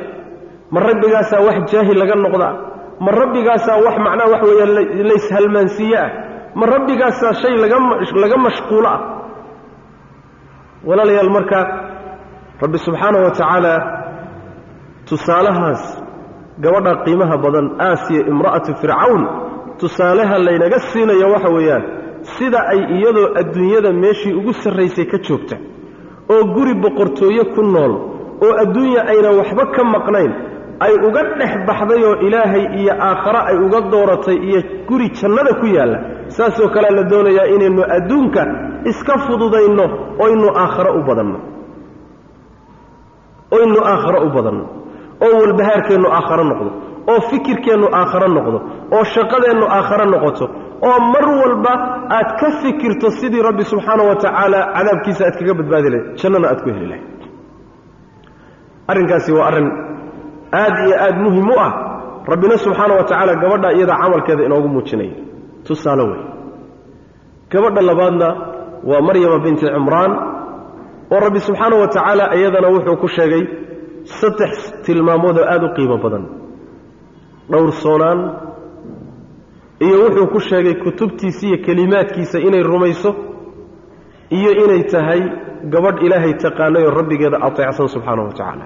ma 0.73 0.79
rabbigaasaa 0.87 1.41
wax 1.47 1.57
jaahil 1.71 1.97
laga 2.01 2.15
noqdaa? 2.25 2.53
Ma 3.03 3.11
rabbigaasaa 3.19 3.77
wax 3.85 3.95
macnaha 4.05 4.29
wax 4.33 4.41
weeya 4.49 4.65
layshalmaansiiye 5.09 5.97
ah 6.05 6.09
ma 6.59 6.65
rabbigaasaa 6.73 7.33
shay 7.41 7.53
laga 8.23 8.37
mashquulo 8.45 8.87
ah 8.95 8.99
walaalayaal 10.87 11.29
marka 11.37 11.59
rabbi 12.63 12.77
subxaana 12.85 13.17
wa 13.25 13.31
tacaala 13.37 13.73
tusaalahaas 15.09 15.83
gabadha 16.63 16.91
qiimaha 17.05 17.35
badan 17.43 17.65
aasiya 17.87 18.21
imra'atu 18.31 18.71
fircawn 18.81 19.21
tusaalaha 19.79 20.35
laynaga 20.47 20.79
siinayo 20.91 21.27
waxa 21.33 21.49
weeyaan 21.57 21.83
sida 22.37 22.59
ay 22.71 22.79
iyadoo 22.97 23.27
adduunyada 23.39 23.89
meeshii 24.03 24.33
ugu 24.39 24.53
sarraysay 24.63 25.05
ka 25.11 25.17
joogta 25.27 25.55
oo 26.33 26.43
guri 26.55 26.73
boqortooye 26.83 27.43
ku 27.55 27.61
nool 27.73 27.93
oo 28.45 28.53
adduunya 28.63 29.01
aynan 29.11 29.35
waxba 29.39 29.65
ka 29.75 29.81
maqnayn 29.95 30.31
ay 30.85 30.93
uga 31.07 31.21
dhex 31.39 31.53
baxday 31.67 32.01
oo 32.09 32.15
ilaahay 32.27 32.63
iyo 32.81 32.93
aakhare 33.07 33.39
ay 33.49 33.57
uga 33.65 33.79
dooratay 33.93 34.37
iyo 34.47 34.59
guri 34.89 35.07
jannada 35.19 35.53
ku 35.59 35.65
yaalla 35.75 35.99
saasoo 36.35 36.69
kalea 36.75 36.91
la 36.97 37.03
doonayaa 37.11 37.47
inaynu 37.55 37.83
adduunka 37.97 38.41
iska 38.91 39.13
fududayno 39.25 39.85
oynu 40.25 40.47
aakhare 40.61 40.91
u 40.99 41.01
badanno. 41.07 41.39
Oynu 43.57 43.79
aakhare 43.91 44.19
u 44.25 44.29
badanno. 44.35 44.65
Oo 45.25 45.35
walbahaarkeennu 45.41 46.07
aakhare 46.17 46.43
noqdo 46.51 46.69
oo 47.11 47.19
fikirkeennu 47.29 47.87
aakhare 47.99 48.27
noqdo 48.37 48.57
oo 48.95 49.03
shaqadeennu 49.13 49.65
aakhare 49.77 50.05
noqoto 50.13 50.45
oo 50.87 50.99
mar 51.13 51.25
walba 51.41 51.73
aad 52.17 52.29
ka 52.39 52.47
fikirto 52.61 53.07
sidii 53.19 53.41
rabbi 53.47 53.63
subxaana 53.71 54.03
wa 54.09 54.15
tacaala 54.23 54.59
cadaabkiisa 54.75 55.21
aad 55.27 55.35
kaga 55.39 55.53
badbaadi 55.59 55.87
lahayd 55.93 56.07
jannana 56.21 56.47
aad 56.51 56.59
ku 56.63 56.69
heli 56.75 56.87
lahayd. 56.91 57.07
Arrinkaasi 58.91 59.31
waa 59.37 59.45
arrin 59.49 59.67
aad 60.61 60.75
iyo 60.85 60.95
aad 61.05 61.15
muhiim 61.25 61.49
u 61.49 61.55
ah. 61.67 61.71
Rabbina 62.31 62.55
subxaana 62.65 62.93
wa 62.99 63.03
tacaala 63.09 63.33
gabadha 63.43 63.69
iyadaa 63.77 63.97
camalkeeda 64.03 64.43
inoogu 64.47 64.67
muujinaya 64.73 65.15
tusaale 65.67 66.03
wey 66.11 66.21
gabadha 67.51 67.81
labaadna 67.89 68.27
waa 68.89 69.01
maryama 69.07 69.39
binti 69.45 69.65
cimraan 69.73 70.11
oo 71.13 71.19
rabbi 71.25 71.39
subxaana 71.47 71.75
wa 71.81 71.87
tacaala 71.87 72.23
iyadana 72.37 72.67
wuxuu 72.75 72.95
ku 73.01 73.07
sheegay 73.07 73.43
saddex 74.03 74.53
tilmaamoodoo 74.85 75.45
aad 75.53 75.63
u 75.63 75.69
qiimo 75.75 75.97
badan. 76.03 76.23
Dhowrsoonaan 77.51 78.19
iyo 79.85 79.95
wuxuu 80.03 80.27
ku 80.33 80.39
sheegay 80.47 80.75
kutubtiisa 80.83 81.43
iyo 81.47 81.57
kelimaadkiisa 81.65 82.37
inay 82.47 82.63
rumayso 82.71 83.11
iyo 84.37 84.51
inay 84.63 84.83
tahay 84.93 85.21
gabadh 85.73 85.99
ilaahay 86.05 86.33
taqaanay 86.43 86.83
oo 86.87 86.91
rabbigeeda 86.99 87.37
ateecsan 87.47 87.87
subxaana 87.93 88.21
wa 88.23 88.29
tacaala. 88.33 88.65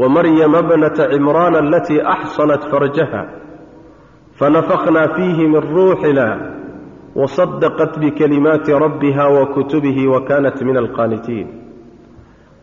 Wamaryama 0.00 0.60
bnata 0.68 1.04
cimraana 1.12 1.58
alatii 1.64 2.00
axsanat 2.14 2.62
farjaha 2.70 3.22
fanafakna 4.38 5.02
fiihi 5.14 5.44
min 5.52 5.60
ruuxina 5.74 6.26
wasadaqat 7.20 7.92
bikalimaati 8.02 8.72
rabbiha 8.84 9.24
wa 9.36 9.46
kutubihi 9.54 10.06
wa 10.12 10.20
kanat 10.28 10.56
min 10.62 10.76
alqaanitiin 10.82 11.48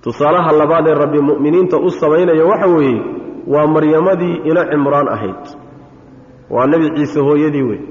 tusaalaha 0.03 0.51
labaad 0.61 0.87
ee 0.87 0.93
rabbi 1.03 1.19
mu'miniinta 1.29 1.77
u 1.77 1.89
samaynaya 2.01 2.45
waxa 2.51 2.67
weeye 2.75 3.01
waa 3.53 3.67
maryamadii 3.75 4.35
ina 4.49 4.63
cimraan 4.71 5.07
ahayd 5.15 5.43
waa 6.49 6.67
nebi 6.67 6.87
ciise 6.95 7.19
hooyadii 7.27 7.61
wey 7.69 7.81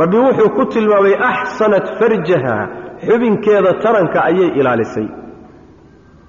rabbi 0.00 0.16
wuxuu 0.16 0.50
ku 0.56 0.64
tilmaamay 0.72 1.14
axsanat 1.30 1.86
farjaha 1.98 2.56
xubinkeeda 3.06 3.72
taranka 3.84 4.18
ayay 4.28 4.50
ilaalisay. 4.60 5.08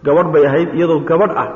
Gabadh 0.05 0.29
bay 0.33 0.45
ahayd 0.47 0.69
iyadoo 0.77 0.99
gabadh 1.09 1.33
ah. 1.43 1.49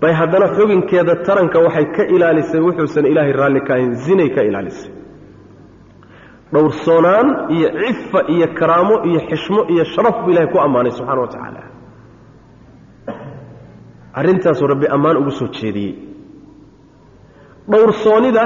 Bay 0.00 0.12
haddana 0.12 0.46
xubinkeeda 0.56 1.14
taranka 1.26 1.58
waxay 1.64 1.86
ka 1.96 2.02
ilaalisay 2.14 2.60
wuxuusan 2.60 3.06
ilaahay 3.06 3.32
raalli 3.32 3.60
ka 3.66 3.72
ahayn 3.74 3.94
zinay 4.04 4.28
ka 4.34 4.42
ilaalisay. 4.48 4.92
Dhowrsoonaan 6.52 7.26
iyo 7.54 7.68
cifa 7.80 8.20
iyo 8.34 8.46
karaamo 8.58 8.94
iyo 9.08 9.20
xishmo 9.28 9.60
iyo 9.72 9.84
sharaf 9.84 10.16
buu 10.24 10.30
ilahay 10.32 10.48
ku 10.52 10.58
ammaanay 10.58 10.92
subxana 10.92 11.20
wa 11.20 11.28
tacaala 11.28 11.62
arrintaasuu 14.18 14.66
rabbi 14.66 14.86
ammaan 14.90 15.16
ugu 15.16 15.30
soo 15.30 15.48
jeediyey 15.48 16.09
dhowrsoonida 17.72 18.44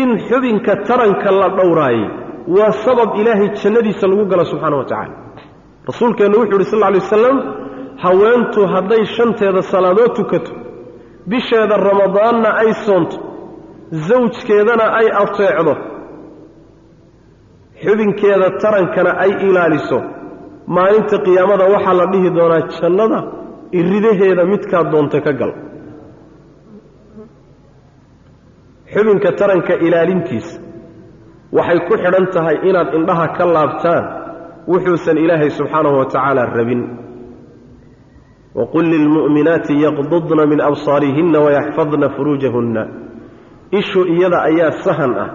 in 0.00 0.08
xubinka 0.28 0.72
taranka 0.88 1.30
la 1.40 1.48
dhowraayey 1.58 2.04
waa 2.56 2.72
sabab 2.84 3.10
ilaahay 3.20 3.48
jannadiisa 3.62 4.04
lagu 4.10 4.24
galo 4.30 4.44
subxaana 4.52 4.76
wa 4.80 4.84
tacaala. 4.90 5.14
Rasuulkeennu 5.88 6.36
wuxuu 6.40 6.54
yidhi 6.58 6.70
sal 6.70 6.78
lla 6.80 6.86
alay 6.90 7.00
wasalam 7.06 7.36
haweentu 8.04 8.60
hadday 8.74 9.02
shanteeda 9.16 9.62
salaadood 9.72 10.12
tukato 10.18 10.52
bisheeda 11.30 11.76
ramadaanna 11.88 12.48
ay 12.62 12.70
soonto 12.86 13.16
sawjkeedana 14.08 14.84
ay 14.98 15.06
ateecdo 15.22 15.74
xubinkeeda 17.84 18.48
tarankana 18.62 19.10
ay 19.24 19.30
ilaaliso 19.48 19.98
maalinta 20.76 21.16
qiyaamada 21.26 21.64
waxaa 21.74 21.94
la 22.00 22.06
dhihi 22.12 22.28
doonaa 22.38 22.62
jannada 22.80 23.18
iridaheeda 23.78 24.42
midkaad 24.52 24.86
doonta 24.92 25.18
ka 25.26 25.32
gal 25.40 25.52
xubinka 28.96 29.32
taranka 29.36 29.74
ilaalintiisa 29.86 30.60
waxay 31.52 31.78
ku 31.88 31.94
xidhan 32.00 32.26
tahay 32.32 32.56
inaad 32.68 32.94
indhaha 32.96 33.26
ka 33.36 33.44
laabtaan 33.44 34.04
wuxuusan 34.72 35.16
ilaahay 35.20 35.50
subxaanahu 35.52 36.00
wa 36.00 36.06
tacaala 36.08 36.48
rabin. 36.48 36.82
Waqul 38.56 38.88
lilmu'minaati 38.88 39.76
yaqdudna 39.84 40.48
min 40.48 40.60
absaarihinna 40.60 41.38
wayaxfadna 41.44 42.08
furuujahunna. 42.16 42.82
Ishu 43.70 44.00
iyada 44.08 44.38
ayaa 44.48 44.80
sahan 44.80 45.12
ah 45.24 45.30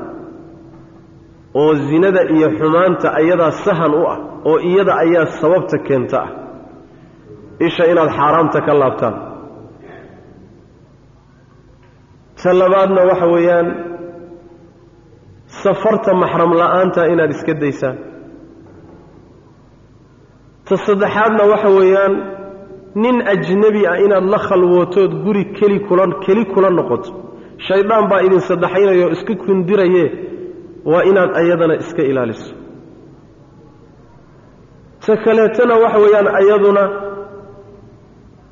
oo 1.53 1.73
zinada 1.75 2.21
iyo 2.33 2.49
xumaanta 2.57 3.13
ayadaa 3.13 3.51
sahan 3.51 3.93
u 3.93 4.03
ah 4.13 4.19
oo 4.49 4.57
iyada 4.59 4.93
ayaa 5.05 5.25
sababta 5.37 5.77
keenta 5.87 6.17
ah. 6.17 6.29
Isha 7.61 7.85
inaad 7.91 8.09
xaaraamta 8.09 8.59
ka 8.65 8.73
laabtaan 8.73 9.30
ta 12.43 12.49
labaadna 12.61 13.01
waxa 13.09 13.27
weeyaan 13.33 13.67
safarta 15.63 16.11
maxram 16.21 16.51
la'aanta 16.61 17.01
inaad 17.13 17.31
iska 17.35 17.53
daysaan 17.63 17.97
ta 20.67 20.75
saddexaadna 20.87 21.43
waxa 21.51 21.69
weeyaan 21.79 22.13
nin 23.03 23.15
ajnebi 23.33 23.81
ah 23.91 23.97
inaad 24.05 24.25
la 24.33 24.39
khalwootood 24.47 25.11
guri 25.25 25.43
keli 25.57 25.79
kula 25.87 26.05
keli 26.25 26.43
kula 26.53 26.69
noqoto. 26.77 27.11
Shaydaan 27.67 28.05
baa 28.11 28.21
idin 28.27 28.41
saddexaynaya 28.49 29.05
oo 29.05 29.11
iska 29.17 29.33
kundiraye 29.43 30.05
waa 30.91 31.03
inaad 31.09 31.31
ayadana 31.41 31.75
iska 31.83 32.01
ilaaliso. 32.11 32.53
Ta 35.05 35.13
kaleetana 35.23 35.73
waxa 35.83 35.99
weeyaan 36.03 36.27
ayaduna 36.41 36.83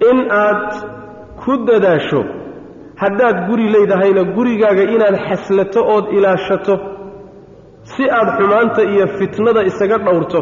in 0.09 0.17
aad 0.45 0.67
ku 1.41 1.51
dadaasho 1.67 2.21
haddaad 3.01 3.37
guri 3.47 3.65
leedahayna 3.75 4.23
gurigaaga 4.35 4.83
inaad 4.95 5.15
xaslato 5.27 5.79
ood 5.95 6.05
ilaashato 6.17 6.75
si 7.91 8.03
aad 8.17 8.29
xumaanta 8.37 8.81
iyo 8.93 9.05
fitnada 9.17 9.61
isaga 9.69 9.97
dhowrto 10.05 10.39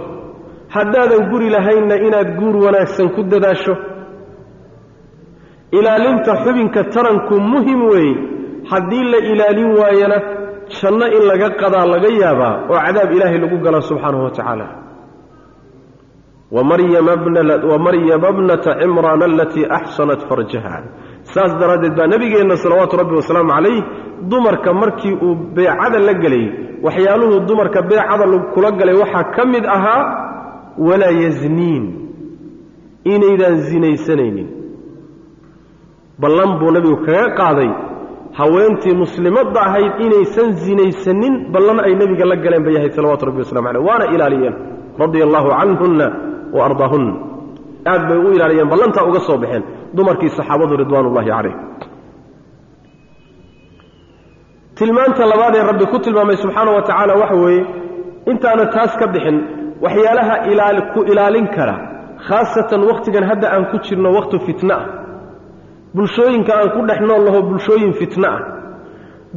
haddaadan 0.76 1.22
guri 1.32 1.48
lahaynna 1.56 1.96
inaad 2.08 2.30
guur 2.40 2.56
wanaagsan 2.66 3.08
ku 3.16 3.22
dadaasho. 3.32 3.74
Ilaalinta 5.78 6.32
xubinka 6.44 6.82
taranku 6.94 7.36
muhiim 7.52 7.82
weeye 7.92 8.16
haddii 8.72 9.04
la 9.14 9.20
ilaalin 9.32 9.70
waayana 9.80 10.18
janno 10.80 11.06
in 11.18 11.24
laga 11.30 11.50
qadaa 11.62 11.86
laga 11.94 12.10
yaabaa 12.22 12.54
oo 12.72 12.80
cadaab 12.86 13.10
ilaahay 13.16 13.40
lagu 13.44 13.58
gala 13.66 13.80
subxaanahu 13.90 14.24
wa 14.28 14.32
tacaala. 14.38 14.68
Wamaryama 17.72 18.32
bnata 18.38 18.72
cimraan 18.80 19.22
alatii 19.30 19.66
axsanat 19.78 20.22
farjaha 20.30 20.70
saas 21.38 21.54
daraaddeed 21.62 21.94
baa 22.00 22.08
nebigeenna 22.14 22.56
salawaatu 22.64 22.96
rabbi 23.02 23.16
wasalaamu 23.20 23.52
calayh 23.58 23.78
dumarka 24.32 24.72
markii 24.82 25.14
uu 25.26 25.36
beecada 25.56 26.00
la 26.08 26.14
gelayy 26.24 26.48
waxyaaluhuu 26.86 27.40
dumarka 27.50 27.80
beecada 27.90 28.26
kula 28.54 28.70
galay 28.80 28.96
waxaa 29.04 29.24
ka 29.36 29.44
mid 29.54 29.66
ahaa 29.78 30.02
walaa 30.88 31.14
yazniin 31.24 31.84
inaydaan 33.14 33.58
sinaysanaynin 33.70 34.48
ballan 36.22 36.52
buu 36.60 36.72
nebigu 36.76 36.98
kaga 37.06 37.26
qaaday 37.40 37.70
haweentii 38.40 38.96
muslimadda 39.04 39.60
ahayd 39.68 39.94
inaysan 40.06 40.50
sinaysanin 40.66 41.34
ballan 41.54 41.80
ay 41.86 41.94
nebiga 42.02 42.26
la 42.32 42.36
galeen 42.44 42.64
bay 42.66 42.74
yahay 42.78 42.92
salawatu 42.98 43.24
rabbi 43.30 43.40
waslamu 43.46 43.68
caleyh 43.68 43.84
waana 43.90 44.06
ilaaliyeen 44.16 44.56
radia 45.02 45.24
allaahu 45.28 45.50
canhunna 45.60 46.08
wa 46.56 46.62
ardaahunna. 46.68 47.14
Aad 47.92 48.02
bay 48.10 48.18
u 48.18 48.30
ilaaliyeen 48.36 48.70
ballantaa 48.74 49.06
uga 49.10 49.20
soo 49.28 49.38
baxeen 49.44 49.64
dumarkii 49.96 50.30
saxaabadu 50.38 50.74
ridwaan 50.82 51.06
ullaahi 51.10 51.30
calayh. 51.36 51.56
Tilmaanta 54.78 55.24
labaad 55.32 55.56
ee 55.60 55.64
rabbi 55.72 55.86
ku 55.92 55.98
tilmaamay 56.06 56.38
subxaana 56.44 56.72
wa 56.78 56.82
tacaala 56.88 57.14
waxa 57.22 57.36
weeye 57.44 57.64
intaana 58.32 58.66
taas 58.76 58.94
ka 59.00 59.06
bixin 59.14 59.38
waxyaalaha 59.86 60.36
ilaal 60.52 60.80
ku 60.94 61.00
ilaalin 61.12 61.48
kara 61.56 61.76
khaasatan 62.28 62.82
wakhtigan 62.90 63.24
hadda 63.30 63.48
aan 63.56 63.64
ku 63.72 63.78
jirno 63.86 64.10
wakhti 64.18 64.38
fitno 64.48 64.74
ah. 64.80 64.86
Bulshooyinka 65.96 66.52
aan 66.60 66.70
ku 66.76 66.80
dhex 66.90 67.00
nool 67.10 67.22
laho 67.28 67.40
bulshooyin 67.50 67.94
fitno 68.00 68.28
ah. 68.36 68.40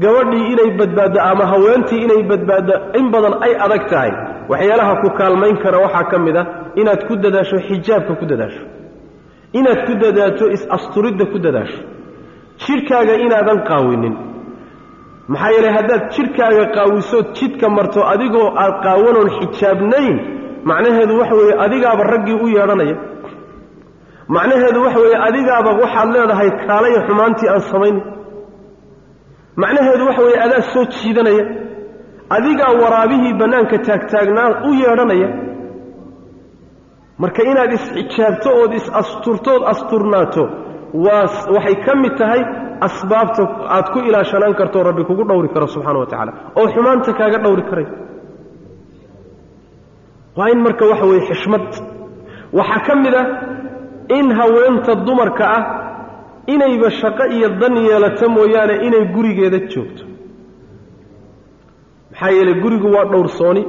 Gabadhii 0.02 0.46
inay 0.52 0.70
badbaaddo 0.80 1.18
ama 1.30 1.44
haweentii 1.52 2.00
inay 2.06 2.22
badbaaddo 2.30 2.74
in 2.98 3.06
badan 3.12 3.34
ay 3.46 3.52
adag 3.64 3.82
tahay 3.90 4.12
waxyaalaha 4.50 4.92
ku 5.02 5.08
kaalmayn 5.18 5.56
kara 5.62 5.78
waxaa 5.84 6.04
ka 6.12 6.16
mid 6.26 6.36
ah 6.42 6.46
inaad 6.80 7.00
ku 7.08 7.14
dadaasho 7.24 7.56
xijaabka 7.68 8.12
ku 8.20 8.24
dadaasho 8.32 8.62
inaad 9.58 9.80
ku 9.86 9.92
dadaato 10.02 10.44
is-asturidda 10.56 11.24
ku 11.32 11.38
dadaasho. 11.44 11.80
Jidhkaaga 12.64 13.14
inaadan 13.24 13.58
qaawinin. 13.70 14.14
Maxaa 15.32 15.50
yeelay 15.54 15.72
haddaad 15.78 16.02
jidhkaaga 16.14 16.64
qaawisood 16.76 17.26
jidka 17.38 17.66
marto 17.76 18.00
adigoo 18.12 18.48
aad 18.62 18.74
qaawanoon 18.86 19.30
xijaabnayn 19.38 20.14
macnaheedu 20.70 21.12
waxa 21.20 21.34
weeye 21.40 21.54
adigaaba 21.64 22.02
raggii 22.12 22.38
u 22.44 22.48
yeedhanaya. 22.56 22.96
Macnaheedu 24.36 24.78
waxa 24.84 25.00
weeye 25.04 25.18
adigaaba 25.28 25.70
waxaad 25.82 26.08
leedahay 26.16 26.50
kaalaya 26.66 27.00
xumaantii 27.06 27.48
aan 27.52 27.62
samaynin. 27.72 28.02
Macnaheedu 29.62 30.02
waxa 30.08 30.22
weeye 30.26 30.40
adaa 30.46 30.62
soo 30.72 30.84
jiidanaya. 30.96 31.44
Adigaa 32.36 32.72
waraabihii 32.82 33.32
bannaanka 33.40 33.76
taagtaagnaa 33.86 34.48
u 34.68 34.70
yeedhanaya 34.82 35.28
marka 37.22 37.42
inaad 37.50 37.72
is-xijaabto 37.78 38.48
ood 38.62 38.72
is-asturtood 38.80 39.62
asturnaato 39.72 40.44
waxay 41.54 41.76
ka 41.86 41.92
mid 42.02 42.14
tahay 42.20 42.42
asbaabta 42.86 43.42
aad 43.76 43.86
ku 43.92 43.98
ilaashanaan 44.08 44.54
kartoo 44.60 44.82
rabbi 44.88 45.02
kugu 45.08 45.24
dhowri 45.28 45.48
karo 45.54 45.66
subxaana 45.74 45.98
wa 46.02 46.06
tacaala. 46.10 46.32
Oo 46.58 46.66
xumaanta 46.74 47.12
kaaga 47.18 47.38
dhowri 47.44 47.62
karay. 47.70 47.86
Waa 50.36 50.48
in 50.52 50.60
marka 50.66 50.84
waxa 50.90 51.06
weeye 51.10 51.24
xishmad. 51.30 51.66
Waxaa 52.58 52.80
ka 52.86 52.94
mid 53.04 53.14
ah 53.22 53.26
in 54.18 54.26
haweenta 54.38 54.92
dumarka 55.06 55.44
ah 55.56 55.62
inayba 56.54 56.88
shaqo 57.00 57.24
iyo 57.36 57.48
dan 57.60 57.74
yeelato 57.86 58.26
mooyaane 58.36 58.74
inay 58.86 59.04
gurigeeda 59.14 59.58
joogto. 59.72 60.04
Maxaa 62.10 62.30
yeelay 62.36 62.56
gurigu 62.62 62.88
waa 62.94 63.04
dhowrsooni 63.12 63.62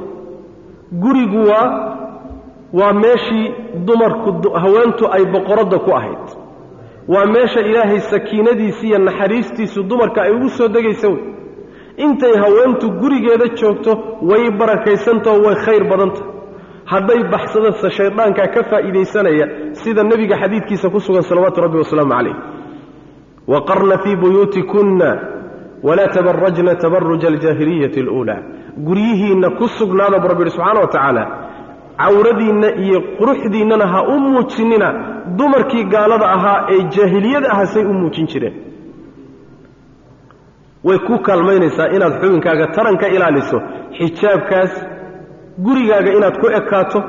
gurigu 1.02 1.40
waa 1.50 1.91
waa 2.72 2.92
meeshii 2.92 3.54
dumarku 3.86 4.50
haweentu 4.62 5.04
ay 5.12 5.24
boqoradda 5.24 5.78
ku 5.78 5.90
ahayd. 5.98 6.24
Waa 7.08 7.26
meesha 7.26 7.60
ilaahay 7.60 8.00
sakiinadiisi 8.00 8.86
iyo 8.88 8.98
naxariistiisu 8.98 9.82
dumarka 9.82 10.22
ay 10.22 10.32
ugu 10.32 10.48
soo 10.48 10.68
degaysa 10.68 11.08
wey. 11.08 11.22
Intay 11.96 12.34
haweentu 12.36 12.90
gurigeeda 13.00 13.48
joogto 13.58 13.92
way 14.22 14.50
barakaysantao 14.50 15.36
way 15.44 15.54
khayr 15.64 15.84
badanta. 15.90 16.22
Hadday 16.84 17.20
baxsadasa 17.32 17.90
shayddaankaa 17.90 18.46
ka 18.54 18.62
faa'iidaysanaya 18.70 19.46
sida 19.72 20.02
nebiga 20.02 20.36
xadiidkiisa 20.42 20.90
ku 20.90 21.00
sugan 21.00 21.22
salawaatu 21.22 21.60
rabbi 21.60 21.78
wasalaamu 21.78 22.12
calayh. 22.14 22.36
Waqarna 23.46 23.98
fii 23.98 24.16
buyuutikunna 24.16 25.10
walaa 25.82 26.08
tabarajna 26.08 26.74
tabaruja 26.74 27.28
aljaahiliyati 27.28 28.00
aluulaa. 28.00 28.42
Guryihiinna 28.86 29.50
ku 29.58 29.68
sugnaada 29.68 30.18
bu 30.18 30.28
rabbi 30.28 30.42
yihi 30.42 30.50
subxana 30.56 30.80
wa 30.80 30.86
tacaala 30.86 31.24
cawradiinna 32.00 32.68
iyo 32.84 32.98
quruxdiinnana 33.18 33.86
ha 33.92 34.00
u 34.14 34.18
muujinina. 34.20 34.88
Dumarkii 35.38 35.84
gaalada 35.84 36.26
ahaa 36.36 36.66
ee 36.74 36.82
jaahiliyada 36.94 37.48
aha 37.54 37.66
say 37.66 37.84
u 37.84 37.92
muujin 37.94 38.26
jireen. 38.26 38.54
Way 40.84 40.98
ku 41.06 41.18
kaalmaynaysaa 41.26 41.88
inaad 41.96 42.14
xubinkaaga 42.20 42.66
taranka 42.76 43.06
ilaaliso 43.08 43.58
xijaabkaas 43.98 44.72
gurigaaga 45.64 46.10
inaad 46.18 46.36
ku 46.40 46.46
ekaato 46.58 47.00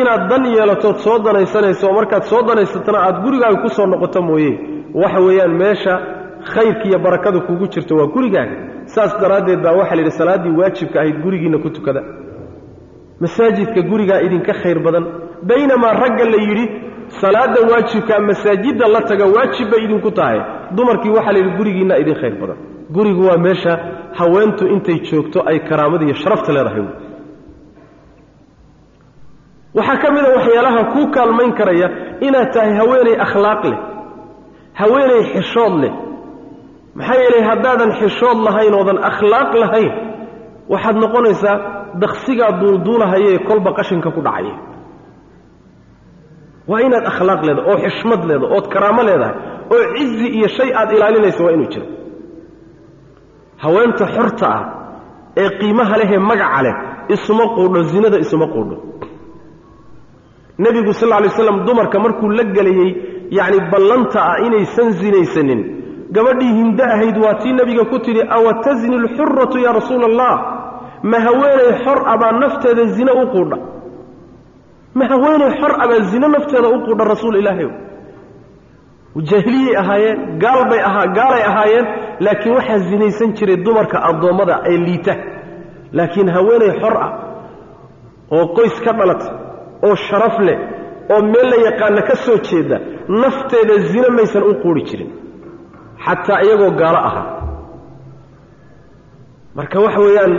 inaad 0.00 0.22
dan 0.30 0.44
yeelatood 0.54 0.96
soo 1.04 1.18
danaysanayso 1.26 1.92
markaad 1.98 2.22
soo 2.30 2.42
danaysatana 2.48 2.98
aad 3.06 3.16
gurigaaga 3.24 3.62
ku 3.62 3.68
soo 3.68 3.86
noqoto 3.86 4.22
mooye. 4.22 4.52
Waxa 4.94 5.20
weeyaan 5.26 5.54
meesha 5.62 5.94
khayrka 6.52 6.84
iyo 6.88 6.98
barakada 6.98 7.40
kugu 7.46 7.66
jirto 7.72 7.96
waa 7.96 8.06
gurigaaga. 8.14 8.56
Saas 8.84 9.12
daraaddeed 9.20 9.60
baa 9.64 9.72
waxaa 9.80 9.94
la 9.96 10.02
yidhi 10.02 10.10
salaaddii 10.20 10.56
waajibka 10.60 11.00
ahayd 11.00 11.16
gurigiinna 11.24 11.58
ku 11.58 11.70
tukada 11.70 12.02
masaajidka 13.22 13.80
gurigaa 13.90 14.20
idinka 14.26 14.52
khayr 14.60 14.78
badan. 14.86 15.04
Baynamaa 15.48 15.92
ragga 16.02 16.24
la 16.32 16.38
yidhi 16.46 16.64
salaada 17.20 17.60
waajibkaa 17.70 18.20
masaajidda 18.28 18.86
la 18.94 19.00
taga 19.08 19.26
waajib 19.34 19.66
bay 19.72 19.80
idinku 19.86 20.10
tahay. 20.18 20.38
Dumarkii 20.76 21.10
waxaa 21.16 21.32
la 21.34 21.38
yidhi 21.40 21.52
gurigiinna 21.58 21.94
idin 22.02 22.14
khayr 22.20 22.34
badan. 22.40 22.56
Gurigu 22.94 23.22
waa 23.28 23.38
meesha 23.46 23.72
haweentu 24.18 24.64
intay 24.74 24.98
joogto 25.08 25.38
ay 25.50 25.58
karaamada 25.68 26.04
iyo 26.06 26.14
sharafta 26.22 26.50
leedahay. 26.56 26.84
Waxaa 29.76 29.96
ka 30.02 30.08
mid 30.14 30.24
a 30.24 30.30
waxyaalaha 30.36 30.82
kuu 30.92 31.06
kaalmayn 31.14 31.52
karaya 31.58 31.88
inaad 32.26 32.50
tahay 32.54 32.72
haweenay 32.80 33.16
akhlaaq 33.24 33.62
leh 33.70 33.78
haweenay 34.80 35.22
xishood 35.32 35.74
leh. 35.82 35.92
Maxaa 36.98 37.18
yeelay 37.22 37.42
haddaadan 37.50 37.90
xishood 38.00 38.38
lahayn 38.46 38.74
oodan 38.78 38.98
akhlaaq 39.10 39.50
lahayn 39.62 39.92
waxaad 40.72 40.96
noqonaysaa 41.02 41.56
daksigaa 42.02 42.52
duulduulahayee 42.60 43.38
kolba 43.48 43.70
qashinka 43.78 44.10
ku 44.16 44.20
dhacaya 44.26 44.54
waa 46.70 46.80
inaad 46.86 47.04
akhlaaq 47.12 47.40
leedahay 47.46 47.70
oo 47.72 47.78
xishmad 47.84 48.20
leedahay 48.28 48.56
ood 48.56 48.66
karaamo 48.74 49.02
leedahay 49.08 49.34
oo 49.74 49.82
cizi 49.96 50.26
iyo 50.38 50.48
shay 50.56 50.70
aad 50.80 50.90
ilaalinayso 50.96 51.44
waa 51.44 51.52
inuu 51.56 51.68
jiro. 51.72 51.86
Haweenta 53.62 54.06
xorta 54.14 54.46
ah 54.56 54.62
ee 55.42 55.48
qiimaha 55.60 55.94
lehee 56.00 56.18
magaca 56.30 56.60
leh 56.66 56.74
isuma 57.14 57.44
quudho 57.56 57.80
zinada 57.92 58.18
isuma 58.24 58.46
quudho. 58.54 58.76
Nebigu 60.58 60.92
sal 61.00 61.08
lay 61.22 61.30
slam 61.30 61.64
dumarka 61.66 61.98
markuu 62.04 62.28
la 62.38 62.44
gelayey 62.56 62.90
yacni 63.38 63.58
ballanta 63.72 64.18
ah 64.30 64.36
inaysan 64.46 64.88
zinaysanin 65.00 65.60
gabadhii 66.14 66.52
hindo 66.58 66.84
ahayd 66.94 67.16
waa 67.24 67.34
tii 67.42 67.52
nebiga 67.58 67.84
ku 67.90 67.98
tidhi 68.04 68.22
awa 68.36 68.52
tasni 68.64 68.94
alxuratu 69.02 69.56
yaa 69.64 69.72
rasuula 69.78 70.06
allah 70.10 70.32
ma 71.10 71.18
haweenay 71.26 71.70
xor 71.84 71.98
abaa 72.12 72.32
nafteeda 72.42 72.84
zine 72.96 73.12
u 73.22 73.24
quudha? 73.34 73.56
Ma 74.98 75.04
haweenay 75.10 75.50
xor 75.60 75.72
abaa 75.84 76.00
zine 76.10 76.26
nafteeda 76.34 76.68
u 76.68 76.78
quudha 76.86 77.04
rasuul 77.12 77.36
ilaahay? 77.40 77.68
Jaahiliyay 79.28 79.76
ahaayeen 79.82 80.18
gaalbay 80.42 80.80
ahaa 80.88 81.06
gaalay 81.18 81.42
ahaayeen 81.50 81.86
laakiin 82.24 82.54
waxaa 82.58 82.78
zinaysan 82.90 83.30
jiray 83.36 83.56
dumarka 83.64 83.98
addoommada 84.08 84.54
ee 84.70 84.76
liita. 84.86 85.14
Laakiin 85.96 86.28
haweenay 86.36 86.72
xor 86.80 86.94
ah 87.06 87.10
oo 88.36 88.46
qoys 88.56 88.76
ka 88.84 88.92
dhalata 88.98 89.28
oo 89.86 89.94
sharaf 90.06 90.36
leh 90.46 90.58
oo 91.12 91.20
meel 91.32 91.48
la 91.52 91.56
yaqaana 91.68 92.02
ka 92.08 92.14
soo 92.24 92.38
jeeda 92.48 92.76
nafteeda 93.22 93.74
zine 93.90 94.08
maysan 94.16 94.42
u 94.42 94.54
quuri 94.62 94.82
jirin. 94.88 95.10
Xataa 96.04 96.40
iyagoo 96.44 96.70
gaalo 96.80 96.98
ahaa. 97.08 97.26
Marka 99.56 99.76
waxa 99.84 100.00
weeyaan 100.06 100.32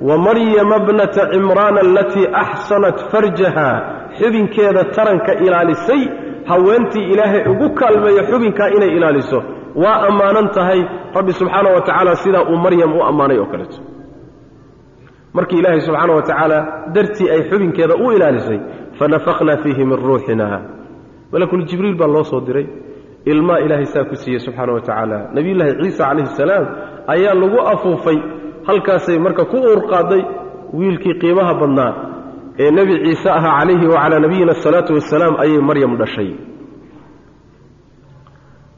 wamaryama 0.00 0.78
bnata 0.78 1.22
cimraana 1.32 1.80
alatii 1.80 2.26
axsanat 2.32 2.98
farjaha. 3.10 3.70
Xubinkeeda 4.18 4.84
taranka 4.84 5.32
ilaalisay 5.34 6.02
haweentii 6.46 7.04
ilaahay 7.12 7.42
ugu 7.52 7.70
kaalmeeyo 7.74 8.22
xubinkaa 8.30 8.68
inay 8.76 8.88
ilaaliso. 8.96 9.42
Waa 9.74 10.06
ammaanan 10.08 10.48
tahay 10.50 10.80
rabbi 11.14 11.32
subxaana 11.32 11.70
wa 11.70 11.80
tacaala 11.80 12.16
sidaa 12.16 12.42
uu 12.50 12.56
maryam 12.56 12.92
u 12.96 13.02
ammaanay 13.02 13.38
oo 13.38 13.46
kaleeto. 13.46 13.78
Markii 15.32 15.58
ilaahay 15.58 15.80
subxaana 15.80 16.12
wa 16.14 16.22
tacaala 16.22 16.58
dartii 16.94 17.30
ay 17.30 17.42
xubinkeeda 17.50 17.94
u 17.94 18.12
ilaalisay 18.12 18.58
fanafakhnaa 18.98 19.56
fiihi 19.62 19.84
min 19.84 19.96
ruuxina 20.06 20.46
malakuljibriil 21.32 21.96
baa 21.96 22.06
loo 22.06 22.24
soo 22.24 22.40
diray. 22.40 22.66
Ilmaa 23.24 23.58
ilaahay 23.58 23.86
saa 23.86 24.04
ku 24.04 24.16
siiyey 24.16 24.40
subxaana 24.40 24.72
wa 24.72 24.80
tacaala. 24.80 25.18
Nebiyullaahi 25.34 25.74
ciisa 25.82 26.04
calayhi 26.04 26.26
salaam 26.38 26.64
ayaa 27.06 27.34
lagu 27.34 27.58
afuufay 27.72 28.18
halkaasay 28.68 29.18
marka 29.26 29.44
ku 29.50 29.56
uurqaaday 29.70 30.22
wiilkii 30.78 31.14
qiimaha 31.22 31.52
badnaa 31.60 31.92
ee 32.62 32.70
nebi 32.78 32.94
ciise 33.04 33.28
ahaa 33.38 33.54
calayhi 33.60 33.86
wacalaa 33.94 34.20
nabiyina 34.24 34.52
asalaatu 34.56 34.90
wasalaam 34.98 35.34
ayay 35.42 35.60
maryam 35.68 35.92
dhashay. 36.00 36.30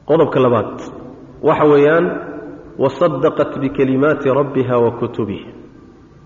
Qodobka 0.09 0.39
labaad 0.45 0.75
waxa 1.47 1.65
weeyaan 1.73 2.05
wasadaqat 2.83 3.51
bikalimaati 3.63 4.27
rabbiha 4.39 4.75
wa 4.83 4.91
kutubih 4.99 5.41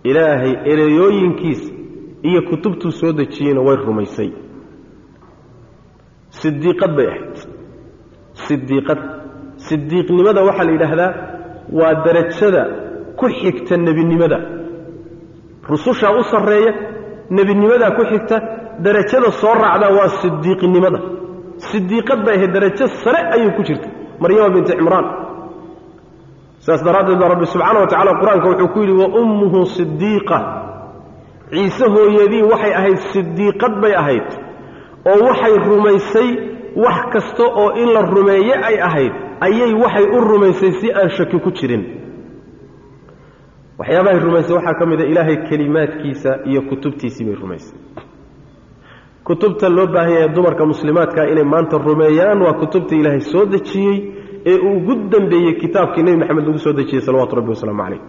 ilaahay 0.10 0.54
ereyooyinkiisa 0.72 1.74
iyo 2.30 2.42
kutubtuu 2.50 2.92
soo 3.00 3.12
dejiyeyna 3.20 3.62
way 3.68 3.76
rumaysay. 3.88 4.30
Sidiiqad 6.40 6.92
bay 6.98 7.08
ahayd. 7.12 7.36
Sidiiqad 8.46 9.00
sidiiqnimada 9.68 10.42
waxaa 10.48 10.66
la 10.68 10.72
yidhaahdaa 10.76 11.12
waa 11.80 11.94
darajada 12.06 12.64
ku 13.20 13.26
xigta 13.40 13.76
nebinimada. 13.78 14.38
Rusushaa 15.70 16.14
u 16.20 16.24
sarreeya 16.32 16.72
nebinimadaa 17.38 17.92
ku 17.98 18.04
xigta 18.12 18.36
darajada 18.86 19.30
soo 19.42 19.54
raacdaa 19.64 19.92
waa 19.98 20.10
sidiiqnimada 20.22 21.00
sidiiqad 21.70 22.20
bay 22.26 22.36
ahayd 22.38 22.52
darajo 22.56 22.86
sare 23.04 23.20
ayay 23.36 23.50
ku 23.58 23.62
jirta 23.68 23.88
maryama 24.22 24.50
binti 24.56 24.72
cimraan. 24.78 25.06
Sidaas 26.64 26.82
daraaddeed 26.88 27.20
baa 27.22 27.30
rabbi 27.34 27.46
subxaana 27.54 27.80
wa 27.84 27.88
tacala 27.92 28.12
qur'aanka 28.22 28.48
wuxuu 28.52 28.70
ku 28.74 28.80
yidhi 28.84 28.96
wa 29.02 29.08
ummuhu 29.22 29.60
sidiiqa 29.78 30.38
ciise 31.52 31.86
hooyadii 31.96 32.44
waxay 32.52 32.74
ahayd 32.80 32.98
sidiiqad 33.14 33.74
bay 33.82 33.94
ahayd 34.02 34.28
oo 35.12 35.18
waxay 35.30 35.54
rumaysay 35.70 36.30
wax 36.84 36.98
kasta 37.14 37.44
oo 37.62 37.70
in 37.82 37.90
la 37.96 38.02
rumeeye 38.14 38.54
ay 38.70 38.78
ahayd 38.88 39.14
ayay 39.48 39.72
waxay 39.84 40.06
u 40.16 40.20
rumaysay 40.32 40.72
si 40.80 40.88
aan 41.00 41.10
shaki 41.18 41.38
ku 41.46 41.50
jirin 41.58 41.84
waxyaabahay 43.80 44.20
rumaysay 44.26 44.56
waxaa 44.58 44.74
ka 44.80 44.86
mid 44.92 45.00
a 45.02 45.06
ilaahay 45.12 45.38
kelimaadkiisa 45.50 46.32
iyo 46.50 46.62
kutubtiisii 46.70 47.26
bay 47.28 47.36
rumaysay. 47.44 47.78
Kutubta 49.28 49.70
loo 49.70 49.88
baahan 49.94 50.12
yahay 50.16 50.30
dumarka 50.36 50.64
muslimaadkaa 50.72 51.26
inay 51.32 51.44
maanta 51.54 51.78
rumeeyaan 51.88 52.40
waa 52.46 52.54
kutubta 52.62 52.94
ilaahay 52.96 53.22
soo 53.32 53.46
dejiyey 53.54 53.98
ee 54.50 54.58
uu 54.68 54.78
ugu 54.78 54.94
dambeeyey 55.14 55.54
kitaabkii 55.62 56.04
nebi 56.04 56.18
maxamed 56.22 56.46
lagu 56.48 56.60
soo 56.66 56.74
dejiyey 56.80 57.02
salawatu 57.06 57.36
rabbi 57.36 57.50
wasalaamu 57.56 57.84
calayh. 57.84 58.02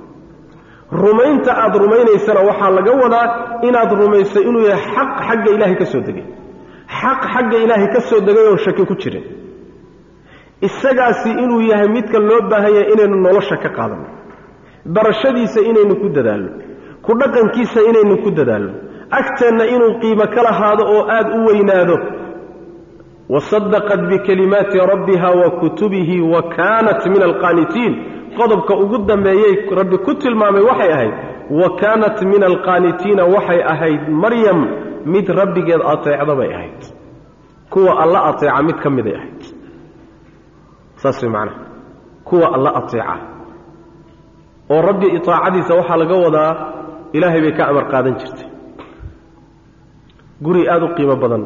Rumaynta 1.03 1.51
aad 1.63 1.75
rumaynaysana 1.83 2.41
waxaa 2.49 2.71
laga 2.77 2.93
wadaa 3.03 3.27
inaad 3.69 3.91
rumaysay 4.03 4.43
inuu 4.49 4.65
yahay 4.71 4.85
xaq 4.95 5.11
xagga 5.29 5.51
ilaahay 5.57 5.77
ka 5.81 5.87
soo 5.93 6.01
degay. 6.07 6.25
Xaq 7.01 7.21
xagga 7.33 7.57
ilaahay 7.65 7.89
ka 7.95 8.01
soo 8.09 8.21
degay 8.27 8.45
oon 8.51 8.59
shaki 8.65 8.83
ku 8.91 8.95
jirin 9.03 9.25
isagaasi 10.69 11.31
inuu 11.43 11.61
yahay 11.71 11.89
midka 11.97 12.19
loo 12.29 12.41
baahan 12.51 12.73
yahay 12.77 12.93
inaynu 12.93 13.17
nolosha 13.27 13.57
ka 13.65 13.69
qaadanno 13.77 14.09
barashadiisa 14.95 15.61
inaynu 15.61 15.95
ku 16.03 16.09
dadaalno 16.09 16.51
ku 17.03 17.13
dhaqankiisa 17.21 17.81
inaynu 17.91 18.23
ku 18.23 18.31
dadaalno 18.31 18.73
agteenna 19.11 19.65
inuu 19.75 19.99
qiimo 20.01 20.27
ka 20.35 20.43
lahaado 20.43 20.83
oo 20.95 21.03
aad 21.09 21.29
u 21.37 21.47
weynaado. 21.47 21.97
Wasadaqat 23.29 24.01
bikalimaati 24.09 24.79
rabbiha 24.79 25.31
wa 25.31 25.51
kutubihi 25.51 26.21
wa 26.21 26.43
kaanat 26.43 27.07
min 27.07 27.23
alqaanitiin. 27.23 27.93
Qodobka 28.39 28.75
ugu 28.77 28.99
dambeeyey 28.99 29.67
rabbi 29.79 29.99
ku 29.99 30.15
tilmaamay 30.15 30.63
waxay 30.63 30.93
ahayd 30.93 31.15
wa 31.51 31.69
kaanat 31.81 32.23
min 32.23 32.43
alqaanitiina 32.43 33.25
waxay 33.25 33.63
ahayd 33.73 34.09
maryam 34.09 34.59
mid 35.07 35.29
rabbigeed 35.29 35.83
ateecda 35.93 36.35
bay 36.37 36.51
ahayd. 36.55 36.81
Kuwa 37.71 38.03
alla 38.03 38.25
ateeca 38.31 38.63
mid 38.63 38.77
ka 38.83 38.91
miday 38.91 39.15
ahayd. 39.15 39.43
Saas 40.97 41.23
way 41.23 41.31
macnaha 41.31 41.59
kuwa 42.25 42.55
alla 42.55 42.71
ateeca 42.75 43.17
oo 44.73 44.81
rabbi 44.89 45.07
itaacadiisa 45.19 45.73
waxaa 45.79 45.97
laga 46.03 46.17
wadaa 46.25 46.53
ilaahay 47.17 47.41
bay 47.45 47.53
ka 47.59 47.63
amar 47.71 47.85
qaadan 47.93 48.15
jirtay. 48.21 48.49
Guri 50.45 50.63
aada 50.69 50.85
u 50.87 50.95
qiimo 50.97 51.17
badan. 51.23 51.43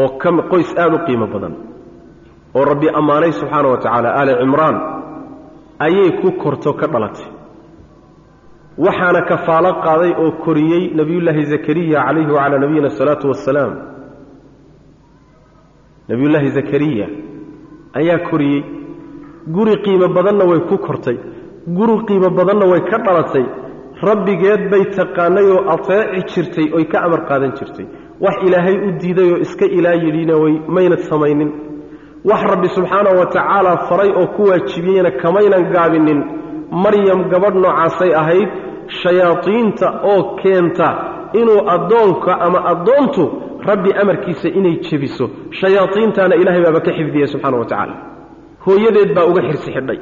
Oo 0.00 0.08
ka 0.20 0.28
qoys 0.50 0.70
aada 0.82 0.96
u 0.96 1.04
qiimo 1.06 1.26
badan. 1.34 1.54
Oo 2.54 2.64
rabbi 2.70 2.86
ammaanay 2.98 3.32
subxaana 3.40 3.68
wa 3.72 3.78
tacaala 3.82 4.08
aali 4.18 4.32
cimraan 4.40 4.76
ayay 5.86 6.10
ku 6.20 6.28
korto 6.42 6.70
ka 6.80 6.86
dhalatay. 6.92 7.26
Waxaana 8.84 9.20
kafaalo 9.30 9.70
qaaday 9.84 10.12
oo 10.22 10.30
koriyey 10.44 10.82
nebiyullaahi 10.98 11.44
zakariya 11.52 11.98
calayhi 12.06 12.30
wacalaa 12.36 12.58
nabiyina 12.64 12.88
asalaatu 12.92 13.24
wassalaam 13.32 13.72
nebiyullaahi 16.08 16.48
zakariya 16.58 17.06
ayaa 17.98 18.18
koriyey 18.30 18.60
guri 19.56 19.76
qiimo 19.84 20.08
badanna 20.16 20.44
way 20.50 20.60
ku 20.68 20.76
kortay 20.78 21.16
guri 21.76 21.96
qiimo 22.08 22.30
badanna 22.30 22.66
way 22.72 22.80
ka 22.90 22.98
dhalatay. 22.98 23.44
Rabbigeed 24.08 24.62
bay 24.70 24.84
taqaanay 24.96 25.46
oo 25.54 25.62
ateeci 25.74 26.26
jirtay 26.34 26.66
oy 26.76 26.84
ka 26.92 26.98
amar 27.06 27.20
qaadan 27.28 27.52
jirtay. 27.58 27.86
Wax 28.20 28.36
ilaahay 28.46 28.76
u 28.86 28.90
diiday 29.00 29.30
oo 29.32 29.38
iska 29.44 29.66
ilaa 29.66 29.94
yidhina 30.04 30.36
way 30.42 30.54
maynad 30.76 30.98
samaynin. 31.10 31.50
Wax 32.24 32.40
rabbi 32.52 32.68
subxaanahu 32.68 33.16
wa 33.20 33.26
tacaala 33.26 33.72
faray 33.88 34.10
oo 34.20 34.26
ku 34.36 34.42
waajibiyeyna 34.50 35.10
kamaynan 35.22 35.64
gaabinin. 35.72 36.20
Maryam 36.84 37.20
gabadh 37.32 37.54
noocaasay 37.62 38.12
ahayd 38.20 38.48
shayaadiinta 39.02 39.86
oo 40.12 40.36
keenta 40.42 40.88
inuu 41.40 41.60
addoonka 41.74 42.32
ama 42.46 42.58
addoontu 42.72 43.22
rabbi 43.68 43.90
amarkiisa 44.02 44.48
inay 44.58 44.76
jebiso. 44.86 45.24
Shayaadiintaana 45.60 46.34
ilaahay 46.40 46.62
baaba 46.66 46.80
ka 46.86 46.92
xifdiyey 46.98 47.26
subxaana 47.32 47.56
wa 47.62 47.64
tacaala 47.70 47.94
hooyadeed 48.66 49.10
baa 49.16 49.26
uga 49.30 49.42
xirsi 49.48 49.70
xidhay. 49.76 49.98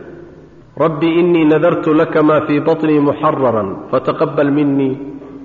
Rabbi 0.82 1.08
innii 1.20 1.44
nadartu 1.52 1.90
laka 2.00 2.22
maa 2.28 2.40
fii 2.46 2.60
baطnii 2.66 3.00
muxararan 3.08 3.68
fataqabal 3.90 4.50
minii 4.58 4.92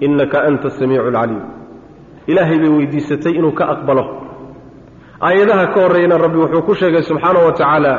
innaka 0.06 0.38
anta 0.48 0.68
asamiicu 0.72 1.04
alcaliim 1.10 1.44
ilaahay 2.32 2.58
bay 2.62 2.70
weydiisatay 2.78 3.34
inuu 3.40 3.52
ka 3.60 3.66
aqbalo. 3.74 4.04
Aayadaha 5.28 5.66
ka 5.74 5.80
horreeyana 5.84 6.18
rabbi 6.26 6.38
wuxuu 6.44 6.62
ku 6.68 6.74
sheegay 6.80 7.04
subxaana 7.10 7.40
wa 7.46 7.52
tacaala 7.52 7.94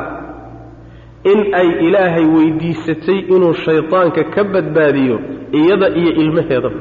in 1.33 1.41
ay 1.61 1.69
ilaahay 1.87 2.27
weydiisatay 2.37 3.19
inuu 3.35 3.55
shaydaanka 3.65 4.23
ka 4.35 4.43
badbaadiyo 4.53 5.17
iyada 5.59 5.89
iyo 6.01 6.11
ilmaheedaba 6.23 6.79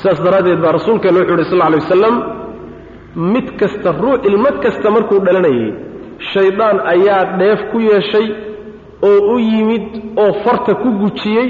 sidaas 0.00 0.20
daraaddeed 0.26 0.60
baa 0.64 0.72
rasuulkeena 0.78 1.18
wuxu 1.20 1.34
uhi 1.34 1.44
sal 1.50 1.62
alay 1.68 1.78
wasalam 1.84 2.14
mid 3.34 3.46
kasta 3.60 3.88
ruux 4.02 4.20
ilmo 4.28 4.50
kasta 4.64 4.88
markuu 4.96 5.18
dhalanayay 5.26 5.70
shaydaan 6.32 6.76
ayaa 6.92 7.22
dheef 7.40 7.60
ku 7.72 7.78
yeeshay 7.90 8.26
oo 9.08 9.18
u 9.34 9.38
yimid 9.50 9.84
oo 10.22 10.32
farta 10.44 10.72
ku 10.82 10.88
gujiyey 11.02 11.48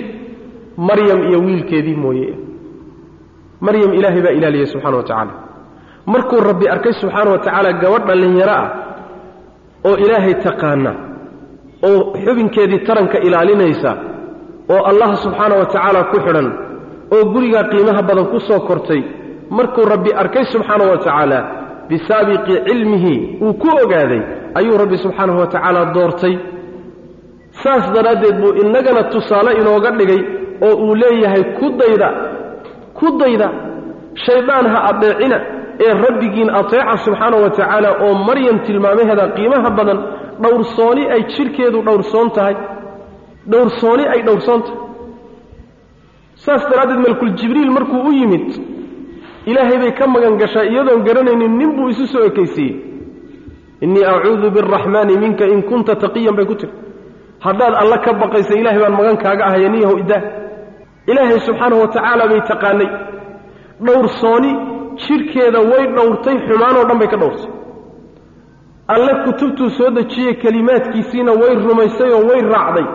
maryam 0.88 1.20
iyo 1.28 1.38
wiilkeedii 1.46 1.96
mooye. 2.04 2.30
Maryam 3.66 3.92
ilaahay 3.98 4.22
baa 4.26 4.34
ilaaliyey 4.38 4.66
subxana 4.72 4.96
wa 4.96 5.02
tacaala. 5.08 5.32
Markuu 6.12 6.40
rabbi 6.48 6.66
arkay 6.74 6.92
subxaana 7.00 7.30
wa 7.34 7.38
tacaala 7.44 7.70
gabadh 7.82 8.04
dhallinyaro 8.08 8.52
ah 8.62 8.68
oo 9.88 9.96
ilaahay 10.04 10.34
taqaana 10.46 10.92
oo 11.88 12.00
xubinkeedii 12.24 12.80
taranka 12.88 13.18
ilaalinaysa 13.26 13.90
oo 14.74 14.82
allah 14.90 15.08
subxaana 15.24 15.54
wa 15.60 15.66
tacaala 15.72 16.00
ku 16.10 16.16
xidhan 16.26 16.48
oo 17.14 17.22
gurigaa 17.32 17.64
qiimaha 17.72 18.02
badan 18.08 18.26
ku 18.32 18.38
soo 18.48 18.60
kortay 18.68 19.02
markuu 19.56 19.84
rabbi 19.92 20.10
arkay 20.22 20.44
subxaana 20.52 20.84
wa 20.90 20.96
tacaala 21.04 21.38
bisaabiqi 21.88 22.54
cilmihi 22.66 23.14
uu 23.44 23.54
ku 23.62 23.68
ogaaday 23.84 24.22
ayuu 24.58 24.76
rabbi 24.82 24.96
subxaanahu 25.04 25.38
wa 25.42 25.46
tacaala 25.52 25.82
doortay. 25.94 26.34
Saas 27.62 27.84
daraaddeed 27.94 28.36
buu 28.42 28.52
innagana 28.62 29.02
tusaale 29.12 29.50
inooga 29.60 29.90
dhigay 29.98 30.20
oo 30.66 30.74
uu 30.84 30.94
leeyahay 31.02 31.42
ku 31.58 31.66
dayda 31.80 32.08
ku 32.98 33.06
dayda 33.20 33.48
shaydaan 34.24 34.66
ha 34.72 34.78
addeecina 34.90 35.38
ee 35.84 35.92
rabbigiin 36.04 36.50
ateeca 36.60 36.96
subxaana 37.04 37.36
wa 37.44 37.50
tacaala 37.56 37.90
oo 38.04 38.14
maryam 38.28 38.56
tilmaamaheeda 38.66 39.24
qiimaha 39.36 39.70
badan 39.78 39.98
dhowrsooni 40.42 41.02
ay 41.14 41.22
jidhkeedu 41.34 41.78
dhowrsoon 41.86 42.28
tahay. 42.36 42.56
Dhowrsooni 43.52 44.04
ay 44.14 44.20
dhowrsoon 44.26 44.60
tahay. 44.66 44.78
Saas 46.44 46.62
daraaddeed 46.70 47.00
malkul 47.06 47.30
jibriil 47.40 47.70
markuu 47.76 48.00
u 48.08 48.12
yimid 48.20 48.46
ilaahay 49.50 49.78
bay 49.82 49.92
ka 49.98 50.04
magan 50.14 50.34
gashaa 50.42 50.64
iyadoon 50.72 51.00
garanaynin 51.06 51.52
nin 51.60 51.70
buu 51.76 51.88
isu 51.92 52.04
soo 52.12 52.24
ekaysiiyey 52.30 52.74
innii 53.84 54.04
acuudu 54.12 54.48
biaraxmaani 54.56 55.14
minka 55.22 55.44
in 55.54 55.62
kunta 55.68 55.92
taqiyan 56.02 56.34
bay 56.38 56.46
ku 56.50 56.54
tiri. 56.60 56.72
Haddaad 57.46 57.74
alla 57.82 57.96
ka 58.04 58.10
baqaysa 58.22 58.54
ilahay 58.60 58.78
baan 58.82 58.94
magan 58.98 59.16
kaaga 59.24 59.42
ahaya 59.48 59.68
niyahow 59.74 59.98
idaa 60.04 60.22
ilaahay 61.10 61.40
subxaanahu 61.46 61.80
wa 61.84 61.88
tacaala 61.94 62.24
bay 62.30 62.40
taqaanay. 62.50 62.88
Dhowrsooni 63.86 64.52
jidhkeeda 65.04 65.60
way 65.70 65.84
dhowrtay 65.96 66.36
xumaanoo 66.46 66.84
dhan 66.88 66.98
bay 67.00 67.08
ka 67.12 67.16
dhowrtay 67.22 67.50
alle 68.94 69.12
kutubtuu 69.24 69.70
soo 69.78 69.90
dejiyey 69.96 70.34
kelimaadkiisiina 70.42 71.32
way 71.42 71.52
rumaysay 71.66 72.10
oo 72.16 72.22
way 72.30 72.40
raacday. 72.54 72.86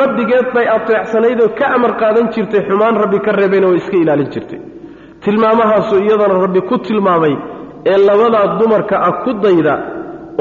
Rabbigeed 0.00 0.46
bay 0.54 0.66
ateecsanayd 0.76 1.40
oo 1.44 1.50
ka 1.58 1.66
amar 1.76 1.92
qaadan 2.00 2.26
jirtay 2.34 2.60
xumaan 2.68 2.96
rabbi 3.02 3.18
ka 3.26 3.32
reebayna 3.38 3.66
way 3.70 3.76
iska 3.82 3.96
ilaalin 4.02 4.30
jirtay. 4.34 4.60
Tilmaamahaasuu 5.24 6.00
iyadana 6.06 6.34
rabbi 6.44 6.60
ku 6.68 6.76
tilmaamay 6.86 7.34
ee 7.90 7.98
labadaa 8.08 8.46
dumarka 8.60 8.96
ah 9.08 9.12
ku 9.24 9.30
dayda 9.44 9.74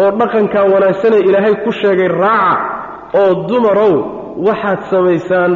oo 0.01 0.09
dhaqankaa 0.19 0.65
wanaagsanee 0.73 1.21
ilaahay 1.29 1.55
ku 1.65 1.71
sheegay 1.79 2.07
raaca 2.23 2.55
oo 3.21 3.31
dumarow 3.49 3.93
waxaad 4.47 4.79
samaysaan 4.91 5.51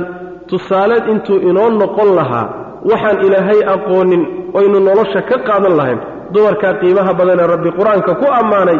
tusaaleed 0.50 1.06
intuu 1.14 1.38
inoo 1.50 1.70
noqon 1.82 2.10
lahaa 2.20 2.46
waxaan 2.90 3.18
ilaahay 3.28 3.60
aqoonin 3.76 4.24
oynu 4.60 4.78
nolosha 4.88 5.22
ka 5.30 5.38
qaadan 5.48 5.76
lahayn. 5.80 6.00
Dumarkaa 6.34 6.74
qiimaha 6.82 7.12
badanee 7.20 7.48
rabbi 7.54 7.70
qur'aanka 7.80 8.12
ku 8.22 8.26
ammaanay 8.40 8.80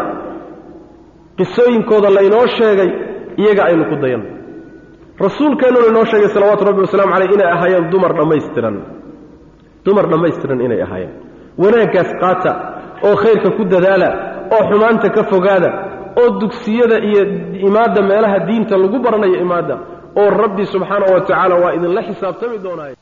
qisooyinkooda 1.38 2.10
laynoo 2.18 2.46
sheegay 2.58 2.90
iyaga 3.42 3.62
aynu 3.70 3.84
ku 3.92 3.96
dayanno 4.04 4.30
rasuulkeennuna 5.26 5.88
inoo 5.92 6.06
sheegay 6.12 6.30
salawaatu 6.36 6.64
rabbi 6.70 6.82
wasalaamu 6.86 7.14
caleyh 7.14 7.32
inay 7.36 7.50
ahaayeen 7.56 7.86
dumar 7.94 8.12
dhammaystiran. 8.20 8.76
Dumar 9.86 10.06
dhammaystiran 10.12 10.60
inay 10.66 10.82
ahaayeen. 10.86 11.14
Wanaaggaas 11.62 12.12
qaata 12.22 12.52
oo 13.08 13.16
khayrka 13.22 13.50
ku 13.58 13.64
dadaala 13.74 14.10
oo 14.56 14.64
xumaanta 14.70 15.08
ka 15.16 15.24
fogaada 15.32 15.70
oo 16.22 16.30
dugsiyada 16.42 16.98
iyo 17.10 17.22
imaadda 17.68 18.02
meelaha 18.10 18.38
diinta 18.48 18.76
lagu 18.82 18.98
baranayo 19.06 19.38
imaadda 19.46 19.76
oo 20.20 20.30
rabbi 20.42 20.64
subxaanahu 20.74 21.12
wa 21.16 21.22
tacaala 21.28 21.56
waa 21.64 21.74
idinla 21.78 22.02
xisaabtami 22.10 22.58
doonaaye 22.66 22.96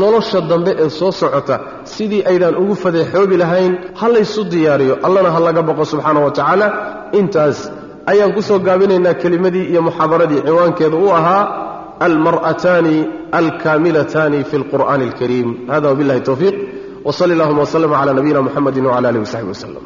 nolosha 0.00 0.40
dambe 0.50 0.70
ee 0.84 0.88
soo 0.98 1.12
socota 1.20 1.54
sidii 1.94 2.22
aydaan 2.30 2.56
ugu 2.62 2.74
fadeexoobi 2.84 3.36
lahayn 3.42 3.72
ha 4.00 4.06
laysu 4.14 4.40
diyaariyo 4.52 4.94
allana 5.06 5.30
ha 5.34 5.40
laga 5.46 5.62
baqo 5.68 5.84
subxaana 5.92 6.20
wa 6.26 6.30
tacaala. 6.36 6.66
Intaas 7.20 7.58
ayaan 8.10 8.32
ku 8.36 8.42
soo 8.48 8.58
gaabinaynaa 8.66 9.14
kelimadii 9.22 9.64
iyo 9.72 9.80
muxaadaradii 9.86 10.40
ciwaankeedu 10.46 10.96
uu 11.04 11.12
ahaa 11.18 11.42
almar'ataani 12.06 12.96
alkaamilataani 13.38 14.38
fi 14.50 14.56
lqur'aani 14.62 15.04
alkariim 15.08 15.48
hada 15.72 15.86
wabillahi 15.92 16.20
towfiiq 16.28 16.54
wsali 17.06 17.32
allahuma 17.36 17.62
wslm 17.62 17.92
cala 17.98 18.12
nabiyina 18.18 18.40
muxamedi 18.46 18.80
wcala 18.80 19.08
alihi 19.08 19.22
wasaxbi 19.24 19.48
waslem 19.54 19.84